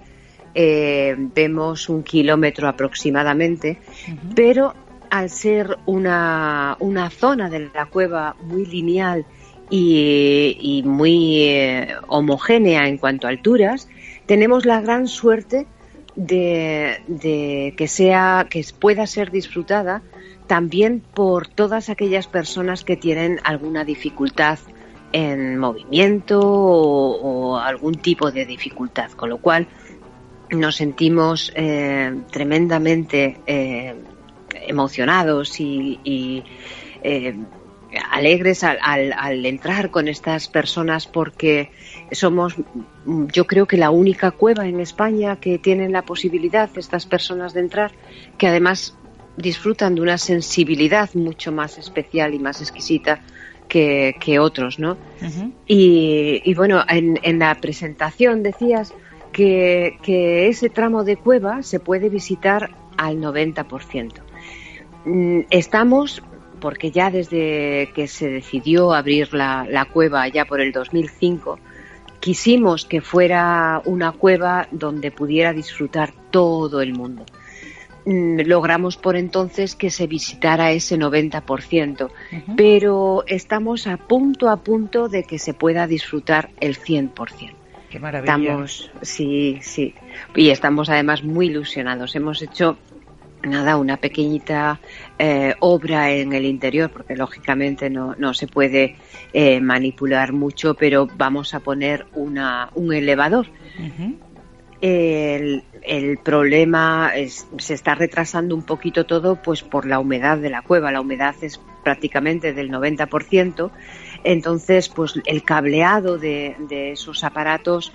eh, 0.53 1.15
vemos 1.17 1.87
un 1.87 2.03
kilómetro 2.03 2.67
aproximadamente, 2.67 3.79
pero 4.35 4.73
al 5.09 5.29
ser 5.29 5.77
una, 5.85 6.75
una, 6.79 7.09
zona 7.09 7.49
de 7.49 7.69
la 7.73 7.85
cueva 7.85 8.35
muy 8.41 8.65
lineal 8.65 9.25
y, 9.69 10.81
muy 10.85 11.43
eh, 11.43 11.95
homogénea 12.07 12.87
en 12.87 12.97
cuanto 12.97 13.27
a 13.27 13.29
alturas, 13.29 13.87
tenemos 14.25 14.65
la 14.65 14.81
gran 14.81 15.07
suerte 15.07 15.67
de, 15.67 15.80
que 16.15 17.85
sea 17.87 18.47
que 18.49 18.65
pueda 18.79 19.07
ser 19.07 19.31
disfrutada 19.31 20.01
también 20.47 21.01
por 21.13 21.47
todas 21.47 21.89
aquellas 21.89 22.27
personas 22.27 22.83
que 22.83 22.97
tienen 22.97 23.39
alguna 23.43 23.85
dificultad 23.85 24.59
en 25.13 25.57
movimiento 25.57 26.39
o, 26.41 27.57
algún 27.57 27.95
tipo 27.95 28.31
de 28.31 28.45
dificultad, 28.45 29.11
con 29.11 29.29
lo 29.29 29.37
cual 29.37 29.67
nos 30.49 30.75
sentimos 30.75 31.51
eh, 31.55 32.13
tremendamente 32.31 33.37
eh, 33.45 33.95
emocionados 34.67 35.59
y, 35.59 36.43
eh, 37.03 37.35
alegres 38.09 38.63
al, 38.63 38.79
al, 39.17 39.45
entrar 39.45 39.89
con 39.89 40.07
estas 40.07 40.47
personas 40.47 41.07
porque 41.07 41.71
somos, 42.11 42.55
yo 43.05 43.47
creo 43.47 43.65
que 43.65 43.77
la 43.77 43.89
única 43.89 44.31
cueva 44.31 44.67
en 44.67 44.79
España 44.79 45.37
que 45.37 45.57
tienen 45.57 45.91
la 45.91 46.03
posibilidad 46.03 46.69
estas 46.75 47.05
personas 47.05 47.53
de 47.53 47.61
entrar, 47.61 47.91
que 48.37 48.47
además 48.47 48.97
disfrutan 49.37 49.95
de 49.95 50.01
una 50.01 50.17
sensibilidad 50.17 51.09
mucho 51.13 51.51
más 51.51 51.77
especial 51.77 52.33
y 52.33 52.39
más 52.39 52.61
exquisita 52.61 53.21
que, 53.67 54.37
otros, 54.37 54.79
¿no? 54.79 54.97
y, 55.65 56.53
bueno, 56.55 56.83
en, 56.89 57.17
en, 57.23 57.39
la 57.39 57.55
presentación 57.55 58.43
decías 58.43 58.93
que, 59.31 59.97
que 60.03 60.49
ese 60.49 60.69
tramo 60.69 61.05
de 61.05 61.15
cueva 61.15 61.63
se 61.63 61.79
puede 61.79 62.09
visitar 62.09 62.71
al 62.97 63.21
90%. 63.21 64.11
Mm, 65.05 65.39
estamos 65.49 66.21
porque 66.59 66.91
ya 66.91 67.09
desde 67.09 67.89
que 67.95 68.07
se 68.07 68.29
decidió 68.29 68.93
abrir 68.93 69.33
la, 69.33 69.65
la, 69.69 69.85
cueva, 69.85 70.27
ya 70.27 70.45
por 70.45 70.61
el 70.61 70.71
2005, 70.71 71.59
quisimos 72.21 72.85
que 72.85 73.01
fuera 73.01 73.81
una 73.83 74.13
cueva 74.13 74.67
donde 74.71 75.11
pudiera 75.11 75.51
disfrutar 75.51 76.13
todo 76.29 76.81
el 76.81 76.93
mundo. 76.93 77.25
Mm, 78.05 78.41
logramos 78.45 78.95
por 78.95 79.15
entonces 79.15 79.75
que 79.75 79.89
se 79.89 80.07
visitara 80.07 80.71
ese 80.71 80.97
90%, 80.97 82.09
pero 82.55 83.23
estamos 83.27 83.87
a 83.87 83.97
punto 83.97 84.49
a 84.49 84.57
punto 84.57 85.09
de 85.09 85.23
que 85.23 85.37
se 85.37 85.53
pueda 85.53 85.87
disfrutar 85.87 86.51
el 86.59 86.77
100%. 86.77 87.53
Qué 87.89 87.99
maravilla. 87.99 88.33
Estamos, 88.33 88.91
sí, 89.01 89.59
sí. 89.61 89.93
Y 90.33 90.49
estamos 90.49 90.89
además 90.89 91.23
muy 91.23 91.47
ilusionados. 91.47 92.15
Hemos 92.15 92.41
hecho 92.41 92.77
nada, 93.43 93.77
una 93.77 93.97
pequeñita 93.97 94.79
eh, 95.17 95.55
obra 95.59 96.11
en 96.11 96.33
el 96.33 96.45
interior, 96.45 96.89
porque 96.89 97.15
lógicamente 97.15 97.89
no, 97.89 98.15
no 98.17 98.33
se 98.33 98.47
puede 98.47 98.97
eh, 99.33 99.59
manipular 99.61 100.33
mucho, 100.33 100.73
pero 100.75 101.07
vamos 101.17 101.53
a 101.53 101.59
poner 101.59 102.05
una, 102.13 102.69
un 102.75 102.93
elevador. 102.93 103.47
el, 104.81 105.63
el, 105.83 106.17
problema 106.17 107.11
es, 107.15 107.47
se 107.57 107.73
está 107.73 107.95
retrasando 107.95 108.55
un 108.55 108.63
poquito 108.63 109.05
todo 109.05 109.35
pues 109.35 109.61
por 109.63 109.85
la 109.85 109.99
humedad 109.99 110.37
de 110.37 110.49
la 110.49 110.61
cueva. 110.61 110.91
La 110.91 111.01
humedad 111.01 111.35
es 111.41 111.59
prácticamente 111.83 112.53
del 112.53 112.71
90%. 112.71 113.71
Entonces, 114.23 114.89
pues 114.89 115.19
el 115.25 115.43
cableado 115.43 116.17
de, 116.17 116.55
de 116.69 116.91
esos 116.91 117.23
aparatos 117.23 117.91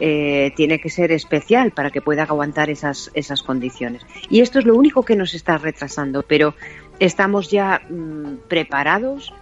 eh, 0.00 0.52
tiene 0.56 0.80
que 0.80 0.90
ser 0.90 1.12
especial 1.12 1.70
para 1.72 1.90
que 1.90 2.00
pueda 2.00 2.24
aguantar 2.24 2.70
esas, 2.70 3.10
esas 3.14 3.42
condiciones. 3.42 4.02
Y 4.28 4.40
esto 4.40 4.58
es 4.58 4.64
lo 4.64 4.74
único 4.74 5.02
que 5.02 5.16
nos 5.16 5.34
está 5.34 5.58
retrasando, 5.58 6.22
pero 6.22 6.54
estamos 6.98 7.50
ya 7.50 7.82
mm, 7.88 8.48
preparados 8.48 9.32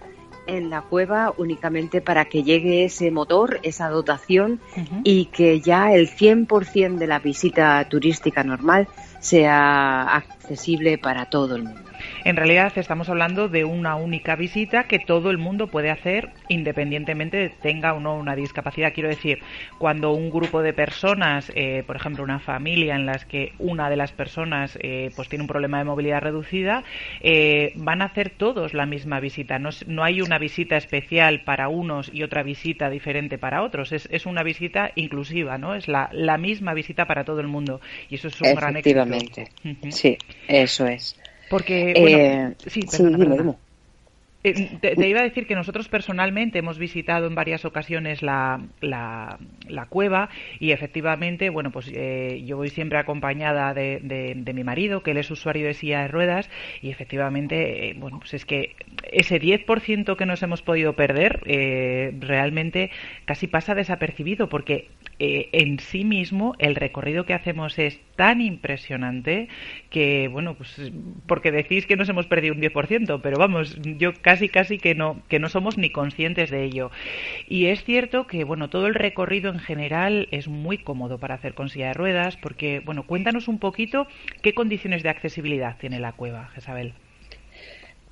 en 0.47 0.69
la 0.69 0.81
cueva 0.81 1.33
únicamente 1.37 2.01
para 2.01 2.25
que 2.25 2.43
llegue 2.43 2.85
ese 2.85 3.11
motor, 3.11 3.59
esa 3.63 3.89
dotación 3.89 4.59
y 5.03 5.25
que 5.25 5.59
ya 5.59 5.91
el 5.91 6.09
100% 6.09 6.97
de 6.97 7.07
la 7.07 7.19
visita 7.19 7.87
turística 7.89 8.43
normal 8.43 8.87
sea 9.19 10.03
accesible 10.15 10.97
para 10.97 11.29
todo 11.29 11.55
el 11.55 11.63
mundo. 11.63 11.81
En 12.23 12.35
realidad 12.35 12.73
estamos 12.77 13.09
hablando 13.09 13.47
de 13.49 13.65
una 13.65 13.95
única 13.95 14.35
visita 14.35 14.85
que 14.85 14.99
todo 14.99 15.29
el 15.29 15.37
mundo 15.37 15.67
puede 15.67 15.91
hacer 15.91 16.29
independientemente 16.49 17.37
de 17.37 17.49
tenga 17.49 17.93
o 17.93 17.99
no 17.99 18.15
una 18.15 18.35
discapacidad. 18.35 18.93
Quiero 18.93 19.09
decir, 19.09 19.39
cuando 19.77 20.11
un 20.11 20.29
grupo 20.29 20.61
de 20.61 20.73
personas, 20.73 21.51
eh, 21.55 21.83
por 21.85 21.95
ejemplo 21.95 22.23
una 22.23 22.39
familia 22.39 22.95
en 22.95 23.05
las 23.05 23.25
que 23.25 23.53
una 23.59 23.89
de 23.89 23.95
las 23.95 24.11
personas 24.11 24.77
eh, 24.81 25.11
pues 25.15 25.29
tiene 25.29 25.43
un 25.43 25.47
problema 25.47 25.77
de 25.77 25.85
movilidad 25.85 26.21
reducida, 26.21 26.83
eh, 27.21 27.73
van 27.75 28.01
a 28.01 28.05
hacer 28.05 28.31
todos 28.31 28.73
la 28.73 28.85
misma 28.85 29.19
visita. 29.19 29.59
No, 29.59 29.69
no, 29.87 30.03
hay 30.03 30.21
una 30.21 30.37
visita 30.37 30.77
especial 30.77 31.41
para 31.43 31.69
unos 31.69 32.09
y 32.13 32.23
otra 32.23 32.43
visita 32.43 32.89
diferente 32.89 33.37
para 33.37 33.63
otros. 33.63 33.91
Es, 33.91 34.07
es 34.11 34.25
una 34.25 34.43
visita 34.43 34.91
inclusiva, 34.95 35.57
¿no? 35.57 35.75
Es 35.75 35.87
la, 35.87 36.09
la 36.11 36.37
misma 36.37 36.73
visita 36.73 37.05
para 37.05 37.23
todo 37.23 37.39
el 37.39 37.47
mundo. 37.47 37.81
Y 38.09 38.15
eso 38.15 38.27
es 38.27 38.41
un 38.41 38.55
gran 38.55 38.77
éxito. 38.77 39.01
Efectivamente. 39.01 39.51
Sí, 39.91 40.17
eso 40.47 40.85
es. 40.87 41.17
Porque, 41.49 41.93
bueno, 41.97 42.17
eh, 42.17 42.55
sí, 42.67 42.81
eh, 44.43 44.77
te, 44.79 45.07
iba 45.07 45.21
a 45.21 45.23
decir 45.23 45.47
que 45.47 45.55
nosotros 45.55 45.87
personalmente 45.89 46.59
hemos 46.59 46.77
visitado 46.77 47.25
en 47.25 47.33
varias 47.33 47.65
ocasiones 47.65 48.21
la, 48.21 48.63
la, 48.79 49.37
cueva 49.89 50.29
y 50.59 50.71
efectivamente, 50.71 51.49
bueno, 51.49 51.71
pues 51.71 51.91
eh, 51.91 52.43
yo 52.45 52.57
voy 52.57 52.69
siempre 52.69 52.99
acompañada 52.99 53.73
de, 53.73 53.99
de, 54.01 54.53
mi 54.53 54.63
marido, 54.63 55.01
que 55.01 55.11
él 55.11 55.17
es 55.17 55.31
usuario 55.31 55.65
de 55.65 55.73
silla 55.73 56.01
de 56.01 56.09
ruedas 56.09 56.49
y 56.81 56.91
efectivamente, 56.91 57.95
bueno, 57.97 58.19
pues 58.19 58.35
es 58.35 58.45
que 58.45 58.75
ese 59.11 59.41
10% 59.41 60.15
que 60.15 60.25
nos 60.27 60.43
hemos 60.43 60.61
podido 60.61 60.93
perder 60.93 61.41
realmente 62.19 62.91
casi 63.25 63.47
pasa 63.47 63.73
desapercibido 63.73 64.47
porque 64.47 64.89
eh, 65.17 65.49
en 65.53 65.79
sí 65.79 66.03
mismo 66.03 66.55
el 66.59 66.75
recorrido 66.75 67.25
que 67.25 67.33
hacemos 67.33 67.79
es 67.79 67.99
tan 68.15 68.41
impresionante 68.41 69.47
que, 69.89 70.27
bueno, 70.27 70.55
pues 70.55 70.91
porque 71.25 71.51
decís 71.51 71.85
que 71.85 71.95
nos 71.95 72.09
hemos 72.09 72.27
perdido 72.27 72.53
un 72.53 72.61
10%, 72.61 73.21
pero 73.21 73.37
vamos, 73.37 73.77
yo 73.81 74.11
casi 74.21 74.49
casi 74.49 74.77
que 74.77 74.93
no, 74.93 75.21
que 75.29 75.39
no 75.39 75.49
somos 75.49 75.77
ni 75.77 75.89
conscientes 75.89 76.49
de 76.49 76.65
ello. 76.65 76.91
Y 77.47 77.67
es 77.67 77.83
cierto 77.83 78.27
que, 78.27 78.43
bueno, 78.43 78.69
todo 78.69 78.87
el 78.87 78.93
recorrido 78.93 79.51
en 79.51 79.59
general 79.59 80.27
es 80.31 80.47
muy 80.47 80.77
cómodo 80.77 81.17
para 81.17 81.35
hacer 81.35 81.53
con 81.53 81.69
silla 81.69 81.87
de 81.87 81.93
ruedas, 81.93 82.37
porque, 82.37 82.81
bueno, 82.83 83.03
cuéntanos 83.03 83.47
un 83.47 83.59
poquito 83.59 84.07
qué 84.41 84.53
condiciones 84.53 85.03
de 85.03 85.09
accesibilidad 85.09 85.77
tiene 85.77 85.99
la 85.99 86.11
cueva, 86.11 86.49
Jezabel. 86.53 86.93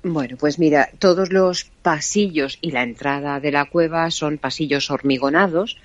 Bueno, 0.06 0.36
pues 0.38 0.58
mira, 0.58 0.90
todos 0.98 1.32
los 1.32 1.64
pasillos 1.64 2.58
y 2.60 2.72
la 2.72 2.82
entrada 2.82 3.40
de 3.40 3.50
la 3.50 3.64
cueva 3.64 4.10
son 4.10 4.36
pasillos 4.36 4.90
hormigonados, 4.90 5.78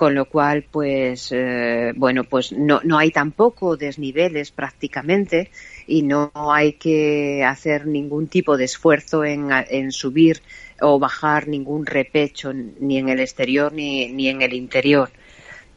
con 0.00 0.14
lo 0.14 0.24
cual 0.24 0.62
pues 0.62 1.28
eh, 1.30 1.92
bueno 1.94 2.24
pues 2.24 2.52
no, 2.52 2.80
no 2.84 2.96
hay 2.96 3.10
tampoco 3.10 3.76
desniveles 3.76 4.50
prácticamente 4.50 5.50
y 5.86 6.00
no 6.00 6.32
hay 6.34 6.72
que 6.72 7.44
hacer 7.44 7.86
ningún 7.86 8.26
tipo 8.26 8.56
de 8.56 8.64
esfuerzo 8.64 9.26
en, 9.26 9.50
en 9.68 9.92
subir 9.92 10.40
o 10.80 10.98
bajar 10.98 11.48
ningún 11.48 11.84
repecho 11.84 12.50
ni 12.54 12.96
en 12.96 13.10
el 13.10 13.20
exterior 13.20 13.74
ni, 13.74 14.10
ni 14.10 14.28
en 14.28 14.40
el 14.40 14.54
interior. 14.54 15.10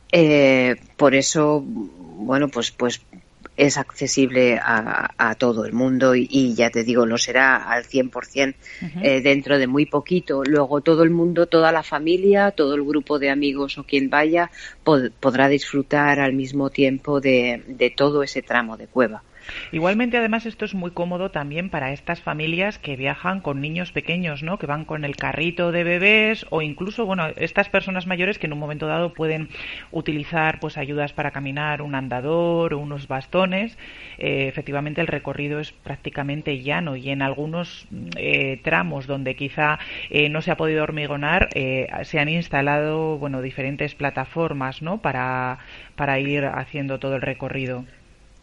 Eh, 0.10 0.78
por 0.96 1.16
eso 1.16 1.62
bueno 1.62 2.48
pues 2.48 2.72
pues 2.72 3.02
es 3.56 3.78
accesible 3.78 4.60
a, 4.62 5.36
todo 5.38 5.66
el 5.66 5.74
mundo 5.74 6.16
y, 6.16 6.54
ya 6.56 6.70
te 6.70 6.84
digo, 6.84 7.06
no 7.06 7.18
será 7.18 7.56
al 7.70 7.84
100% 7.84 8.56
eh, 9.02 9.22
dentro 9.22 9.58
de 9.58 9.68
muy 9.68 9.86
poquito. 9.86 10.44
Luego 10.44 10.82
todo 10.82 11.04
el 11.04 11.10
mundo, 11.10 11.48
toda 11.48 11.72
la 11.72 11.84
familia, 11.84 12.52
todo 12.52 12.76
el 12.76 12.84
grupo 12.84 13.20
de 13.20 13.30
amigos 13.30 13.78
o 13.78 13.84
quien 13.84 14.10
vaya 14.10 14.52
podrá 14.84 15.48
disfrutar 15.48 16.20
al 16.20 16.34
mismo 16.34 16.70
tiempo 16.70 17.20
de 17.22 17.94
todo 17.96 18.24
ese 18.24 18.42
tramo 18.42 18.78
de 18.78 18.88
cueva. 18.88 19.24
Igualmente, 19.72 20.18
además, 20.18 20.46
esto 20.46 20.66
es 20.66 20.74
muy 20.74 20.92
cómodo 20.92 21.32
también 21.32 21.70
para 21.70 21.92
estas 21.92 22.22
familias 22.22 22.80
que 22.80 22.96
viajan 22.96 23.42
con 23.42 23.62
niños 23.62 23.92
pequeños, 23.92 24.44
¿no? 24.44 24.58
Que 24.58 24.68
van 24.68 24.86
con 24.86 25.06
el 25.06 25.16
carrito 25.16 25.72
de 25.72 25.84
bebés 25.84 26.46
o 26.50 26.62
incluso, 26.62 27.06
bueno, 27.06 27.28
estas 27.36 27.70
personas 27.70 28.08
mayores 28.08 28.40
que 28.40 28.48
en 28.48 28.54
un 28.54 28.60
momento 28.60 28.88
dado 28.88 29.14
pueden 29.14 29.50
utilizar, 29.92 30.60
pues, 30.60 30.78
ayudas 30.78 31.14
para 31.14 31.32
caminar, 31.32 31.82
un 31.82 31.96
andador 31.96 32.74
o 32.74 32.80
unos 32.80 33.08
bastones. 33.08 33.78
Eh, 34.18 34.48
efectivamente, 34.48 35.02
el 35.02 35.08
recorrido 35.08 35.60
es 35.60 35.72
prácticamente 35.72 36.62
llano 36.62 36.96
y 36.96 37.10
en 37.10 37.22
algunos 37.22 37.88
eh, 38.16 38.60
tramos 38.64 39.08
donde 39.08 39.36
quizá 39.36 39.80
eh, 40.10 40.30
no 40.30 40.42
se 40.42 40.52
ha 40.52 40.58
podido 40.58 40.84
hormigonar 40.84 41.50
se 42.04 42.20
han 42.20 42.30
instalado, 42.30 43.18
bueno, 43.18 43.42
diferentes 43.42 43.96
plataformas, 43.96 44.82
¿no? 44.82 45.02
Para 45.02 45.60
para 45.96 46.20
ir 46.20 46.46
haciendo 46.46 47.00
todo 47.00 47.16
el 47.16 47.22
recorrido. 47.22 47.86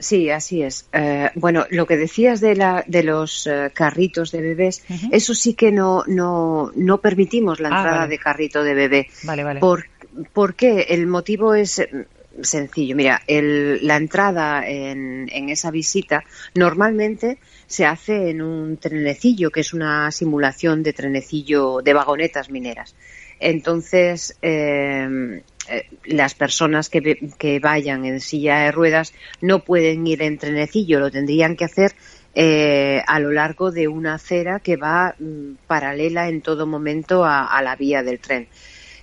Sí, 0.01 0.31
así 0.31 0.63
es. 0.63 0.89
Eh, 0.93 1.31
bueno, 1.35 1.67
lo 1.71 1.87
que 1.87 1.99
decías 1.99 2.41
de, 2.41 2.57
la, 2.57 2.83
de 2.87 3.03
los 3.03 3.47
eh, 3.47 3.71
carritos 3.75 4.33
de 4.33 4.41
bebés, 4.41 4.83
eso 5.13 5.35
sí 5.35 5.53
que 5.53 5.71
no, 5.73 6.05
no, 6.07 6.73
no 6.75 7.03
permitimos 7.03 7.61
la 7.61 7.69
Ah, 7.69 7.77
entrada 7.77 7.99
vale. 7.99 8.11
de 8.11 8.19
carrito 8.19 8.65
de 8.65 8.75
bebé. 8.75 9.09
Vale, 9.25 9.45
vale. 9.45 9.61
¿Por, 9.61 9.85
¿por 10.33 10.55
qué? 10.55 10.87
El 10.89 11.07
motivo 11.07 11.55
es 11.55 11.79
mm, 11.93 12.43
sencillo. 12.43 12.97
Mira, 12.97 13.21
el- 13.27 13.87
la 13.87 13.97
entrada 13.99 14.67
en, 14.67 15.29
en 15.31 15.51
esa 15.51 15.71
visita 15.71 16.25
normalmente 16.55 17.39
se 17.67 17.85
hace 17.85 18.31
en 18.31 18.41
un 18.41 18.79
trenecillo, 18.79 19.51
que 19.51 19.61
es 19.61 19.75
una 19.75 20.11
simulación 20.13 20.83
de 20.83 20.95
trenecillo 20.95 21.83
de 21.83 21.93
vagonetas 21.93 22.49
mineras. 22.49 22.95
Entonces, 23.39 24.37
eh, 24.41 25.43
eh, 25.71 25.87
las 26.05 26.35
personas 26.35 26.89
que, 26.89 27.31
que 27.39 27.61
vayan 27.61 28.05
en 28.05 28.21
silla 28.21 28.61
de 28.61 28.73
ruedas 28.73 29.15
no 29.41 29.61
pueden 29.61 30.07
ir 30.07 30.23
en 30.23 30.37
trenecillo, 30.37 30.99
lo 30.99 31.11
tendrían 31.11 31.57
que 31.57 31.65
hacer 31.65 31.93
eh, 32.35 33.03
a 33.07 33.21
lo 33.21 33.31
largo 33.31 33.71
de 33.71 33.89
una 33.89 34.15
acera 34.15 34.61
que 34.61 34.77
va 34.77 35.15
mm, 35.19 35.55
paralela 35.67 36.29
en 36.29 36.43
todo 36.43 36.67
momento 36.67 37.25
a, 37.25 37.45
a 37.47 37.63
la 37.63 37.77
vía 37.77 38.03
del 38.03 38.19
tren. 38.19 38.49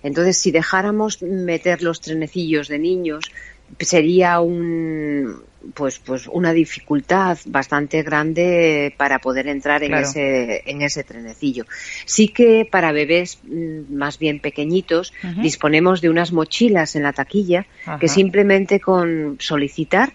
Entonces, 0.03 0.37
si 0.37 0.51
dejáramos 0.51 1.21
meter 1.21 1.81
los 1.81 2.01
trenecillos 2.01 2.67
de 2.67 2.79
niños, 2.79 3.31
sería 3.79 4.39
un 4.39 5.43
pues 5.73 5.99
pues 5.99 6.27
una 6.27 6.53
dificultad 6.53 7.37
bastante 7.45 8.03
grande 8.03 8.93
para 8.97 9.19
poder 9.19 9.47
entrar 9.47 9.83
en 9.83 9.89
Claro. 9.89 10.07
ese 10.07 10.61
en 10.65 10.81
ese 10.81 11.03
trenecillo. 11.03 11.65
Sí 12.05 12.29
que 12.29 12.67
para 12.69 12.91
bebés 12.91 13.39
mm, 13.43 13.93
más 13.95 14.19
bien 14.19 14.39
pequeñitos 14.39 15.13
disponemos 15.41 16.01
de 16.01 16.09
unas 16.09 16.31
mochilas 16.31 16.95
en 16.95 17.03
la 17.03 17.13
taquilla 17.13 17.65
que 17.99 18.07
simplemente 18.07 18.79
con 18.79 19.37
solicitar 19.39 20.13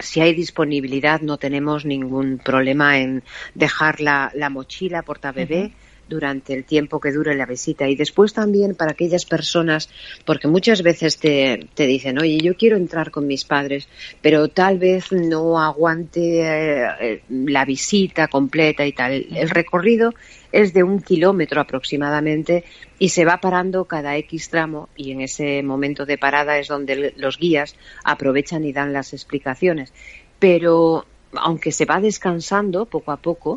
si 0.00 0.20
hay 0.20 0.32
disponibilidad 0.34 1.20
no 1.20 1.38
tenemos 1.38 1.84
ningún 1.84 2.38
problema 2.38 2.98
en 2.98 3.24
dejar 3.54 4.00
la, 4.00 4.30
la 4.34 4.48
mochila 4.48 5.02
portabebé 5.02 5.64
Ujú. 5.66 5.72
Durante 6.08 6.54
el 6.54 6.64
tiempo 6.64 7.00
que 7.00 7.12
dure 7.12 7.34
la 7.34 7.46
visita 7.46 7.88
y 7.88 7.96
después 7.96 8.32
también 8.32 8.74
para 8.74 8.92
aquellas 8.92 9.24
personas 9.24 9.88
porque 10.24 10.48
muchas 10.48 10.82
veces 10.82 11.18
te, 11.18 11.68
te 11.74 11.86
dicen 11.86 12.18
oye 12.18 12.38
yo 12.38 12.56
quiero 12.56 12.76
entrar 12.76 13.10
con 13.10 13.26
mis 13.26 13.44
padres 13.44 13.88
pero 14.22 14.48
tal 14.48 14.78
vez 14.78 15.12
no 15.12 15.60
aguante 15.60 16.40
eh, 16.42 17.22
la 17.28 17.64
visita 17.64 18.28
completa 18.28 18.86
y 18.86 18.92
tal 18.92 19.26
el 19.34 19.50
recorrido 19.50 20.14
es 20.52 20.72
de 20.72 20.82
un 20.82 21.00
kilómetro 21.00 21.60
aproximadamente 21.60 22.64
y 22.98 23.10
se 23.10 23.24
va 23.24 23.38
parando 23.40 23.84
cada 23.84 24.16
X 24.16 24.50
tramo 24.50 24.88
y 24.96 25.12
en 25.12 25.20
ese 25.20 25.62
momento 25.62 26.06
de 26.06 26.18
parada 26.18 26.58
es 26.58 26.68
donde 26.68 27.14
los 27.16 27.38
guías 27.38 27.76
aprovechan 28.04 28.64
y 28.64 28.72
dan 28.72 28.92
las 28.92 29.12
explicaciones. 29.12 29.92
Pero 30.38 31.06
aunque 31.32 31.72
se 31.72 31.84
va 31.84 32.00
descansando 32.00 32.86
poco 32.86 33.12
a 33.12 33.18
poco 33.18 33.56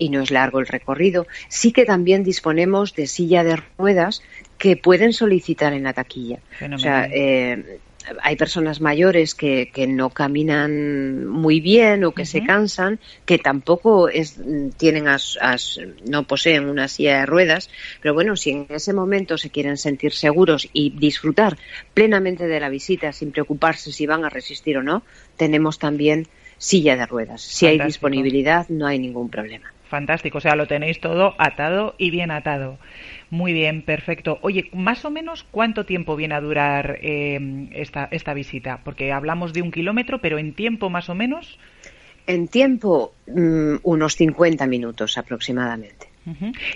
y 0.00 0.08
no 0.08 0.20
es 0.22 0.30
largo 0.32 0.58
el 0.58 0.66
recorrido, 0.66 1.26
sí 1.48 1.70
que 1.72 1.84
también 1.84 2.24
disponemos 2.24 2.94
de 2.94 3.06
silla 3.06 3.44
de 3.44 3.56
ruedas 3.78 4.22
que 4.58 4.76
pueden 4.76 5.12
solicitar 5.12 5.72
en 5.74 5.84
la 5.84 5.92
taquilla. 5.92 6.38
O 6.74 6.78
sea, 6.78 7.06
eh, 7.12 7.78
hay 8.22 8.36
personas 8.36 8.80
mayores 8.80 9.34
que, 9.34 9.70
que 9.74 9.86
no 9.86 10.08
caminan 10.08 11.26
muy 11.26 11.60
bien 11.60 12.02
o 12.04 12.12
que 12.12 12.24
se 12.24 12.38
cansan, 12.46 12.98
que 13.26 13.36
tampoco 13.38 14.08
es, 14.08 14.40
tienen 14.78 15.06
as- 15.06 15.36
as- 15.40 15.78
no 16.08 16.24
poseen 16.24 16.64
una 16.70 16.88
silla 16.88 17.20
de 17.20 17.26
ruedas, 17.26 17.68
pero 18.00 18.14
bueno, 18.14 18.36
si 18.36 18.50
en 18.52 18.66
ese 18.70 18.94
momento 18.94 19.36
se 19.36 19.50
quieren 19.50 19.76
sentir 19.76 20.12
seguros 20.12 20.66
y 20.72 20.96
disfrutar 20.98 21.58
plenamente 21.92 22.46
de 22.46 22.58
la 22.58 22.70
visita 22.70 23.12
sin 23.12 23.32
preocuparse 23.32 23.92
si 23.92 24.06
van 24.06 24.24
a 24.24 24.30
resistir 24.30 24.78
o 24.78 24.82
no, 24.82 25.02
tenemos 25.36 25.78
también 25.78 26.26
silla 26.56 26.96
de 26.96 27.04
ruedas. 27.06 27.42
Si 27.42 27.66
hay 27.66 27.76
disponibilidad, 27.86 28.66
no 28.70 28.86
hay 28.86 28.98
ningún 28.98 29.28
problema. 29.30 29.72
Fantástico, 29.90 30.38
o 30.38 30.40
sea, 30.40 30.54
lo 30.54 30.68
tenéis 30.68 31.00
todo 31.00 31.34
atado 31.36 31.96
y 31.98 32.10
bien 32.12 32.30
atado. 32.30 32.78
Muy 33.28 33.52
bien, 33.52 33.82
perfecto. 33.82 34.38
Oye, 34.40 34.70
más 34.72 35.04
o 35.04 35.10
menos 35.10 35.44
cuánto 35.50 35.84
tiempo 35.84 36.14
viene 36.14 36.36
a 36.36 36.40
durar 36.40 37.00
eh, 37.02 37.68
esta, 37.72 38.06
esta 38.12 38.32
visita, 38.32 38.82
porque 38.84 39.10
hablamos 39.10 39.52
de 39.52 39.62
un 39.62 39.72
kilómetro, 39.72 40.20
pero 40.20 40.38
en 40.38 40.54
tiempo 40.54 40.90
más 40.90 41.08
o 41.08 41.16
menos. 41.16 41.58
En 42.28 42.46
tiempo, 42.46 43.14
mm, 43.26 43.78
unos 43.82 44.14
50 44.14 44.66
minutos 44.68 45.18
aproximadamente. 45.18 46.06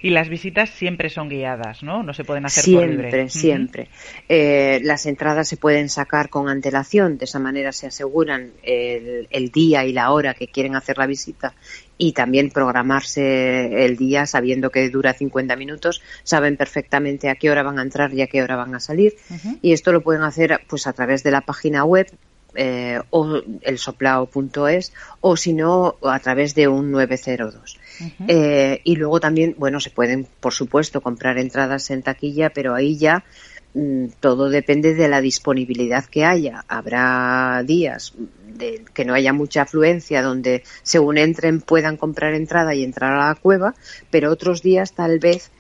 Y 0.03 0.11
las 0.11 0.29
visitas 0.29 0.71
siempre 0.71 1.11
son 1.11 1.29
guiadas, 1.29 1.83
¿no? 1.83 2.03
No 2.03 2.15
se 2.15 2.25
pueden 2.25 2.47
hacer 2.47 2.65
por 2.75 2.89
libre. 2.89 3.11
Siempre, 3.11 3.23
Ujú. 3.25 3.39
siempre. 3.39 3.89
Eh, 4.29 4.81
las 4.83 5.07
entradas 5.07 5.47
se 5.49 5.57
pueden 5.57 5.89
sacar 5.89 6.29
con 6.31 6.49
antelación, 6.49 7.19
de 7.19 7.27
esa 7.27 7.39
manera 7.39 7.71
se 7.71 7.87
aseguran 7.87 8.53
el, 8.63 9.29
el 9.31 9.51
día 9.51 9.85
y 9.85 9.93
la 9.93 10.11
hora 10.11 10.35
que 10.35 10.49
quieren 10.49 10.75
hacer 10.75 10.99
la 10.99 11.07
visita 11.07 11.55
y 11.99 12.13
también 12.13 12.51
programarse 12.51 13.85
el 13.85 13.97
día 13.97 14.27
sabiendo 14.27 14.71
que 14.71 14.89
dura 14.91 15.15
50 15.15 15.57
minutos, 15.57 16.03
saben 16.23 16.57
perfectamente 16.57 17.29
a 17.29 17.37
qué 17.37 17.51
hora 17.51 17.63
van 17.63 17.79
a 17.79 17.83
entrar 17.83 18.13
y 18.13 18.23
a 18.23 18.27
qué 18.27 18.43
hora 18.43 18.57
van 18.57 18.75
a 18.75 18.81
salir 18.81 19.15
y 19.63 19.73
esto 19.73 19.93
lo 19.93 20.03
pueden 20.03 20.23
hacer 20.23 20.61
pues 20.69 20.87
a 20.87 20.93
través 20.93 21.23
de 21.23 21.31
la 21.31 21.41
página 21.41 21.85
web 21.85 22.07
eh, 22.57 23.01
o 23.11 23.43
el 23.63 23.79
soplao.es 23.79 24.93
o 25.21 25.37
si 25.37 25.53
no 25.53 25.97
a 26.03 26.19
través 26.21 26.55
de 26.55 26.69
un 26.69 26.93
902. 26.93 27.79
Ujú. 28.01 28.25
Eh, 28.29 28.81
y 28.85 28.95
luego 28.97 29.19
también, 29.19 29.57
bueno, 29.59 29.81
se 29.81 29.91
pueden, 29.91 30.29
por 30.41 30.53
supuesto, 30.53 31.01
comprar 31.01 31.39
entradas 31.39 31.91
en 31.91 32.03
taquilla, 32.03 32.51
pero 32.51 32.75
ahí 32.75 32.97
ya 32.97 33.25
todo 34.21 34.51
depende 34.51 34.95
de 34.95 35.09
la 35.09 35.21
disponibilidad 35.21 36.05
que 36.05 36.25
haya. 36.25 36.65
Habrá 36.69 37.63
días 37.65 38.15
de 38.47 38.85
que 38.95 39.05
no 39.05 39.15
haya 39.15 39.33
mucha 39.33 39.63
afluencia 39.63 40.23
donde 40.23 40.63
según 40.83 41.19
entren 41.19 41.61
puedan 41.61 41.97
comprar 41.97 42.35
entrada 42.35 42.75
y 42.75 42.85
entrar 42.85 43.13
a 43.15 43.29
la 43.29 43.35
cueva, 43.35 43.75
pero 44.11 44.31
otros 44.31 44.63
días 44.63 44.95
tal 44.95 45.19
vez 45.19 45.51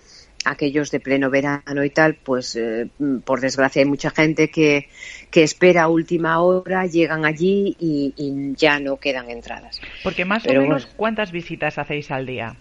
aquellos 0.45 0.91
de 0.91 1.01
pleno 1.01 1.31
verano 1.31 1.85
y 1.85 1.91
tal, 1.91 2.15
pues 2.15 2.55
eh, 2.57 2.89
mm, 2.99 3.19
por 3.19 3.41
desgracia 3.41 3.83
hay 3.83 3.89
mucha 3.89 4.11
gente 4.11 4.51
que, 4.51 4.89
que 5.31 5.43
espera 5.43 5.85
a 5.85 5.89
última 5.89 6.41
hora, 6.41 6.87
llegan 6.87 7.25
allí 7.25 7.77
y, 7.81 8.13
y 8.17 8.55
ya 8.55 8.79
no 8.79 8.99
quedan 8.99 9.31
entradas. 9.31 9.81
Porque 10.03 10.25
más 10.25 10.45
Pero 10.45 10.61
o 10.61 10.63
menos, 10.65 10.83
bueno. 10.85 10.97
¿cuántas 10.97 11.33
visitas 11.33 11.79
hacéis 11.79 12.11
al 12.11 12.27
día? 12.27 12.57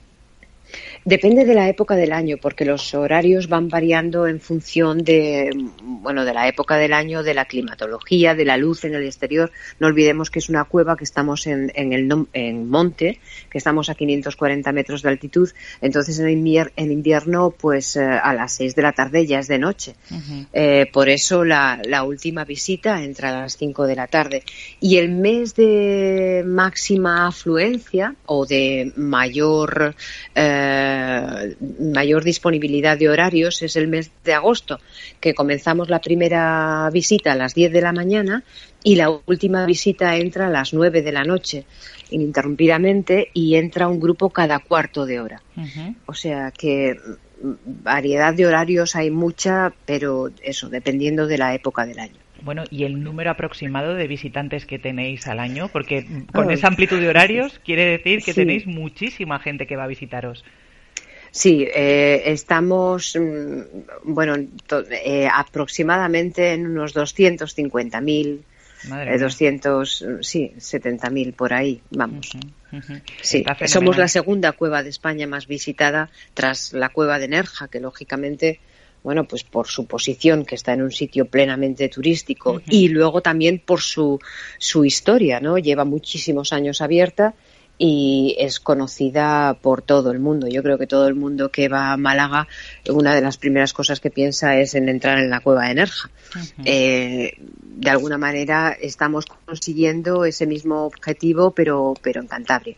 Depende 1.06 1.43
de 1.45 1.54
la 1.54 1.68
época 1.68 1.95
del 1.95 2.14
año, 2.14 2.38
porque 2.41 2.64
los 2.66 2.93
horarios 2.93 3.49
van 3.49 3.68
variando 3.68 4.26
en 4.28 4.39
función 4.39 5.04
de, 5.04 5.49
bueno, 5.82 6.24
de 6.24 6.34
la 6.34 6.47
época 6.47 6.78
del 6.78 6.93
año, 6.93 7.24
de 7.24 7.34
la 7.34 7.45
climatología, 7.45 8.36
de 8.36 8.45
la 8.45 8.58
luz 8.58 8.86
en 8.86 8.95
el 8.95 9.04
exterior. 9.06 9.51
No 9.80 9.88
olvidemos 9.88 10.30
que 10.30 10.39
es 10.39 10.49
una 10.49 10.64
cueva 10.64 10.95
que 10.95 11.04
estamos 11.04 11.45
en, 11.47 11.72
en 11.76 11.91
el 11.93 12.10
en 12.34 12.70
monte, 12.70 13.20
que 13.49 13.58
estamos 13.58 13.89
a 13.89 13.95
540 13.95 14.72
metros 14.72 15.01
de 15.01 15.10
altitud. 15.10 15.49
Entonces 15.82 16.20
en, 16.20 16.28
invier- 16.30 16.72
en 16.78 16.91
invierno, 16.91 17.51
pues 17.51 17.95
eh, 17.95 18.01
a 18.04 18.34
las 18.34 18.54
6 18.54 18.76
de 18.76 18.82
la 18.82 18.93
tarde 18.93 19.26
ya 19.26 19.39
es 19.39 19.47
de 19.47 19.60
noche. 19.60 19.95
Eh, 20.54 20.89
por 20.93 21.10
eso 21.10 21.43
la, 21.43 21.82
la 21.86 22.04
última 22.04 22.45
visita 22.45 23.04
entra 23.04 23.30
a 23.30 23.41
las 23.41 23.58
5 23.58 23.88
de 23.88 23.95
la 23.95 24.08
tarde. 24.08 24.43
Y 24.80 24.97
el 24.97 25.10
mes 25.10 25.54
de 25.56 26.43
máxima 26.45 27.28
afluencia 27.28 28.16
o 28.26 28.45
de 28.45 28.91
mayor, 28.95 29.95
eh, 30.36 30.91
mayor 31.80 32.24
disponibilidad 32.24 32.98
de 32.98 33.10
horarios 33.10 33.62
es 33.62 33.76
el 33.76 33.88
mes 33.88 34.12
de 34.24 34.34
agosto, 34.34 34.80
que 35.20 35.34
comenzamos 35.34 35.89
la 35.89 36.00
primera 36.00 36.89
visita 36.91 37.32
a 37.34 37.36
las 37.36 37.54
10 37.54 37.72
de 37.72 37.82
la 37.82 37.91
mañana 37.94 38.44
y 38.84 38.96
la 38.96 39.10
última 39.26 39.66
visita 39.66 40.16
entra 40.18 40.48
a 40.48 40.50
las 40.50 40.74
9 40.74 41.02
de 41.02 41.12
la 41.12 41.24
noche 41.24 41.66
ininterrumpidamente 42.10 43.30
y 43.34 43.56
entra 43.56 43.88
un 43.88 44.00
grupo 44.00 44.30
cada 44.30 44.60
cuarto 44.60 45.06
de 45.06 45.20
hora. 45.20 45.41
O 46.06 46.14
sea 46.14 46.52
que 46.52 46.96
mm, 47.41 47.52
variedad 47.84 48.34
de 48.34 48.46
horarios 48.48 48.96
hay 48.96 49.10
mucha, 49.12 49.74
pero 49.86 50.30
eso, 50.44 50.70
dependiendo 50.70 51.28
de 51.28 51.38
la 51.38 51.54
época 51.56 51.86
del 51.86 52.00
año. 52.00 52.16
Bueno, 52.41 52.64
¿y 52.70 52.84
el 52.84 53.02
número 53.02 53.32
aproximado 53.32 53.94
de 53.94 54.06
visitantes 54.06 54.66
que 54.66 54.78
tenéis 54.78 55.28
al 55.28 55.39
año? 55.39 55.70
Porque 55.70 56.02
mm, 56.02 56.26
con 56.34 56.50
Ay. 56.50 56.56
esa 56.56 56.68
amplitud 56.68 57.00
de 57.00 57.08
horarios 57.08 57.60
quiere 57.64 57.86
decir 57.86 58.22
que 58.22 58.34
Sí. 58.34 58.41
tenéis 58.41 58.68
muchísima 58.68 59.39
gente 59.39 59.66
que 59.66 59.76
va 59.78 59.86
a 59.86 59.88
visitaros. 59.88 60.44
Sí, 61.36 61.67
eh, 61.73 62.21
estamos, 62.27 63.17
mm, 63.19 63.61
bueno, 64.03 64.36
to- 64.67 64.86
eh, 64.88 65.27
aproximadamente 65.34 66.53
en 66.53 66.67
unos 66.67 66.93
250.000, 66.93 68.43
Madre 68.88 69.09
eh, 69.09 69.13
mía. 69.15 69.23
200, 69.23 70.01
mm, 70.03 70.21
sí, 70.21 70.51
70.000 70.59 71.34
por 71.34 71.53
ahí, 71.53 71.81
vamos. 71.89 72.29
Sí, 73.23 73.43
somos 73.65 73.97
la 73.97 74.07
segunda 74.07 74.51
cueva 74.51 74.84
de 74.84 74.89
España 74.89 75.25
más 75.25 75.47
visitada 75.47 76.11
tras 76.36 76.71
la 76.73 76.89
cueva 76.89 77.17
de 77.17 77.27
Nerja, 77.29 77.67
que 77.67 77.79
lógicamente, 77.79 78.59
bueno, 79.01 79.23
pues 79.23 79.43
por 79.43 79.67
su 79.67 79.88
posición, 79.88 80.45
que 80.45 80.53
está 80.53 80.73
en 80.73 80.84
un 80.84 80.91
sitio 80.91 81.25
plenamente 81.25 81.89
turístico, 81.89 82.61
y 82.69 82.89
luego 82.89 83.21
también 83.21 83.57
por 83.57 83.81
su, 83.81 84.19
su 84.59 84.86
historia, 84.86 85.39
¿no? 85.39 85.57
Lleva 85.57 85.84
muchísimos 85.84 86.53
años 86.53 86.79
abierta 86.79 87.34
y 87.86 88.38
es 88.39 88.61
conocida 88.61 89.57
por 89.61 89.81
todo 89.81 90.11
el 90.11 90.19
mundo. 90.19 90.47
Yo 90.47 90.63
creo 90.63 90.77
que 90.77 90.88
todo 90.88 91.05
el 91.05 91.15
mundo 91.15 91.51
que 91.51 91.67
va 91.67 91.91
a 91.91 91.97
Málaga, 91.97 92.47
una 92.88 93.13
de 93.13 93.19
las 93.19 93.36
primeras 93.36 93.73
cosas 93.73 93.99
que 93.99 94.09
piensa 94.09 94.55
es 94.55 94.73
en 94.75 94.88
entrar 94.88 95.19
en 95.19 95.29
la 95.29 95.41
cueva 95.41 95.67
de 95.67 95.75
Nerja. 95.75 96.09
Eh, 96.63 97.34
de 97.39 97.89
alguna 97.89 98.17
manera 98.17 98.71
estamos 98.71 99.25
consiguiendo 99.25 100.23
ese 100.23 100.47
mismo 100.47 100.86
objetivo, 100.86 101.51
pero, 101.51 101.93
pero 102.01 102.21
en 102.21 102.27
Cantabria. 102.27 102.77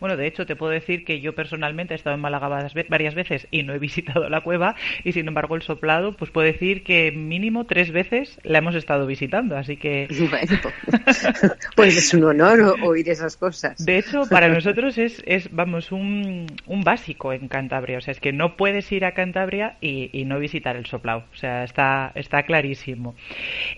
Bueno, 0.00 0.16
de 0.16 0.26
hecho, 0.26 0.46
te 0.46 0.56
puedo 0.56 0.72
decir 0.72 1.04
que 1.04 1.20
yo 1.20 1.34
personalmente 1.34 1.94
he 1.94 1.96
estado 1.96 2.14
en 2.14 2.20
Málaga 2.20 2.48
varias 2.88 3.14
veces 3.14 3.46
y 3.50 3.62
no 3.62 3.74
he 3.74 3.78
visitado 3.84 4.28
la 4.28 4.40
cueva 4.40 4.74
y, 5.04 5.12
sin 5.12 5.28
embargo, 5.28 5.54
el 5.54 5.62
soplado, 5.62 6.16
pues 6.16 6.30
puedo 6.30 6.46
decir 6.46 6.82
que 6.82 7.12
mínimo 7.12 7.64
tres 7.64 7.92
veces 7.92 8.38
la 8.42 8.58
hemos 8.58 8.74
estado 8.74 9.06
visitando, 9.06 9.56
así 9.56 9.76
que... 9.76 10.08
pues 11.76 11.96
es 11.96 12.14
un 12.14 12.24
honor 12.24 12.76
oír 12.82 13.08
esas 13.08 13.36
cosas. 13.36 13.84
De 13.84 13.98
hecho, 13.98 14.22
para 14.28 14.48
nosotros 14.48 14.98
es, 14.98 15.22
es 15.26 15.50
vamos, 15.52 15.92
un, 15.92 16.46
un 16.66 16.82
básico 16.82 17.32
en 17.32 17.48
Cantabria, 17.48 17.98
o 17.98 18.00
sea, 18.00 18.12
es 18.12 18.20
que 18.20 18.32
no 18.32 18.56
puedes 18.56 18.90
ir 18.92 19.04
a 19.04 19.12
Cantabria 19.12 19.76
y, 19.80 20.24
no 20.24 20.38
visitar 20.38 20.74
el 20.76 20.86
soplado, 20.86 21.24
o 21.34 21.36
sea, 21.36 21.64
está, 21.64 22.10
está 22.14 22.44
clarísimo. 22.44 23.14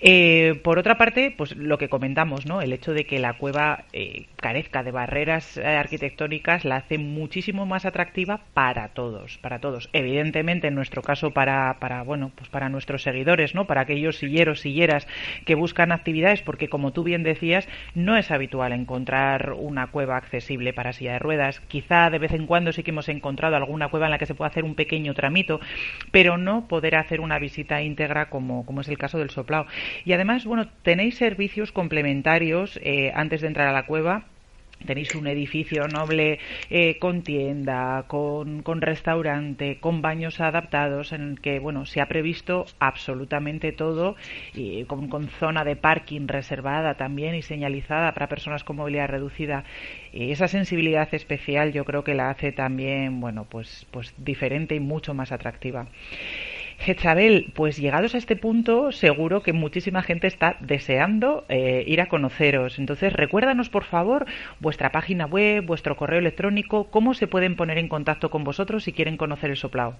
Eh, 0.01 0.61
por 0.63 0.79
otra 0.79 0.97
parte, 0.97 1.35
pues 1.37 1.57
lo 1.57 1.77
que 1.77 1.89
comentamos, 1.89 2.47
¿no? 2.47 2.63
El 2.63 2.73
hecho 2.73 2.93
de 2.93 3.05
que 3.05 3.19
la 3.19 3.33
cueva 3.33 3.85
eh, 3.93 4.27
carezca 4.37 4.85
de 4.85 4.93
barreras 4.93 5.59
arquitectónicas 5.67 6.65
la 6.65 6.77
hace 6.77 6.99
muchísimo 6.99 7.67
más 7.67 7.85
atractiva 7.85 8.41
para 8.55 8.89
todos, 8.89 9.39
para 9.39 9.61
todos. 9.61 9.89
Evidentemente, 9.93 10.69
en 10.69 10.75
nuestro 10.75 11.03
caso, 11.03 11.33
para, 11.33 11.77
para 11.81 12.03
bueno, 12.03 12.31
pues 12.35 12.49
para 12.49 12.69
nuestros 12.69 13.03
seguidores, 13.03 13.55
¿no? 13.55 13.67
Para 13.67 13.83
aquellos 13.83 14.19
silleros, 14.19 14.61
silleras 14.61 15.07
que 15.45 15.55
buscan 15.55 15.93
actividades, 15.93 16.43
porque 16.43 16.69
como 16.69 16.93
tú 16.93 17.03
bien 17.03 17.23
decías, 17.23 17.69
no 17.95 18.17
es 18.17 18.31
habitual 18.31 18.73
encontrar 18.73 19.53
una 19.53 19.89
cueva 19.89 20.17
accesible 20.17 20.73
para 20.73 20.93
silla 20.93 21.15
de 21.15 21.19
ruedas. 21.19 21.61
Quizá 21.61 22.11
de 22.11 22.19
vez 22.19 22.33
en 22.33 22.47
cuando 22.47 22.73
sí 22.73 22.83
que 22.83 22.91
hemos 22.91 23.09
encontrado 23.09 23.57
alguna 23.57 23.89
cueva 23.89 24.07
en 24.07 24.13
la 24.13 24.19
que 24.19 24.27
se 24.27 24.35
puede 24.35 24.51
hacer 24.51 24.65
un 24.65 24.75
pequeño 24.75 25.15
tramito, 25.15 25.61
pero 26.11 26.39
no 26.39 26.69
poder 26.69 26.97
hacer 26.97 27.21
una 27.21 27.39
visita 27.39 27.83
íntegra 27.83 28.31
como, 28.31 28.65
como 28.67 28.81
es 28.81 28.89
el 28.89 28.99
caso 28.99 29.19
del 29.19 29.31
soplao. 29.31 29.67
Y 30.05 30.13
además, 30.13 30.45
bueno, 30.45 30.69
tenéis 30.83 31.17
servicios 31.17 31.73
complementarios 31.73 32.79
eh, 32.83 33.13
antes 33.15 33.41
de 33.41 33.49
entrar 33.49 33.69
a 33.69 33.73
la 33.73 33.87
cueva 33.87 34.25
Tenéis 34.85 35.15
un 35.15 35.27
edificio 35.27 35.89
noble 35.89 36.39
eh, 36.71 36.99
con 36.99 37.23
tienda, 37.23 38.05
con, 38.07 38.63
restaurante, 38.81 39.79
con 39.81 40.03
baños 40.03 40.41
adaptados 40.41 41.13
en 41.13 41.23
el 41.23 41.41
que 41.41 41.59
bueno 41.59 41.87
se 41.87 42.01
ha 42.01 42.07
previsto 42.07 42.67
absolutamente 42.79 43.73
todo 43.73 44.17
y 44.55 44.85
con, 44.85 45.09
con 45.09 45.29
zona 45.29 45.65
de 45.65 45.77
parking 45.77 46.29
reservada 46.29 46.95
también 46.95 47.35
y 47.35 47.43
señalizada 47.43 48.13
para 48.13 48.29
personas 48.29 48.65
con 48.65 48.77
movilidad 48.77 49.09
reducida. 49.09 49.65
Y 50.13 50.31
esa 50.31 50.47
sensibilidad 50.47 51.09
especial 51.15 51.73
yo 51.73 51.85
creo 51.85 52.05
que 52.05 52.15
la 52.15 52.31
hace 52.31 52.53
también 52.53 53.21
bueno 53.21 53.47
pues 53.49 53.87
pues 53.91 54.15
diferente 54.19 54.75
y 54.75 54.81
mucho 54.81 55.15
más 55.15 55.33
atractiva. 55.33 55.87
Jezabel, 56.79 57.53
pues 57.55 57.79
llegados 57.79 58.15
a 58.15 58.19
este 58.19 58.37
punto, 58.37 58.93
seguro 58.93 59.43
que 59.43 59.53
muchísima 59.53 60.03
gente 60.03 60.27
está 60.27 60.57
deseando 60.61 61.45
eh, 61.49 61.85
ir 61.87 62.01
a 62.01 62.09
conoceros. 62.09 62.79
Entonces, 62.79 63.13
recuérdanos, 63.13 63.69
por 63.69 63.85
favor, 63.85 64.27
vuestra 64.61 64.93
página 64.93 65.27
web, 65.27 65.65
vuestro 65.65 65.97
correo 65.97 66.19
electrónico, 66.19 66.89
cómo 66.91 67.15
se 67.15 67.27
pueden 67.27 67.57
poner 67.57 67.79
en 67.79 67.89
contacto 67.89 68.31
con 68.31 68.45
vosotros 68.45 68.85
si 68.85 68.93
quieren 68.93 69.17
conocer 69.17 69.51
el 69.51 69.57
soplao. 69.57 69.97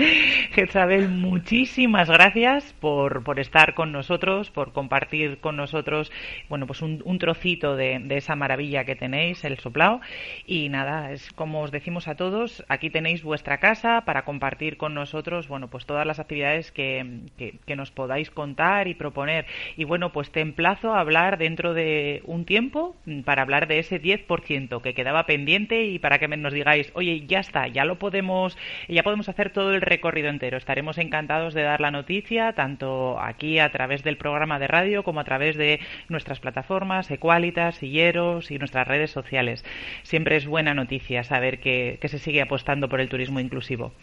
Jezabel, 0.53 1.09
muchísimas 1.09 2.09
gracias 2.09 2.73
por, 2.79 3.25
por, 3.25 3.41
estar 3.41 3.73
con 3.75 3.91
nosotros, 3.91 4.49
por 4.49 4.71
compartir 4.71 5.39
con 5.39 5.57
nosotros, 5.57 6.11
bueno, 6.47 6.65
pues 6.65 6.81
un, 6.81 7.01
un 7.03 7.19
trocito 7.19 7.75
de, 7.75 7.99
de, 7.99 8.17
esa 8.17 8.37
maravilla 8.37 8.85
que 8.85 8.95
tenéis, 8.95 9.43
el 9.43 9.59
soplao. 9.59 9.99
Y 10.47 10.69
nada, 10.69 11.11
es 11.11 11.29
como 11.33 11.61
os 11.61 11.71
decimos 11.71 12.07
a 12.07 12.15
todos, 12.15 12.63
aquí 12.69 12.89
tenéis 12.89 13.21
vuestra 13.21 13.57
casa 13.57 14.03
para 14.05 14.23
compartir 14.23 14.77
con 14.77 14.93
nosotros, 14.93 15.49
bueno, 15.49 15.69
pues 15.69 15.85
todas 15.85 16.07
las 16.07 16.19
actividades 16.19 16.71
que, 16.71 17.19
que, 17.37 17.59
que 17.65 17.75
nos 17.75 17.91
podáis 17.91 18.31
contar 18.31 18.87
y 18.87 18.93
proponer. 18.93 19.45
Y 19.75 19.83
bueno, 19.83 20.13
pues 20.13 20.31
te 20.31 20.39
emplazo 20.39 20.93
a 20.93 21.01
hablar 21.01 21.37
dentro 21.37 21.73
de 21.73 22.21
un 22.23 22.45
tiempo 22.45 22.95
para 23.25 23.41
hablar 23.41 23.67
de 23.67 23.79
ese 23.79 24.01
10% 24.01 24.81
que 24.81 24.93
quedaba 24.93 25.25
pendiente 25.25 25.83
y 25.83 25.99
para 25.99 26.17
que 26.17 26.28
nos 26.38 26.53
digáis, 26.53 26.91
oye, 26.93 27.25
ya 27.27 27.39
está, 27.39 27.67
ya 27.67 27.86
lo 27.86 27.99
podemos, 27.99 28.57
ya 28.88 29.03
podemos 29.03 29.30
hacer 29.30 29.51
todo 29.51 29.73
el 29.73 29.82
recorrido 29.82 30.30
entero. 30.30 30.57
Estaremos 30.57 30.97
encantados 30.97 31.53
de 31.53 31.63
dar 31.63 31.82
la 31.82 31.91
noticia, 31.91 32.53
tanto 32.53 33.19
aquí 33.19 33.59
a 33.59 33.71
través 33.71 34.03
del 34.03 34.17
programa 34.17 34.59
de 34.59 34.67
radio 34.67 35.03
como 35.03 35.19
a 35.19 35.23
través 35.23 35.57
de 35.57 35.80
nuestras 36.07 36.39
plataformas, 36.39 37.11
Equalitas, 37.11 37.75
Silleros 37.75 38.51
y 38.51 38.59
nuestras 38.59 38.88
redes 38.88 39.11
sociales. 39.11 39.65
Siempre 40.03 40.36
es 40.36 40.45
buena 40.45 40.73
noticia 40.73 41.23
saber 41.23 41.59
que, 41.59 41.97
que 42.01 42.07
se 42.07 42.19
sigue 42.19 42.41
apostando 42.41 42.89
por 42.89 43.01
el 43.01 43.09
turismo 43.09 43.39
inclusivo. 43.39 43.93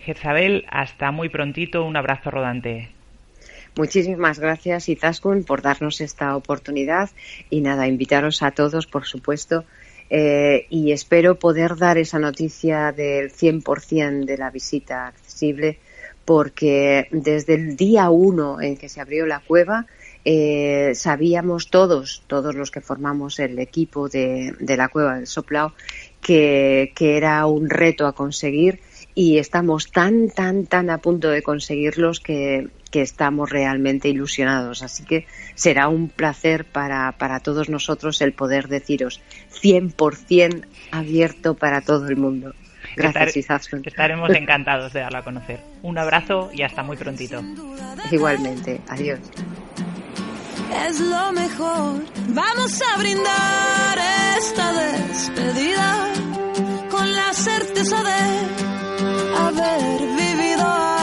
Jezabel, 0.00 0.64
hasta 0.68 1.10
muy 1.10 1.28
prontito, 1.28 1.84
un 1.84 1.96
abrazo 1.96 2.30
rodante. 2.30 2.90
Muchísimas 3.76 4.38
gracias, 4.38 4.88
Izaskun, 4.88 5.42
por 5.42 5.60
darnos 5.60 6.00
esta 6.00 6.36
oportunidad 6.36 7.10
y 7.50 7.60
nada, 7.60 7.88
invitaros 7.88 8.42
a 8.44 8.52
todos, 8.52 8.86
por 8.86 9.04
supuesto, 9.04 9.64
eh, 10.10 10.66
y 10.70 10.92
espero 10.92 11.38
poder 11.38 11.76
dar 11.76 11.98
esa 11.98 12.18
noticia 12.18 12.92
del 12.92 13.32
100% 13.32 14.24
de 14.24 14.38
la 14.38 14.50
visita 14.50 15.08
accesible 15.08 15.78
porque 16.24 17.08
desde 17.10 17.54
el 17.54 17.76
día 17.76 18.10
uno 18.10 18.60
en 18.60 18.76
que 18.76 18.88
se 18.88 19.00
abrió 19.00 19.26
la 19.26 19.40
cueva 19.40 19.86
eh, 20.24 20.92
sabíamos 20.94 21.68
todos, 21.68 22.22
todos 22.26 22.54
los 22.54 22.70
que 22.70 22.80
formamos 22.80 23.38
el 23.38 23.58
equipo 23.58 24.08
de, 24.08 24.54
la 24.60 24.88
cueva 24.88 25.16
del 25.16 25.26
Soplao, 25.26 25.74
que, 26.22 26.92
que 26.94 27.18
era 27.18 27.44
un 27.46 27.68
reto 27.68 28.06
a 28.06 28.14
conseguir 28.14 28.80
y 29.14 29.38
estamos 29.38 29.90
tan, 29.90 30.30
tan, 30.30 30.66
tan 30.66 30.88
a 30.88 30.98
punto 30.98 31.28
de 31.28 31.42
conseguirlos 31.42 32.20
que, 32.20 32.68
que 32.94 33.02
estamos 33.02 33.50
realmente 33.50 34.08
ilusionados. 34.08 34.84
Así 34.84 35.02
que 35.02 35.26
será 35.56 35.88
un 35.88 36.08
placer 36.08 36.64
para, 36.64 37.10
para 37.18 37.40
todos 37.40 37.68
nosotros 37.68 38.20
el 38.20 38.32
poder 38.32 38.68
deciros 38.68 39.20
100% 39.60 40.64
abierto 40.92 41.54
para 41.56 41.80
todo 41.80 42.06
el 42.06 42.16
mundo. 42.16 42.54
Gracias, 42.94 43.36
Izaskun. 43.36 43.82
Estaremos 43.84 44.30
encantados 44.30 44.92
de 44.92 45.00
darlo 45.00 45.18
a 45.18 45.24
conocer. 45.24 45.58
Un 45.82 45.98
abrazo 45.98 46.52
y 46.54 46.62
hasta 46.62 46.84
muy 46.84 46.96
prontito. 46.96 47.42
Igualmente. 48.12 48.80
Adiós. 48.86 49.18
Es 50.86 51.00
lo 51.00 51.32
mejor. 51.32 52.00
Vamos 52.28 52.80
a 52.80 52.96
brindar 52.98 53.98
esta 54.38 54.72
despedida 54.72 56.12
con 56.92 57.12
la 57.12 57.32
certeza 57.32 58.00
de 58.04 59.36
haber 59.36 60.00
vivido 60.16 60.93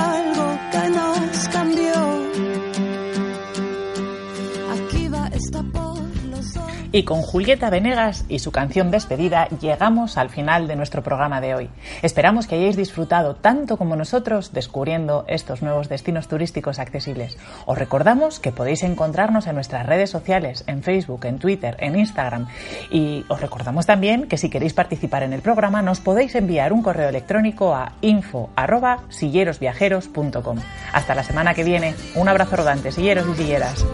Y 6.93 7.03
con 7.03 7.21
Julieta 7.21 7.69
Venegas 7.69 8.25
y 8.27 8.39
su 8.39 8.51
canción 8.51 8.91
despedida 8.91 9.47
llegamos 9.61 10.17
al 10.17 10.29
final 10.29 10.67
de 10.67 10.75
nuestro 10.75 11.03
programa 11.03 11.39
de 11.39 11.55
hoy. 11.55 11.69
Esperamos 12.01 12.47
que 12.47 12.55
hayáis 12.55 12.75
disfrutado 12.75 13.35
tanto 13.35 13.77
como 13.77 13.95
nosotros 13.95 14.51
descubriendo 14.51 15.23
estos 15.27 15.61
nuevos 15.61 15.87
destinos 15.87 16.27
turísticos 16.27 16.79
accesibles. 16.79 17.37
Os 17.65 17.77
recordamos 17.77 18.39
que 18.39 18.51
podéis 18.51 18.83
encontrarnos 18.83 19.47
en 19.47 19.55
nuestras 19.55 19.85
redes 19.85 20.09
sociales, 20.09 20.65
en 20.67 20.83
Facebook, 20.83 21.23
en 21.25 21.39
Twitter, 21.39 21.77
en 21.79 21.97
Instagram. 21.97 22.47
Y 22.89 23.23
os 23.29 23.39
recordamos 23.39 23.85
también 23.85 24.27
que 24.27 24.37
si 24.37 24.49
queréis 24.49 24.73
participar 24.73 25.23
en 25.23 25.31
el 25.31 25.41
programa 25.41 25.81
nos 25.81 26.01
podéis 26.01 26.35
enviar 26.35 26.73
un 26.73 26.83
correo 26.83 27.07
electrónico 27.07 27.73
a 27.73 27.93
info@sillerosviajeros.com. 28.01 30.57
Hasta 30.91 31.15
la 31.15 31.23
semana 31.23 31.53
que 31.53 31.63
viene. 31.63 31.95
Un 32.15 32.27
abrazo 32.27 32.57
rodante, 32.57 32.91
silleros 32.91 33.25
y 33.29 33.35
silleras. 33.35 33.85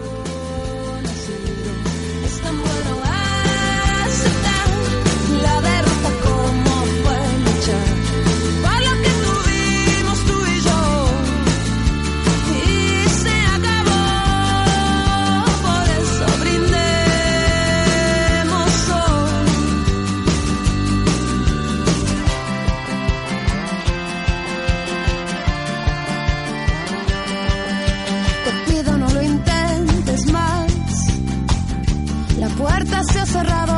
¿No 32.78 32.84
te 32.84 33.77